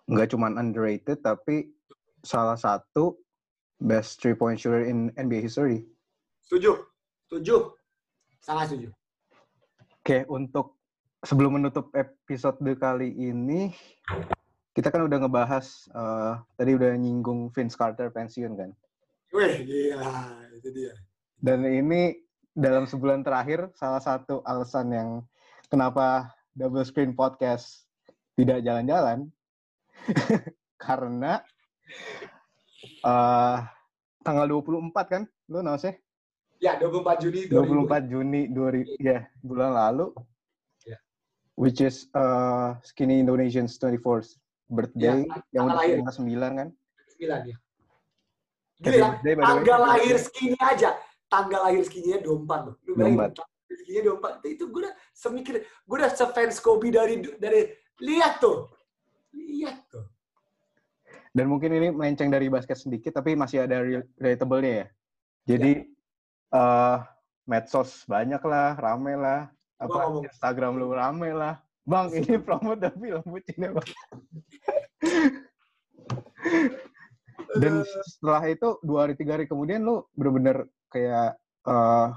nggak 0.07 0.31
cuman 0.31 0.55
underrated 0.59 1.19
tapi 1.19 1.75
salah 2.23 2.55
satu 2.55 3.19
best 3.83 4.23
three 4.23 4.35
point 4.35 4.57
shooter 4.59 4.87
in 4.87 5.11
NBA 5.19 5.47
history. 5.47 5.83
Setuju. 6.47 6.79
Setuju. 7.27 7.75
Sangat 8.39 8.71
setuju. 8.71 8.89
Oke, 10.07 10.23
untuk 10.31 10.79
sebelum 11.27 11.59
menutup 11.59 11.91
episode 11.91 12.63
kali 12.79 13.11
ini, 13.11 13.75
kita 14.71 14.95
kan 14.95 15.03
udah 15.03 15.19
ngebahas 15.19 15.67
eh, 15.91 16.33
tadi 16.55 16.71
udah 16.79 16.95
nyinggung 16.95 17.51
Vince 17.51 17.75
Carter 17.75 18.15
pensiun 18.15 18.55
kan. 18.55 18.71
Wih, 19.35 19.67
gila. 19.67 20.39
Itu 20.55 20.71
dia. 20.71 20.95
Dan 21.43 21.67
ini 21.67 22.15
dalam 22.55 22.87
sebulan 22.87 23.27
terakhir 23.27 23.75
salah 23.75 23.99
satu 23.99 24.41
alasan 24.47 24.95
yang 24.95 25.11
kenapa 25.69 26.33
Double 26.57 26.85
Screen 26.87 27.13
Podcast 27.13 27.85
tidak 28.37 28.65
jalan-jalan 28.65 29.29
karena 30.85 31.41
eh 33.07 33.59
tanggal 34.27 34.47
24 34.51 34.91
kan, 35.07 35.23
lu 35.47 35.63
sih? 35.79 35.95
Ya, 36.59 36.75
24 36.81 37.23
Juni 37.23 37.41
2000. 37.47 37.87
24 37.87 38.11
Juni 38.11 38.41
2000 38.51 38.99
ya 38.99 39.19
bulan 39.45 39.71
lalu. 39.77 40.11
Ya. 40.83 40.99
Which 41.55 41.79
is 41.85 42.09
uh, 42.17 42.75
Skinny 42.83 43.21
Indonesian's 43.23 43.77
24th 43.79 44.35
birthday 44.67 45.23
Ya, 45.23 45.39
yang 45.55 45.71
udah 45.71 45.77
lahir. 45.79 45.97
tanggal 46.03 46.17
9 46.19 46.59
kan? 46.59 46.69
9 47.21 47.53
ya. 47.53 47.57
Gila, 48.77 49.09
birthday, 49.09 49.33
by 49.33 49.41
the 49.41 49.41
way. 49.41 49.47
tanggal 49.47 49.79
lahir 49.85 50.17
skinny 50.21 50.59
aja. 50.61 50.91
Tanggal 51.27 51.61
lahir 51.65 51.83
skinny-nya 51.85 52.19
24 52.23 52.67
loh. 52.71 52.75
Lu 52.87 52.93
bayangin, 52.97 53.33
24. 53.35 53.56
Lahir 53.67 53.79
skinny-nya 53.83 54.03
24. 54.15 54.55
Itu 54.55 54.65
gue 54.71 54.81
udah 54.87 54.95
semikir, 55.11 55.55
gue 55.67 55.97
udah 55.99 56.13
sefans 56.15 56.63
Kobe 56.63 56.95
dari, 56.95 57.19
dari, 57.39 57.75
lihat 58.01 58.39
tuh. 58.39 58.71
Lihat 59.35 59.91
tuh. 59.91 60.07
Dan 61.37 61.53
mungkin 61.53 61.69
ini 61.77 61.93
melenceng 61.93 62.33
dari 62.33 62.49
basket 62.49 62.81
sedikit, 62.81 63.13
tapi 63.21 63.37
masih 63.37 63.69
ada 63.69 63.83
re- 63.85 64.09
relatable-nya 64.17 64.73
ya. 64.73 64.87
Jadi, 65.47 65.73
eh 66.55 66.99
medsos 67.47 68.03
banyak 68.09 68.41
lah, 68.41 68.75
rame 68.81 69.15
lah. 69.21 69.51
Apa, 69.77 70.09
ngomong. 70.09 70.25
Instagram 70.25 70.81
lu 70.81 70.89
rame 70.97 71.31
lah. 71.37 71.61
Bang, 71.87 72.09
ini 72.11 72.41
promote 72.47 72.81
tapi 72.89 73.13
film 73.13 73.23
bucin 73.29 73.59
ya, 73.61 73.71
Bang. 73.77 73.87
Dan 77.61 77.85
setelah 77.85 78.43
itu, 78.49 78.81
dua 78.81 79.07
hari, 79.07 79.15
tiga 79.15 79.37
hari 79.37 79.47
kemudian 79.47 79.85
lu 79.85 80.03
bener-bener 80.17 80.67
kayak 80.89 81.37
eh 81.67 82.09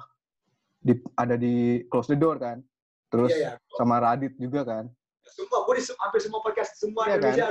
di, 0.80 0.94
ada 1.16 1.36
di 1.36 1.84
close 1.88 2.10
the 2.10 2.18
door 2.18 2.40
kan. 2.40 2.64
Terus 3.10 3.34
Iya, 3.34 3.58
iya. 3.58 3.76
sama 3.76 4.00
Radit 4.00 4.34
juga 4.38 4.62
kan. 4.64 4.86
Semua, 5.26 5.66
gue 5.66 5.76
di 5.78 5.84
hampir 5.94 6.20
semua 6.22 6.40
podcast, 6.42 6.72
semua 6.78 7.04
Iya 7.06 7.10
kan? 7.10 7.18
Indonesia. 7.20 7.48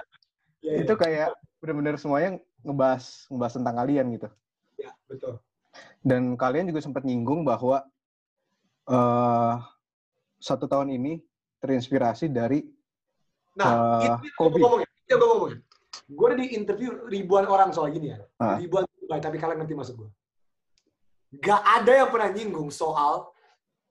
Iya, 0.63 0.75
Itu 0.83 0.93
iya. 0.95 1.01
kayak 1.01 1.29
bener-bener 1.59 1.95
semuanya 1.99 2.31
ngebahas 2.63 3.27
ngebahas 3.31 3.55
tentang 3.59 3.75
kalian 3.79 4.07
gitu. 4.15 4.29
Ya, 4.79 4.91
betul. 5.07 5.35
Dan 6.03 6.35
kalian 6.35 6.71
juga 6.71 6.81
sempat 6.83 7.03
nyinggung 7.03 7.43
bahwa 7.43 7.83
eh 8.89 9.55
satu 10.39 10.71
tahun 10.71 10.95
ini 10.95 11.21
terinspirasi 11.59 12.31
dari 12.31 12.63
Nah, 13.59 13.99
Eh, 13.99 14.07
itu 14.23 14.39
Kobe. 14.39 14.55
gue 14.55 14.63
ngomongin. 14.63 14.87
Itu 14.87 15.11
yang 15.11 15.19
gue 15.19 15.29
ngomongin. 15.35 15.59
Gue 16.07 16.27
udah 16.31 16.39
di 16.39 16.47
interview 16.55 16.91
ribuan 17.11 17.43
orang 17.51 17.75
soal 17.75 17.91
gini 17.91 18.15
ya. 18.15 18.23
Ah. 18.39 18.55
Ribuan, 18.55 18.87
tapi 19.19 19.35
kalian 19.35 19.59
ngerti 19.59 19.75
maksud 19.75 19.95
gue. 19.99 20.09
Gak 21.31 21.61
ada 21.61 21.93
yang 21.93 22.09
pernah 22.09 22.31
nyinggung 22.33 22.73
soal 22.73 23.29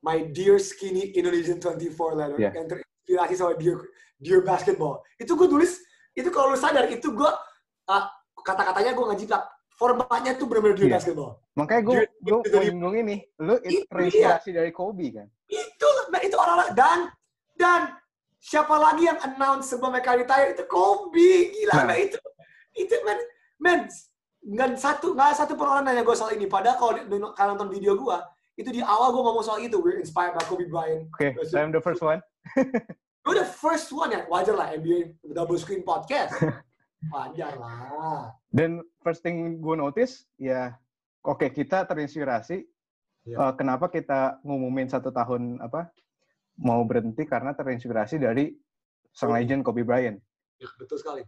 my 0.01 0.25
dear 0.33 0.57
skinny 0.57 1.13
Indonesian 1.13 1.61
24 1.61 2.17
letter 2.17 2.38
Yeah. 2.38 2.53
yang 2.57 2.65
terinspirasi 2.65 3.33
sama 3.38 3.53
dear, 3.57 3.77
dear 4.17 4.41
basketball. 4.41 5.05
Itu 5.17 5.38
gue 5.38 5.45
tulis, 5.45 5.77
itu 6.13 6.29
kalau 6.29 6.53
lu 6.53 6.57
sadar, 6.57 6.89
itu 6.89 7.13
gue, 7.13 7.29
ah, 7.85 8.03
kata-katanya 8.35 8.93
gue 8.93 9.05
nggak 9.05 9.19
jiplak. 9.21 9.43
Formatnya 9.77 10.33
tuh 10.33 10.49
benar-benar 10.49 10.73
dear 10.73 10.89
Iya. 10.89 10.95
basketball. 10.97 11.31
makanya 11.53 11.81
gue 11.85 11.95
gue 12.21 12.61
nyinggung 12.69 12.95
ini, 12.97 13.15
lu 13.38 13.57
terinspirasi 13.61 14.49
dari 14.53 14.69
Kobe 14.69 15.09
kan. 15.13 15.25
Itu, 15.45 15.89
nah, 16.09 16.21
itu 16.21 16.33
orang-orang. 16.38 16.73
Dan, 16.73 16.97
dan 17.53 17.81
siapa 18.38 18.73
lagi 18.73 19.05
yang 19.05 19.17
announce 19.21 19.69
sebelum 19.69 19.93
mereka 19.93 20.13
retire 20.13 20.53
itu 20.53 20.65
Kobe 20.65 21.53
gila 21.53 21.73
Nah. 21.73 21.85
man, 21.85 21.97
itu 21.97 22.17
itu 22.73 22.93
man 23.01 23.17
man 23.57 23.79
nggak 24.47 24.79
satu 24.79 25.11
nggak 25.11 25.35
satu 25.35 25.59
pun 25.59 25.67
orang 25.67 25.83
nanya 25.91 26.07
gue 26.07 26.15
soal 26.15 26.31
ini 26.31 26.47
padahal 26.47 26.79
kalau 26.79 26.91
di- 26.95 27.03
kalian 27.35 27.49
nonton 27.59 27.69
video 27.69 27.99
gue 27.99 28.17
itu 28.57 28.69
di 28.71 28.81
awal 28.81 29.11
gue 29.11 29.21
ngomong 29.21 29.43
soal 29.43 29.59
itu 29.59 29.75
we're 29.83 29.99
inspired 29.99 30.31
by 30.33 30.41
Kobe 30.47 30.65
Bryant 30.71 31.11
Oke, 31.13 31.35
I'm 31.53 31.75
the 31.75 31.83
first 31.83 31.99
one. 31.99 32.23
gue 33.27 33.35
the 33.35 33.43
first 33.43 33.91
one 33.91 34.15
ya 34.15 34.23
wajar 34.31 34.55
lah 34.55 34.71
NBA 34.71 35.19
double 35.35 35.59
screen 35.59 35.83
podcast 35.83 36.31
Wajar 37.13 37.53
lah. 37.61 38.33
Dan 38.49 38.81
first 39.05 39.21
thing 39.21 39.61
gue 39.61 39.75
notice, 39.77 40.25
ya 40.41 40.73
oke 41.21 41.45
kita 41.53 41.85
terinspirasi. 41.85 42.65
Iya. 43.27 43.37
Eh, 43.37 43.53
kenapa 43.53 43.91
kita 43.91 44.41
ngumumin 44.41 44.89
satu 44.89 45.13
tahun 45.13 45.61
apa 45.61 45.93
mau 46.57 46.81
berhenti 46.87 47.27
karena 47.29 47.53
terinspirasi 47.53 48.17
dari 48.17 48.49
sang 49.13 49.29
Kobe. 49.29 49.37
legend 49.45 49.61
Kobe 49.61 49.85
Bryant. 49.85 50.17
Ya, 50.57 50.67
betul 50.81 50.97
sekali. 50.97 51.21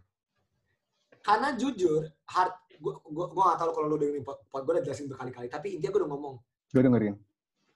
Karena 1.20 1.52
jujur, 1.52 2.00
hard, 2.26 2.52
gua, 2.80 2.94
gua, 3.04 3.26
gua 3.30 3.42
gak 3.52 3.58
tahu 3.60 3.70
kalau 3.76 3.86
lu 3.92 3.96
dengerin 4.00 4.24
pot, 4.24 4.40
pot 4.48 4.64
gue 4.64 4.72
udah 4.72 4.84
jelasin 4.84 5.06
berkali-kali, 5.06 5.46
tapi 5.46 5.76
intinya 5.76 5.92
gue 5.92 6.00
udah 6.00 6.10
ngomong, 6.10 6.34
Gue 6.72 6.80
dengerin. 6.80 7.14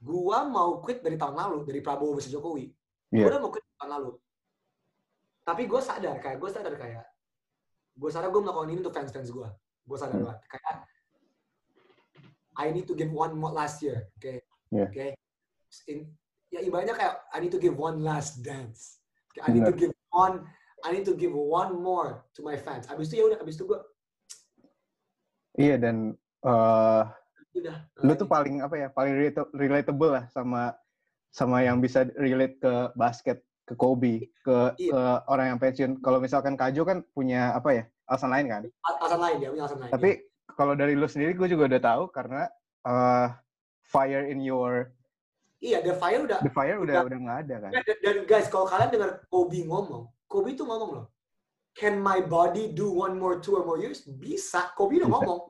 gua 0.01 0.39
mau 0.45 0.81
quit 0.81 1.05
dari 1.05 1.17
tahun 1.17 1.37
lalu, 1.37 1.59
dari 1.69 1.81
Prabowo 1.81 2.17
versus 2.17 2.33
Jokowi. 2.33 2.73
Iya. 3.13 3.25
Gue 3.25 3.31
udah 3.31 3.41
mau 3.41 3.51
quit 3.53 3.65
tahun 3.77 3.91
lalu. 4.01 4.11
Tapi 5.45 5.63
gue 5.69 5.81
sadar, 5.81 6.17
kayak 6.19 6.37
gue 6.41 6.51
sadar 6.51 6.75
kayak, 6.75 7.05
gue 7.95 8.11
sadar 8.11 8.33
gue 8.33 8.41
melakukan 8.41 8.69
ini 8.73 8.81
untuk 8.81 8.97
fans-fans 8.97 9.29
gue. 9.29 9.49
Gue 9.85 9.97
sadar 10.01 10.17
Hmm. 10.17 10.25
banget. 10.25 10.41
Kayak, 10.49 10.77
I 12.55 12.71
need 12.73 12.87
to 12.87 12.95
give 12.95 13.13
one 13.13 13.37
more 13.37 13.53
last 13.53 13.83
year. 13.85 14.09
Oke. 14.17 14.41
Iya. 14.73 14.87
Oke. 14.89 15.07
In- 15.91 16.17
Ya 16.55 16.63
ibaratnya 16.63 16.95
kayak, 16.95 17.15
I 17.35 17.43
need 17.43 17.51
to 17.51 17.59
give 17.59 17.75
one 17.75 17.99
last 17.99 18.39
dance. 18.39 19.03
Kayak, 19.35 19.43
I 19.43 19.51
need 19.51 19.67
to 19.67 19.75
give 19.75 19.91
one, 20.15 20.47
I 20.85 20.93
need 20.93 21.05
to 21.05 21.17
give 21.17 21.33
one 21.33 21.73
more 21.75 22.29
to 22.33 22.41
my 22.41 22.55
fans. 22.55 22.85
Abis 22.87 23.09
itu 23.09 23.19
ya 23.19 23.25
udah, 23.27 23.39
abis 23.41 23.57
itu 23.57 23.65
gue, 23.65 23.81
Iya 25.55 25.79
dan 25.79 26.13
eh, 26.43 27.03
udah. 27.55 27.77
lu 28.03 28.13
tuh 28.15 28.27
paling 28.27 28.59
apa 28.61 28.75
ya 28.77 28.89
paling 28.91 29.15
relata- 29.15 29.53
relatable 29.55 30.11
lah 30.13 30.25
sama 30.29 30.75
sama 31.31 31.63
yang 31.63 31.79
bisa 31.79 32.05
relate 32.17 32.59
ke 32.59 32.73
basket 32.95 33.39
ke 33.63 33.73
Kobe 33.73 34.29
ke 34.41 34.57
Iya. 34.77 34.91
ke 34.91 35.01
orang 35.27 35.47
yang 35.49 35.59
pensiun 35.59 35.93
kalau 35.99 36.19
misalkan 36.19 36.53
Kajo 36.53 36.83
kan 36.83 37.07
punya 37.09 37.55
apa 37.55 37.71
ya 37.73 37.85
alasan 38.05 38.29
lain 38.29 38.47
kan 38.47 38.63
alasan 38.99 39.21
lain 39.21 39.37
dia 39.39 39.49
punya 39.49 39.63
alasan 39.65 39.79
lain. 39.81 39.91
tapi 39.91 40.11
kalau 40.53 40.75
dari 40.75 40.93
lu 40.93 41.07
sendiri 41.07 41.33
gue 41.33 41.49
juga 41.49 41.65
udah 41.67 41.83
tahu 41.87 42.03
karena 42.09 42.51
eh, 42.85 43.27
fire 43.81 44.27
in 44.27 44.43
your 44.43 44.91
iya, 45.59 45.81
The 45.81 45.95
Fire 45.95 46.21
udah 46.21 46.39
the 46.41 46.51
fire 46.51 46.77
udah 46.77 46.95
Udah. 46.99 47.07
udah 47.09 47.19
nggak 47.21 47.39
ada 47.41 47.57
kan 47.63 47.71
Dan, 47.73 47.83
dan 48.03 48.17
guys, 48.27 48.47
kalau 48.49 48.67
kalian 48.67 48.91
dengar 48.91 49.11
Kobe 49.25 49.63
ngomong, 49.63 50.11
Kobe 50.35 50.59
tuh 50.59 50.67
ngomong 50.67 50.91
loh, 50.99 51.07
can 51.79 52.03
my 52.03 52.19
body 52.19 52.75
do 52.75 52.91
one 52.91 53.15
more, 53.15 53.39
two 53.39 53.55
or 53.55 53.63
more 53.63 53.79
years? 53.79 54.03
Bisa. 54.03 54.75
Kobe 54.75 54.99
udah 54.99 55.07
ngomong, 55.07 55.47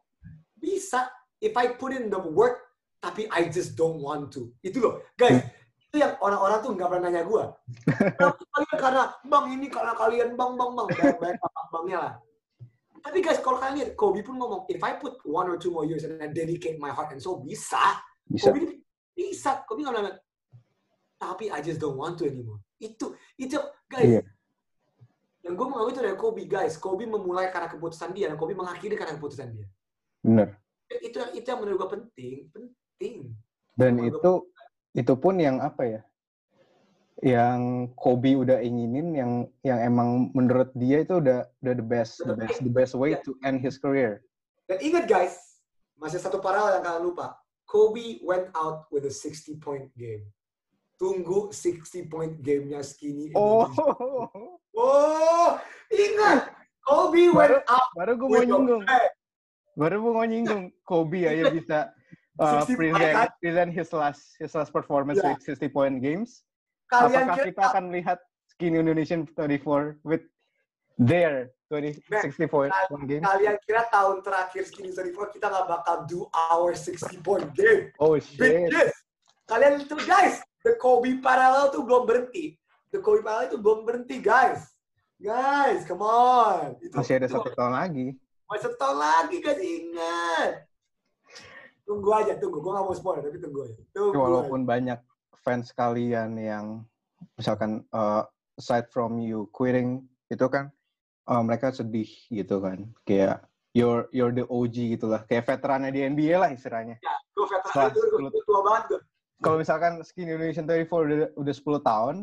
bisa. 0.61 1.09
If 1.41 1.57
I 1.57 1.73
put 1.73 1.97
in 1.97 2.13
the 2.13 2.21
work, 2.21 2.61
tapi 3.01 3.25
I 3.33 3.49
just 3.49 3.81
don't 3.81 3.97
want 3.97 4.29
to. 4.37 4.53
Itu 4.61 4.85
loh, 4.85 4.95
guys. 5.17 5.41
Itu 5.89 6.05
yang 6.05 6.21
orang-orang 6.21 6.61
tuh 6.61 6.77
nggak 6.77 6.89
pernah 6.93 7.09
nanya 7.09 7.25
gue. 7.25 7.45
Kalian 8.53 8.77
karena 8.77 9.03
bang 9.25 9.47
ini 9.57 9.67
karena 9.73 9.93
kalian 9.97 10.29
bang 10.37 10.53
bang 10.53 10.71
bang 10.77 10.89
banyak 10.93 11.17
banyak 11.17 11.41
bang 11.41 11.69
bangnya 11.73 11.99
lah. 12.05 12.15
Tapi 13.05 13.19
guys, 13.25 13.41
kalau 13.41 13.61
kalian 13.61 13.77
lihat, 13.81 13.91
Kobe 13.97 14.21
pun 14.21 14.37
ngomong, 14.37 14.65
if 14.69 14.81
I 14.81 14.97
put 14.97 15.21
one 15.29 15.49
or 15.49 15.57
two 15.61 15.73
more 15.73 15.85
years 15.85 16.09
and 16.09 16.21
I 16.21 16.29
dedicate 16.29 16.77
my 16.77 16.93
heart 16.93 17.13
and 17.13 17.21
soul, 17.21 17.41
bisa. 17.41 18.01
bisa 18.29 18.53
Kobe 18.53 18.85
bisa, 19.17 19.65
Kobe 19.65 19.85
nggak 19.85 19.97
bilang, 19.97 20.21
tapi 21.21 21.53
I 21.53 21.61
just 21.65 21.81
don't 21.81 21.97
want 21.97 22.17
to 22.21 22.29
anymore. 22.29 22.65
Itu, 22.81 23.13
itu 23.37 23.61
guys. 23.89 24.21
Iya. 24.21 24.34
Yang 25.45 25.55
gue 25.61 25.67
mengambil 25.69 25.93
itu 25.93 26.01
dari 26.01 26.17
Kobe, 26.17 26.43
guys. 26.49 26.75
Kobe 26.81 27.05
memulai 27.05 27.53
karena 27.53 27.69
keputusan 27.69 28.17
dia 28.17 28.33
dan 28.33 28.41
Kobe 28.41 28.57
mengakhiri 28.57 28.97
karena 28.97 29.15
keputusan 29.21 29.53
dia. 29.53 29.69
bener 30.25 30.57
Itu 31.05 31.21
itu 31.37 31.45
yang 31.45 31.61
menurut 31.61 31.77
gue 31.85 31.91
penting, 32.01 32.37
penting. 32.49 33.37
dan 33.77 34.01
Menurut 34.01 34.21
itu 34.21 34.33
itu 34.95 35.15
pun 35.19 35.37
yang 35.37 35.61
apa 35.61 35.83
ya 35.85 36.01
yang 37.23 37.91
Kobe 37.95 38.35
udah 38.35 38.59
inginin 38.59 39.15
yang 39.15 39.33
yang 39.63 39.79
emang 39.85 40.35
menurut 40.35 40.71
dia 40.75 41.07
itu 41.07 41.23
udah 41.23 41.47
udah 41.63 41.75
the 41.75 41.87
best 41.87 42.21
the 42.27 42.35
best 42.35 42.59
the 42.63 42.73
best 42.73 42.93
way 42.99 43.15
to 43.23 43.39
end 43.47 43.63
his 43.63 43.79
career 43.79 44.23
Dan 44.65 44.81
ingat 44.81 45.05
guys, 45.05 45.61
masih 46.01 46.17
satu 46.17 46.41
paralel 46.41 46.81
yang 46.81 46.85
kalian 46.89 47.05
lupa. 47.05 47.37
Kobe 47.69 48.17
went 48.25 48.49
out 48.57 48.89
with 48.89 49.05
a 49.05 49.13
60 49.13 49.61
point 49.61 49.93
game. 49.93 50.25
Tunggu 51.05 51.53
60 51.53 52.09
point 52.09 52.33
gamenya 52.41 52.81
skinny. 52.81 53.29
oh 53.37 53.69
Indonesia. 53.69 54.57
Oh, 54.73 55.61
ingat. 55.93 56.49
Kobe 56.85 57.29
went 57.33 57.61
out 57.69 57.89
baru 57.97 58.13
gue 58.21 58.29
mau 58.29 58.45
nyinggung 58.45 58.83
baru 59.73 59.97
gue 60.05 60.13
mau 60.13 60.27
nyinggung 60.29 60.63
Kobe 60.85 61.25
aja 61.25 61.49
bisa 61.49 61.79
uh, 62.45 62.61
60 62.61 62.77
present 62.77 63.17
present 63.41 63.71
his 63.73 63.89
last 63.89 64.37
his 64.37 64.53
last 64.53 64.69
performance 64.69 65.17
Ya. 65.17 65.33
with 65.33 65.41
60 65.41 65.73
point 65.73 65.97
games 66.05 66.45
Kalian 66.93 67.25
apakah 67.25 67.37
kira 67.41 67.45
kita 67.49 67.63
akan 67.73 67.85
melihat 67.89 68.19
skinny 68.53 68.77
Indonesian 68.85 69.25
34 69.33 70.05
with 70.05 70.29
their 71.01 71.57
20 71.73 71.97
Man, 72.13 72.29
60 72.29 72.53
point 72.53 72.71
games 73.09 73.25
kalian 73.25 73.57
kira 73.65 73.83
tahun 73.89 74.21
terakhir 74.21 74.63
Skinny 74.69 74.93
34 74.93 75.35
kita 75.41 75.47
nggak 75.49 75.67
bakal 75.67 75.97
do 76.05 76.29
our 76.53 76.77
60 76.77 77.01
point 77.25 77.49
game. 77.57 77.89
oh 77.97 78.15
shit. 78.21 78.69
Kalian 79.45 79.77
itu 79.81 79.93
guys, 80.09 80.41
the 80.65 80.73
Kobe 80.81 81.21
parallel 81.21 81.71
tuh 81.71 81.85
belum 81.85 82.09
berhenti. 82.09 82.57
The 82.91 82.99
Kobe 83.05 83.21
parallel 83.21 83.53
itu 83.53 83.59
belum 83.61 83.85
berhenti 83.85 84.17
guys. 84.19 84.73
Guys, 85.21 85.87
come 85.87 86.03
on. 86.03 86.75
Itu, 86.83 86.97
masih 86.99 87.23
ada 87.23 87.31
itu 87.31 87.39
satu 87.39 87.55
tahun 87.55 87.73
lagi 87.79 88.07
Masih 88.51 88.63
satu 88.67 88.77
tahun 88.77 88.99
lagi 88.99 89.37
guys, 89.39 89.61
ingat. 89.61 90.53
Tunggu 91.85 92.11
aja, 92.17 92.33
tunggu. 92.41 92.59
Gue 92.65 92.73
gak 92.73 92.85
mau 92.85 92.97
spoiler, 92.97 93.23
tapi 93.29 93.39
tunggu 93.39 93.69
aja. 93.69 93.77
Tunggu 93.93 94.17
walaupun 94.17 94.65
banyak 94.65 94.99
fans 95.45 95.71
kalian 95.77 96.41
yang 96.41 96.67
misalkan 97.37 97.85
uh, 97.93 98.25
aside 98.57 98.89
from 98.89 99.21
you 99.21 99.45
quitting 99.53 100.09
itu 100.33 100.49
kan 100.49 100.73
uh, 101.29 101.43
mereka 101.45 101.69
sedih 101.73 102.09
gitu 102.33 102.65
kan 102.65 102.89
kayak 103.05 103.45
you're 103.77 104.09
you're 104.17 104.33
the 104.33 104.49
OG 104.49 104.97
gitu 104.97 105.13
lah 105.13 105.25
kayak 105.29 105.45
veterannya 105.45 105.93
di 105.93 106.01
NBA 106.09 106.41
lah 106.41 106.51
istilahnya 106.53 106.97
aja. 106.97 107.15
Gue 107.37 107.47
veteran 107.49 107.69
Setelah 107.69 107.91
itu, 107.93 108.29
gue 108.33 108.45
tua 108.49 108.61
banget 108.65 108.83
gue. 108.89 109.01
Kalau 109.45 109.61
misalkan 109.61 110.01
Skin 110.01 110.27
Indonesian 110.27 110.65
34 110.65 110.89
udah 110.89 111.19
udah 111.37 111.55
10 111.55 111.63
tahun 111.85 112.17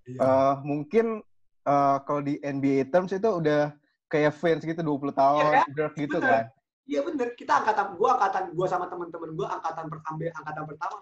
Iya. 0.00 0.16
uh, 0.18 0.54
mungkin 0.64 1.20
uh, 1.64 1.96
kalau 2.02 2.20
di 2.20 2.40
NBA 2.40 2.88
terms 2.88 3.12
itu 3.12 3.28
udah 3.28 3.72
kayak 4.08 4.32
fans 4.32 4.64
gitu 4.64 4.80
20 4.80 5.12
tahun 5.12 5.44
Iya, 5.44 5.60
draft 5.70 5.96
gitu 5.96 6.18
Bener. 6.18 6.30
kan 6.30 6.44
Iya 6.90 7.00
bener, 7.06 7.38
kita 7.38 7.62
angkatan, 7.62 7.94
gue 7.94 8.08
angkatan, 8.10 8.44
gue 8.50 8.66
sama 8.66 8.90
teman-teman 8.90 9.30
gue 9.38 9.46
angkatan 9.46 9.86
pertama, 9.86 10.18
angkatan 10.26 10.64
pertama. 10.66 10.96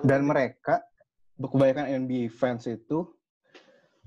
dan 0.00 0.20
mereka 0.24 0.74
kebanyakan 1.36 2.08
NBA 2.08 2.32
fans 2.32 2.64
itu 2.64 3.04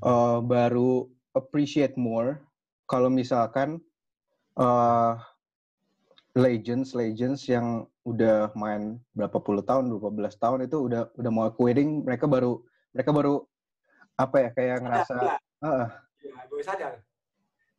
uh, 0.01 0.41
baru 0.41 1.05
appreciate 1.38 1.93
more 2.01 2.41
kalau 2.89 3.13
misalkan 3.13 3.77
uh, 4.57 5.21
legends 6.34 6.97
legends 6.97 7.45
yang 7.45 7.86
udah 8.04 8.51
main 8.60 8.99
berapa 9.16 9.39
puluh 9.39 9.64
tahun, 9.64 9.88
berapa 9.95 10.12
belas 10.12 10.36
tahun 10.36 10.68
itu 10.68 10.76
udah 10.76 11.16
udah 11.16 11.32
mau 11.32 11.47
quitting, 11.56 12.04
mereka 12.04 12.28
baru 12.28 12.60
mereka 12.91 13.12
baru 13.16 13.47
apa 14.20 14.36
ya 14.43 14.49
kayak 14.54 14.78
ngerasa 14.84 15.14
Iya, 15.18 15.36
"Ah, 15.64 15.88
iya, 16.20 16.36
gue 16.45 16.62
sadar. 16.62 16.93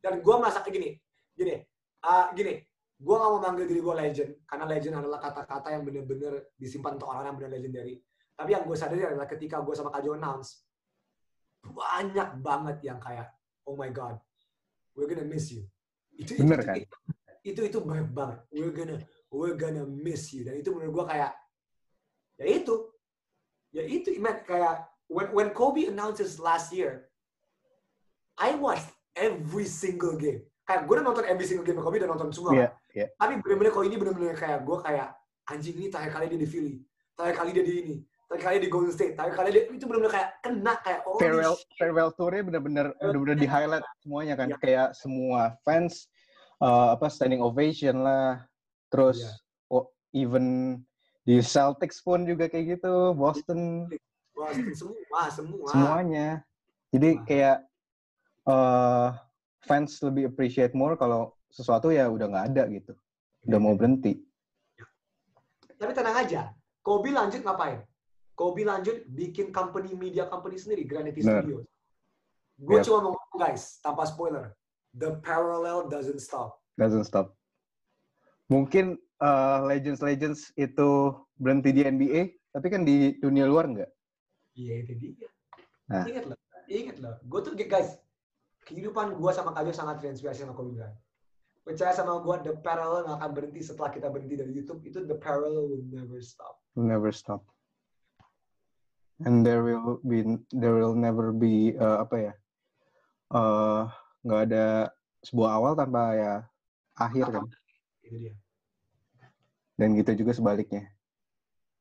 Dan 0.01 0.21
gue 0.25 0.35
merasa 0.37 0.65
kayak 0.65 0.75
gini, 0.77 0.91
gini, 1.37 1.55
ah, 2.05 2.33
gini, 2.33 2.61
gue 3.01 3.15
gak 3.15 3.31
mau 3.31 3.41
manggil 3.41 3.69
diri 3.69 3.81
gue 3.81 3.95
legend, 3.95 4.31
karena 4.49 4.65
legend 4.69 4.95
adalah 5.01 5.19
kata-kata 5.21 5.69
yang 5.73 5.83
bener-bener 5.85 6.53
disimpan 6.57 6.97
untuk 6.97 7.09
orang 7.13 7.29
yang 7.33 7.37
bener 7.37 7.53
legendary. 7.61 8.01
Tapi 8.35 8.51
yang 8.53 8.65
gue 8.67 8.77
sadari 8.77 9.05
adalah 9.07 9.29
ketika 9.31 9.63
gue 9.63 9.75
sama 9.77 9.95
Kajo 9.95 10.17
announce, 10.19 10.67
banyak 11.65 12.41
banget 12.45 12.77
yang 12.85 12.99
kayak, 13.01 13.33
oh 13.65 13.77
my 13.77 13.89
god, 13.89 14.21
we're 14.93 15.09
gonna 15.09 15.25
miss 15.25 15.53
you. 15.53 15.65
Itu, 16.17 16.37
Bener 16.41 16.61
itu, 16.61 16.67
kan? 16.69 16.77
Itu, 16.77 16.89
itu, 17.45 17.61
itu 17.69 17.79
banyak 17.81 18.11
banget. 18.13 18.39
We're 18.53 18.75
gonna, 18.75 18.97
we're 19.35 19.59
gonna 19.59 19.83
miss 19.83 20.31
you. 20.31 20.47
Dan 20.47 20.63
itu 20.63 20.71
menurut 20.71 21.03
gue 21.03 21.05
kayak, 21.11 21.33
ya 22.39 22.47
itu, 22.47 22.75
ya 23.75 23.83
itu, 23.83 24.15
man, 24.23 24.39
kayak, 24.47 24.87
when, 25.11 25.29
when 25.35 25.51
Kobe 25.51 25.91
announces 25.91 26.39
last 26.39 26.71
year, 26.71 27.11
I 28.39 28.55
watched 28.55 28.91
every 29.19 29.67
single 29.67 30.15
game. 30.15 30.47
Kayak 30.65 30.87
gue 30.87 30.95
udah 30.97 31.07
nonton 31.07 31.27
every 31.27 31.45
single 31.45 31.67
game 31.67 31.83
Kobe 31.83 31.99
udah 31.99 32.11
nonton 32.11 32.31
semua. 32.31 32.55
Iya, 32.55 32.69
kan? 32.71 32.95
iya. 32.95 33.07
Tapi 33.19 33.33
bener-bener 33.43 33.71
kalau 33.75 33.85
ini 33.85 33.97
bener-bener 33.99 34.35
kayak 34.39 34.65
gue 34.65 34.79
kayak 34.81 35.09
anjing 35.51 35.77
ini 35.77 35.87
terakhir 35.93 36.13
kali 36.17 36.27
dia 36.33 36.41
di 36.41 36.49
Philly, 36.49 36.75
terakhir 37.13 37.37
kali 37.37 37.51
dia 37.53 37.65
di 37.69 37.75
ini, 37.85 37.95
terakhir 38.27 38.45
kali 38.49 38.55
dia 38.57 38.65
di 38.65 38.73
Golden 38.73 38.95
State, 38.97 39.13
terakhir 39.13 39.35
kali 39.37 39.49
dia 39.53 39.63
itu 39.69 39.85
bener-bener 39.85 40.13
kayak 40.17 40.29
kena 40.41 40.73
kayak 40.81 41.01
oh 41.05 41.21
farewell 41.21 41.57
farewell 41.77 42.11
tour-nya 42.17 42.43
benar-benar 42.49 42.87
benar-benar 42.97 43.37
di 43.37 43.49
highlight 43.49 43.87
semuanya 44.01 44.35
kan 44.41 44.49
Iya. 44.49 44.59
kayak 44.59 44.89
semua 44.97 45.53
fans 45.61 46.09
uh, 46.65 46.97
apa 46.97 47.13
standing 47.13 47.45
ovation 47.45 48.01
lah 48.01 48.41
terus 48.95 49.19
Iya. 49.19 49.33
oh, 49.69 49.85
even 50.15 50.79
di 51.27 51.43
Celtics 51.43 51.99
pun 51.99 52.23
juga 52.23 52.47
kayak 52.47 52.79
gitu 52.79 53.11
Boston 53.13 53.91
semua, 54.73 55.23
semua. 55.29 55.67
semuanya 55.67 56.29
jadi 56.89 57.11
Semua. 57.13 57.27
kayak 57.27 57.57
uh, 58.45 59.09
fans 59.61 59.99
lebih 60.01 60.29
appreciate 60.29 60.71
more 60.73 60.95
kalau 60.95 61.35
sesuatu 61.49 61.91
ya 61.91 62.07
udah 62.07 62.27
nggak 62.29 62.47
ada 62.53 62.63
gitu 62.71 62.93
udah 63.45 63.59
mau 63.59 63.75
berhenti 63.75 64.23
Tapi 65.75 65.91
tenang 65.91 66.17
aja, 66.17 66.55
Kobe 66.81 67.11
lanjut 67.11 67.43
ngapain? 67.43 67.83
Kobe 68.33 68.63
lanjut 68.63 69.05
bikin 69.05 69.51
company 69.51 69.93
media 69.93 70.25
company 70.25 70.57
sendiri, 70.57 70.87
Granity 70.87 71.21
Bener. 71.21 71.43
Studios. 71.43 71.67
Gue 72.57 72.79
Yep. 72.79 72.85
cuma 72.87 72.99
mau 73.03 73.13
ngomong 73.13 73.37
guys, 73.37 73.83
tanpa 73.83 74.07
spoiler. 74.07 74.55
the 74.95 75.19
parallel 75.21 75.91
doesn't 75.91 76.23
stop. 76.23 76.63
Doesn't 76.79 77.05
stop. 77.05 77.35
Mungkin 78.53 79.01
uh, 79.25 79.65
legends 79.65 80.01
legends 80.05 80.53
itu 80.55 81.17
berhenti 81.41 81.73
di 81.73 81.83
NBA, 81.85 82.23
tapi 82.53 82.67
kan 82.69 82.85
di 82.85 83.17
dunia 83.19 83.49
luar 83.49 83.69
nggak? 83.71 83.91
Iya 84.55 84.75
itu 84.85 84.93
dia. 85.01 85.29
Nah. 85.91 86.05
Ingat 86.07 86.25
loh, 86.31 86.39
ingat 86.69 86.97
loh. 87.01 87.15
Gue 87.27 87.41
tuh 87.43 87.53
guys, 87.57 87.99
kehidupan 88.69 89.17
gue 89.17 89.33
sama 89.33 89.53
Kajo 89.57 89.73
sangat 89.73 90.05
terinspirasi 90.05 90.45
sama 90.45 90.55
Kobe 90.57 90.77
Bryant. 90.77 90.97
Percaya 91.65 91.97
sama 91.97 92.21
gue, 92.21 92.35
the 92.45 92.53
parallel 92.61 93.09
nggak 93.09 93.19
akan 93.25 93.31
berhenti 93.33 93.61
setelah 93.65 93.89
kita 93.89 94.13
berhenti 94.13 94.37
dari 94.37 94.53
YouTube. 94.53 94.85
Itu 94.85 95.09
the 95.09 95.17
parallel 95.17 95.65
will 95.73 95.87
never 95.89 96.21
stop. 96.21 96.61
Will 96.77 96.85
never 96.85 97.09
stop. 97.09 97.41
And 99.25 99.41
there 99.47 99.65
will 99.65 100.03
be 100.05 100.27
there 100.53 100.77
will 100.77 100.93
never 100.93 101.33
be 101.33 101.73
uh, 101.81 102.05
apa 102.05 102.17
ya? 102.19 102.35
eh, 103.35 103.83
nggak 104.25 104.41
ada 104.51 104.67
sebuah 105.25 105.51
awal 105.57 105.73
tanpa 105.75 106.03
ya 106.15 106.35
akhir 107.01 107.27
kan. 107.33 107.45
Itu 108.05 108.17
dia. 108.21 108.35
Dan 109.75 109.97
gitu 109.99 110.13
juga 110.15 110.37
sebaliknya. 110.37 110.87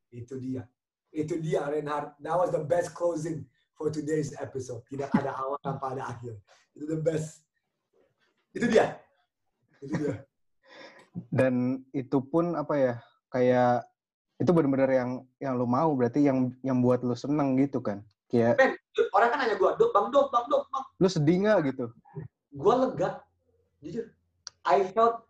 Itu 0.09 0.39
dia. 0.39 0.65
Itu 1.13 1.37
dia, 1.37 1.67
Reinhard. 1.69 2.17
That 2.23 2.39
was 2.39 2.49
the 2.49 2.63
best 2.63 2.95
closing 2.97 3.45
for 3.77 3.93
today's 3.93 4.33
episode. 4.39 4.81
Tidak 4.89 5.11
ada 5.13 5.35
awal 5.37 5.59
tanpa 5.61 5.93
ada 5.93 6.09
akhir. 6.09 6.39
Itu 6.73 6.89
the 6.89 6.99
best. 7.03 7.45
Itu 8.55 8.65
dia. 8.65 8.97
Itu 9.83 9.93
dia. 9.99 10.25
Dan 11.29 11.85
itu 11.93 12.17
pun 12.23 12.57
apa 12.57 12.73
ya? 12.79 12.93
Kayak 13.29 13.85
itu 14.41 14.49
benar-benar 14.49 14.89
yang 14.89 15.09
yang 15.37 15.53
lu 15.53 15.69
mau 15.69 15.93
berarti 15.93 16.25
yang 16.25 16.49
yang 16.65 16.81
buat 16.81 17.05
lu 17.05 17.13
seneng 17.13 17.53
gitu 17.61 17.77
kan. 17.77 18.01
Kayak 18.33 18.57
Men, 18.57 18.73
orang 19.13 19.29
kan 19.29 19.37
nanya 19.45 19.55
gue, 19.61 19.69
Dok, 19.77 19.91
Bang 19.93 20.09
Dok, 20.09 20.33
Bang 20.33 20.49
Dok, 20.49 20.65
Bang. 20.73 20.85
lu 20.97 21.05
sedih 21.05 21.45
nggak 21.45 21.57
gitu? 21.69 21.85
Gue 22.49 22.73
lega. 22.73 23.21
Jujur. 23.85 24.09
I 24.65 24.81
felt 24.89 25.21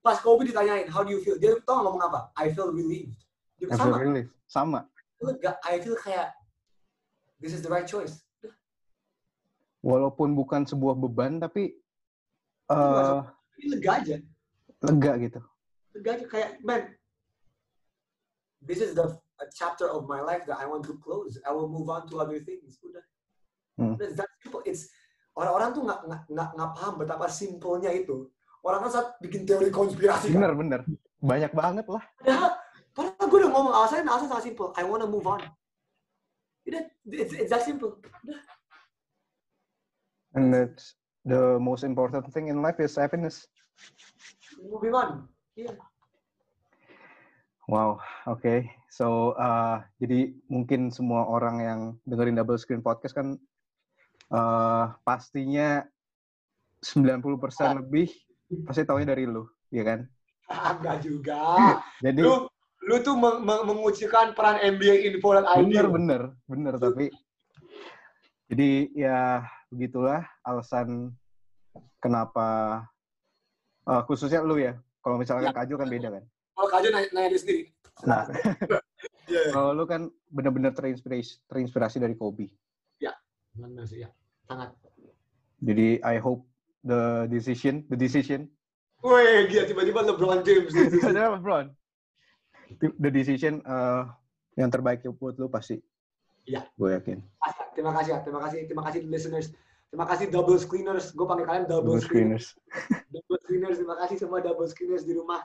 pas 0.00 0.16
Kobe 0.20 0.48
ditanyain, 0.48 0.88
how 0.88 1.04
do 1.04 1.12
you 1.12 1.20
feel? 1.20 1.36
Dia 1.36 1.60
tau 1.64 1.84
ngomong 1.84 2.00
apa? 2.00 2.32
I 2.36 2.48
feel 2.52 2.72
relieved. 2.72 3.20
Dia 3.60 3.68
I 3.68 3.76
bilang, 3.76 4.00
feel 4.00 4.28
sama. 4.48 4.80
Sama. 4.80 4.80
Lega. 5.20 5.52
I 5.68 5.76
feel 5.84 5.96
kayak 6.00 6.32
this 7.40 7.52
is 7.52 7.60
the 7.60 7.68
right 7.68 7.84
choice. 7.84 8.24
Walaupun 9.84 10.36
bukan 10.36 10.64
sebuah 10.68 10.96
beban 10.96 11.40
tapi 11.40 11.72
Itu 12.70 12.76
eh 12.76 13.20
Ini 13.60 13.66
lega 13.76 13.90
aja. 14.00 14.16
lega 14.80 15.12
gitu. 15.20 15.40
Lega 15.96 16.10
aja 16.16 16.24
kayak, 16.30 16.50
man, 16.64 16.82
this 18.64 18.80
is 18.80 18.96
the 18.96 19.10
a 19.40 19.46
chapter 19.52 19.88
of 19.88 20.04
my 20.04 20.20
life 20.20 20.44
that 20.48 20.60
I 20.60 20.68
want 20.68 20.84
to 20.88 20.96
close. 21.00 21.40
I 21.44 21.52
will 21.52 21.68
move 21.68 21.88
on 21.88 22.04
to 22.12 22.20
other 22.20 22.40
things. 22.40 22.76
Udah. 22.84 23.04
Hmm. 23.76 23.96
Udah, 23.96 24.06
It's 24.08 24.16
that 24.20 24.28
simple. 24.40 24.62
It's 24.68 24.88
orang-orang 25.36 25.72
tuh 25.72 25.82
nggak 25.88 26.00
nggak 26.28 26.48
nggak 26.56 26.70
paham 26.76 26.94
betapa 27.00 27.26
simpelnya 27.28 27.90
itu. 27.92 28.28
Orang 28.60 28.84
kan 28.84 28.90
saat 28.92 29.08
bikin 29.24 29.48
teori 29.48 29.72
konspirasi 29.72 30.32
kan. 30.32 30.36
Bener 30.36 30.52
bener. 30.52 30.80
Banyak 31.20 31.52
banget 31.52 31.86
lah. 31.88 32.02
Padahal, 32.20 32.50
padahal 32.92 33.26
gue 33.28 33.38
udah 33.40 33.50
ngomong 33.52 33.74
alasannya, 33.76 34.04
alasan 34.08 34.28
sangat 34.28 34.46
simple. 34.52 34.68
I 34.76 34.84
want 34.84 35.00
to 35.00 35.08
move 35.08 35.24
on. 35.24 35.40
Udah, 36.68 36.82
it's, 37.08 37.32
it's 37.32 37.52
that 37.52 37.64
simple. 37.64 37.96
Udah. 38.00 38.40
And 40.36 40.54
that's 40.54 40.94
the 41.26 41.58
most 41.58 41.82
important 41.82 42.28
thing 42.30 42.48
in 42.48 42.62
life 42.62 42.78
is 42.78 42.94
happiness. 42.94 43.48
Moving 44.60 44.94
on. 44.94 45.26
Iya. 45.56 45.74
Wow, 47.70 48.02
oke. 48.26 48.66
So, 48.90 49.38
uh, 49.38 49.78
jadi 50.02 50.34
mungkin 50.50 50.90
semua 50.90 51.22
orang 51.22 51.56
yang 51.62 51.80
dengerin 52.02 52.34
Double 52.34 52.58
Screen 52.58 52.82
Podcast 52.82 53.14
kan 53.14 53.38
uh, 54.34 54.90
pastinya 55.06 55.86
90% 56.82 57.30
lebih 57.78 58.10
pasti 58.66 58.82
taunya 58.82 59.06
dari 59.06 59.24
lu, 59.26 59.46
ya 59.70 59.82
kan? 59.86 59.98
Enggak 60.50 60.96
juga. 61.02 61.42
Jadi 62.04 62.20
Lu 62.20 62.50
lu 62.80 62.96
tuh 63.04 63.12
meng- 63.14 63.44
meng- 63.44 63.64
mengucilkan 63.68 64.32
peran 64.32 64.56
NBA 64.58 65.06
Info 65.06 65.36
dan 65.36 65.44
ID. 65.46 65.68
bener 65.68 65.86
bener 65.92 66.22
bener 66.48 66.74
tapi 66.80 67.12
jadi 68.48 68.88
ya 68.96 69.44
begitulah 69.68 70.24
alasan 70.42 71.12
kenapa 72.00 72.80
uh, 73.84 74.02
khususnya 74.08 74.40
lu 74.42 74.58
ya. 74.58 74.74
Kalau 75.00 75.16
misalkan 75.16 75.48
Ya. 75.48 75.54
Kajul 75.54 75.76
kan 75.76 75.88
beda 75.88 76.08
kan. 76.10 76.24
Kalau 76.56 76.68
Kajo 76.68 76.88
nanya, 76.90 77.08
nanya 77.14 77.28
dia 77.30 77.40
sendiri. 77.40 77.62
Nah, 78.04 78.26
Iya. 79.30 79.54
kalau 79.54 79.70
lu 79.70 79.84
kan 79.86 80.10
bener-bener 80.26 80.74
terinspirasi 80.74 81.38
terinspirasi 81.46 82.02
dari 82.02 82.18
Kobe. 82.18 82.50
Benar 83.50 83.82
sih 83.86 84.02
ya. 84.02 84.10
Sangat. 84.46 84.74
Jadi 85.62 86.02
I 86.02 86.16
hope 86.18 86.49
the 86.84 87.28
decision, 87.30 87.84
the 87.88 87.96
decision, 87.96 88.48
Wih, 89.00 89.48
gila 89.48 89.64
tiba-tiba 89.64 90.00
LeBron 90.12 90.44
James. 90.44 90.76
Ada 90.76 91.40
LeBron. 91.40 91.72
The 93.00 93.10
decision 93.10 93.64
uh, 93.64 94.12
yang 94.60 94.68
terbaik 94.68 95.00
buat 95.16 95.40
lu 95.40 95.48
pasti. 95.48 95.80
Iya. 96.44 96.68
Gue 96.76 96.92
yakin. 96.92 97.24
Terima 97.72 97.96
kasih 97.96 98.10
ya, 98.12 98.18
terima 98.20 98.40
kasih, 98.44 98.68
terima 98.68 98.82
kasih 98.84 99.00
listeners. 99.08 99.48
Terima 99.88 100.06
kasih 100.06 100.28
double 100.28 100.60
screeners. 100.60 101.16
Gue 101.16 101.24
panggil 101.24 101.48
kalian 101.48 101.64
double, 101.64 101.96
Double 101.96 102.04
screeners. 102.04 102.52
screeners. 102.52 103.08
Double 103.16 103.38
screeners, 103.42 103.76
terima 103.80 103.96
kasih 104.04 104.16
semua 104.20 104.38
double 104.44 104.68
screeners 104.68 105.02
di 105.02 105.16
rumah. 105.16 105.42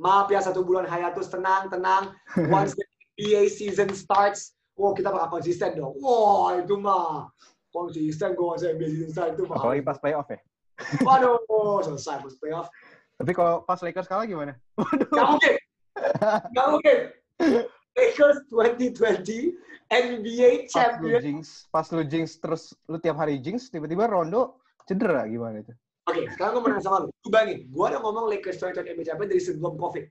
Maaf 0.00 0.26
ya 0.32 0.42
satu 0.42 0.66
bulan 0.66 0.88
hiatus, 0.88 1.30
tenang, 1.30 1.70
tenang. 1.70 2.10
Once 2.56 2.74
the 2.74 2.82
NBA 3.20 3.52
season 3.52 3.92
starts, 3.94 4.56
wow 4.74 4.96
kita 4.96 5.12
bakal 5.12 5.38
konsisten 5.38 5.76
dong. 5.76 5.94
Wah 6.00 6.58
itu 6.58 6.74
mah 6.80 7.30
konsisten 7.70 8.32
gue 8.34 8.46
masa 8.48 8.72
NBA 8.74 8.88
season 8.90 9.10
start 9.12 9.36
itu 9.36 9.44
mah. 9.46 9.60
Apalagi 9.60 9.84
pas 9.84 10.00
playoff 10.00 10.26
ya. 10.32 10.40
Waduh, 11.06 11.38
selesai 11.86 12.22
pas 12.22 12.34
playoff. 12.38 12.68
Tapi 13.14 13.30
kalau 13.30 13.62
pas 13.62 13.78
Lakers 13.78 14.10
kalah 14.10 14.26
gimana? 14.26 14.58
Gak 15.14 15.26
mungkin. 15.30 15.54
Gak 16.50 16.66
mungkin. 16.70 16.98
Lakers 17.94 18.38
2020 18.50 19.54
NBA 19.94 20.66
Pas 20.66 20.98
lu 20.98 21.06
champion. 21.06 21.20
jinx, 21.22 21.70
pas 21.70 21.86
lu 21.94 22.02
jinx 22.02 22.42
terus 22.42 22.74
lu 22.90 22.98
tiap 22.98 23.14
hari 23.20 23.38
jinx, 23.38 23.70
tiba-tiba 23.70 24.10
Rondo 24.10 24.58
cedera 24.88 25.22
gimana 25.30 25.62
itu? 25.62 25.70
Oke, 26.10 26.28
sekarang 26.34 26.58
gue 26.58 26.62
mau 26.66 26.70
nanya 26.74 26.84
sama 26.84 26.98
lu. 27.06 27.08
Lu 27.08 27.28
bayangin, 27.30 27.58
gue 27.70 27.84
udah 27.86 28.00
ngomong 28.02 28.26
Lakers 28.28 28.58
2020 28.60 28.92
NBA 28.92 29.04
champion 29.06 29.28
dari 29.30 29.40
sebelum 29.40 29.74
COVID. 29.78 30.04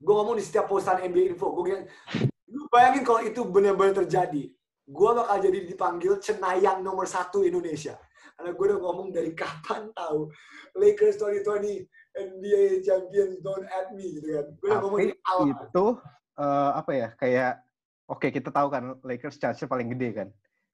Gue 0.00 0.14
ngomong 0.16 0.36
di 0.40 0.44
setiap 0.46 0.70
postan 0.70 1.04
NBA 1.04 1.36
info. 1.36 1.52
Gue 1.52 1.64
bilang, 1.68 1.84
lu 2.48 2.64
bayangin 2.72 3.02
kalau 3.04 3.20
itu 3.26 3.40
benar-benar 3.44 4.06
terjadi. 4.06 4.48
Gue 4.88 5.10
bakal 5.12 5.36
jadi 5.42 5.58
dipanggil 5.68 6.12
cenayang 6.22 6.80
nomor 6.80 7.04
satu 7.04 7.44
Indonesia. 7.44 8.00
Karena 8.40 8.56
gue 8.56 8.66
udah 8.72 8.80
ngomong 8.80 9.08
dari 9.12 9.36
kapan 9.36 9.92
tahu 9.92 10.32
Lakers 10.80 11.20
2020 11.20 11.84
NBA 12.16 12.80
champions 12.80 13.36
don't 13.44 13.68
at 13.68 13.92
me 13.92 14.16
gitu 14.16 14.32
kan. 14.32 14.46
Gue 14.56 14.68
udah 14.72 14.80
ngomong 14.80 14.98
dari 15.04 15.16
awal. 15.28 15.44
itu 15.52 15.86
eh, 16.40 16.70
apa 16.72 16.90
ya? 16.96 17.08
Kayak 17.20 17.52
oke 18.08 18.32
kita 18.32 18.48
tahu 18.48 18.72
kan 18.72 18.96
Lakers 19.04 19.36
chance-nya 19.36 19.68
paling 19.68 19.92
gede 19.92 20.24
kan. 20.24 20.28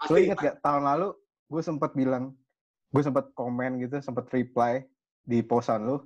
Lu 0.07 0.15
Pasti. 0.15 0.31
inget 0.31 0.39
gak 0.39 0.57
tahun 0.63 0.87
lalu 0.87 1.11
gue 1.51 1.63
sempat 1.67 1.91
bilang, 1.99 2.39
gue 2.95 3.03
sempat 3.03 3.35
komen 3.35 3.83
gitu, 3.83 3.99
sempat 3.99 4.31
reply 4.31 4.87
di 5.27 5.43
postan 5.43 5.91
lu, 5.91 5.99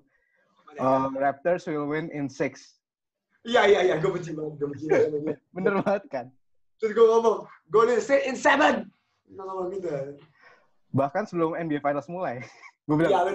eh, 0.80 1.06
Raptors 1.20 1.68
will 1.68 1.84
win 1.84 2.08
in 2.08 2.24
six. 2.24 2.80
Iya, 3.44 3.68
iya, 3.68 3.80
iya. 3.84 3.94
Gue 4.00 4.16
benci 4.16 4.32
banget. 4.32 4.56
Gue 4.56 4.68
benci 4.72 4.88
banget. 4.88 5.36
Bener 5.60 5.84
banget 5.84 6.04
kan? 6.08 6.26
Terus 6.80 6.96
gue 6.96 7.04
ngomong, 7.04 7.44
Golden 7.68 8.00
State 8.00 8.24
in 8.24 8.36
seven. 8.40 8.88
Ngomong 9.28 9.76
gitu. 9.76 10.16
Bahkan 10.90 11.22
sebelum 11.24 11.54
NBA 11.54 11.80
Finals 11.80 12.06
mulai, 12.06 12.42
gue 12.86 12.96
bilang 12.96 13.12
Iya, 13.12 13.20
lu 13.30 13.34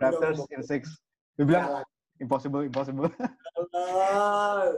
Raptors 0.00 0.40
in 0.50 0.62
six. 0.62 0.88
Dia 1.36 1.44
bilang 1.44 1.64
Jalan. 1.68 1.84
impossible, 2.18 2.62
impossible. 2.62 3.08
Ah. 3.72 4.68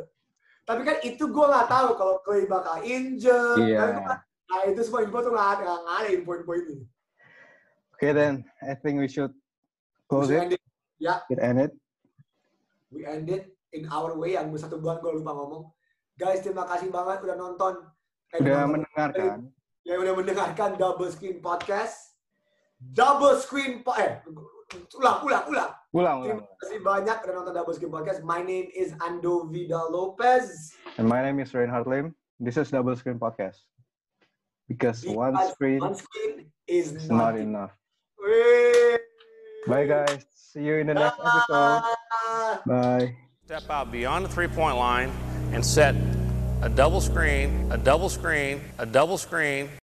Tapi 0.63 0.85
kan 0.85 0.97
itu 1.01 1.25
gue 1.25 1.47
nggak 1.49 1.67
tahu 1.67 1.89
kalau 1.97 2.21
Clay 2.23 2.45
bakal 2.45 2.79
injured. 2.83 3.59
Iya. 3.59 3.99
Kan 3.99 4.21
Nah 4.49 4.61
itu 4.65 4.81
semua 4.81 5.05
info 5.05 5.21
tuh 5.21 5.29
nggak 5.29 5.51
ada, 5.61 5.71
nggak 5.77 5.97
ada 5.99 6.09
info-info 6.09 6.53
ini. 6.57 6.77
Okay 7.93 8.13
then, 8.13 8.47
I 8.65 8.73
think 8.73 8.97
we 8.97 9.05
should 9.05 9.33
close 10.07 10.29
We 10.29 10.37
it. 10.37 10.41
end 10.41 10.53
it, 10.55 10.63
ya, 10.97 11.21
It 11.29 11.37
end 11.37 11.59
it. 11.61 11.73
we 12.89 13.05
end 13.05 13.29
it 13.29 13.53
in 13.73 13.85
our 13.89 14.17
way. 14.17 14.39
Yang 14.39 14.63
satu 14.63 14.81
bulan 14.81 15.01
gue 15.01 15.21
lupa 15.21 15.35
ngomong. 15.35 15.69
Guys, 16.15 16.41
terima 16.41 16.65
kasih 16.65 16.89
banget 16.89 17.21
udah 17.21 17.37
nonton. 17.37 17.75
Eh, 18.31 18.41
Udah 18.41 18.53
nonton. 18.57 18.71
mendengarkan. 18.81 19.37
Yang 19.85 19.99
udah 20.01 20.15
mendengarkan 20.17 20.71
Double 20.77 21.11
Screen 21.11 21.39
Podcast. 21.39 22.08
Double 22.79 23.35
Screen 23.43 23.83
po 23.83 23.91
eh 23.99 24.23
ulang 24.95 25.27
ulang 25.27 25.45
ulang. 25.51 25.71
Ulang, 25.91 26.17
ulang. 26.23 26.39
Terima 26.39 26.55
kasih 26.63 26.81
banyak 26.85 27.17
udah 27.27 27.35
nonton 27.35 27.55
Double 27.57 27.75
Screen 27.75 27.91
Podcast. 27.91 28.21
My 28.23 28.39
name 28.39 28.71
is 28.71 28.95
Ando 29.03 29.51
Vida 29.51 29.83
Lopez. 29.91 30.71
And 30.95 31.11
my 31.11 31.19
name 31.19 31.43
is 31.43 31.51
Reinhard 31.51 31.91
Lim. 31.91 32.15
This 32.39 32.55
is 32.55 32.71
Double 32.71 32.95
Screen 32.95 33.19
Podcast. 33.19 33.67
Because 34.71 35.03
one 35.09 35.35
screen 35.51 35.83
One 35.83 35.99
screen 35.99 36.55
is 36.69 36.95
is 36.95 37.11
not 37.11 37.35
not 37.35 37.41
enough. 37.41 37.75
Wih. 38.21 39.03
Bye 39.67 39.89
guys. 39.89 40.23
See 40.31 40.63
you 40.63 40.79
in 40.79 40.87
the 40.87 40.95
next 40.95 41.19
episode. 41.19 41.83
Bye. 42.63 43.17
Step 43.49 43.67
out 43.73 43.91
beyond 43.91 44.29
the 44.29 44.31
three 44.31 44.47
point 44.47 44.79
line 44.79 45.11
and 45.51 45.65
set 45.65 45.97
a 46.63 46.69
double 46.69 47.01
screen, 47.01 47.67
a 47.73 47.79
double 47.79 48.13
screen, 48.13 48.61
a 48.79 48.87
double 48.87 49.17
screen, 49.19 49.73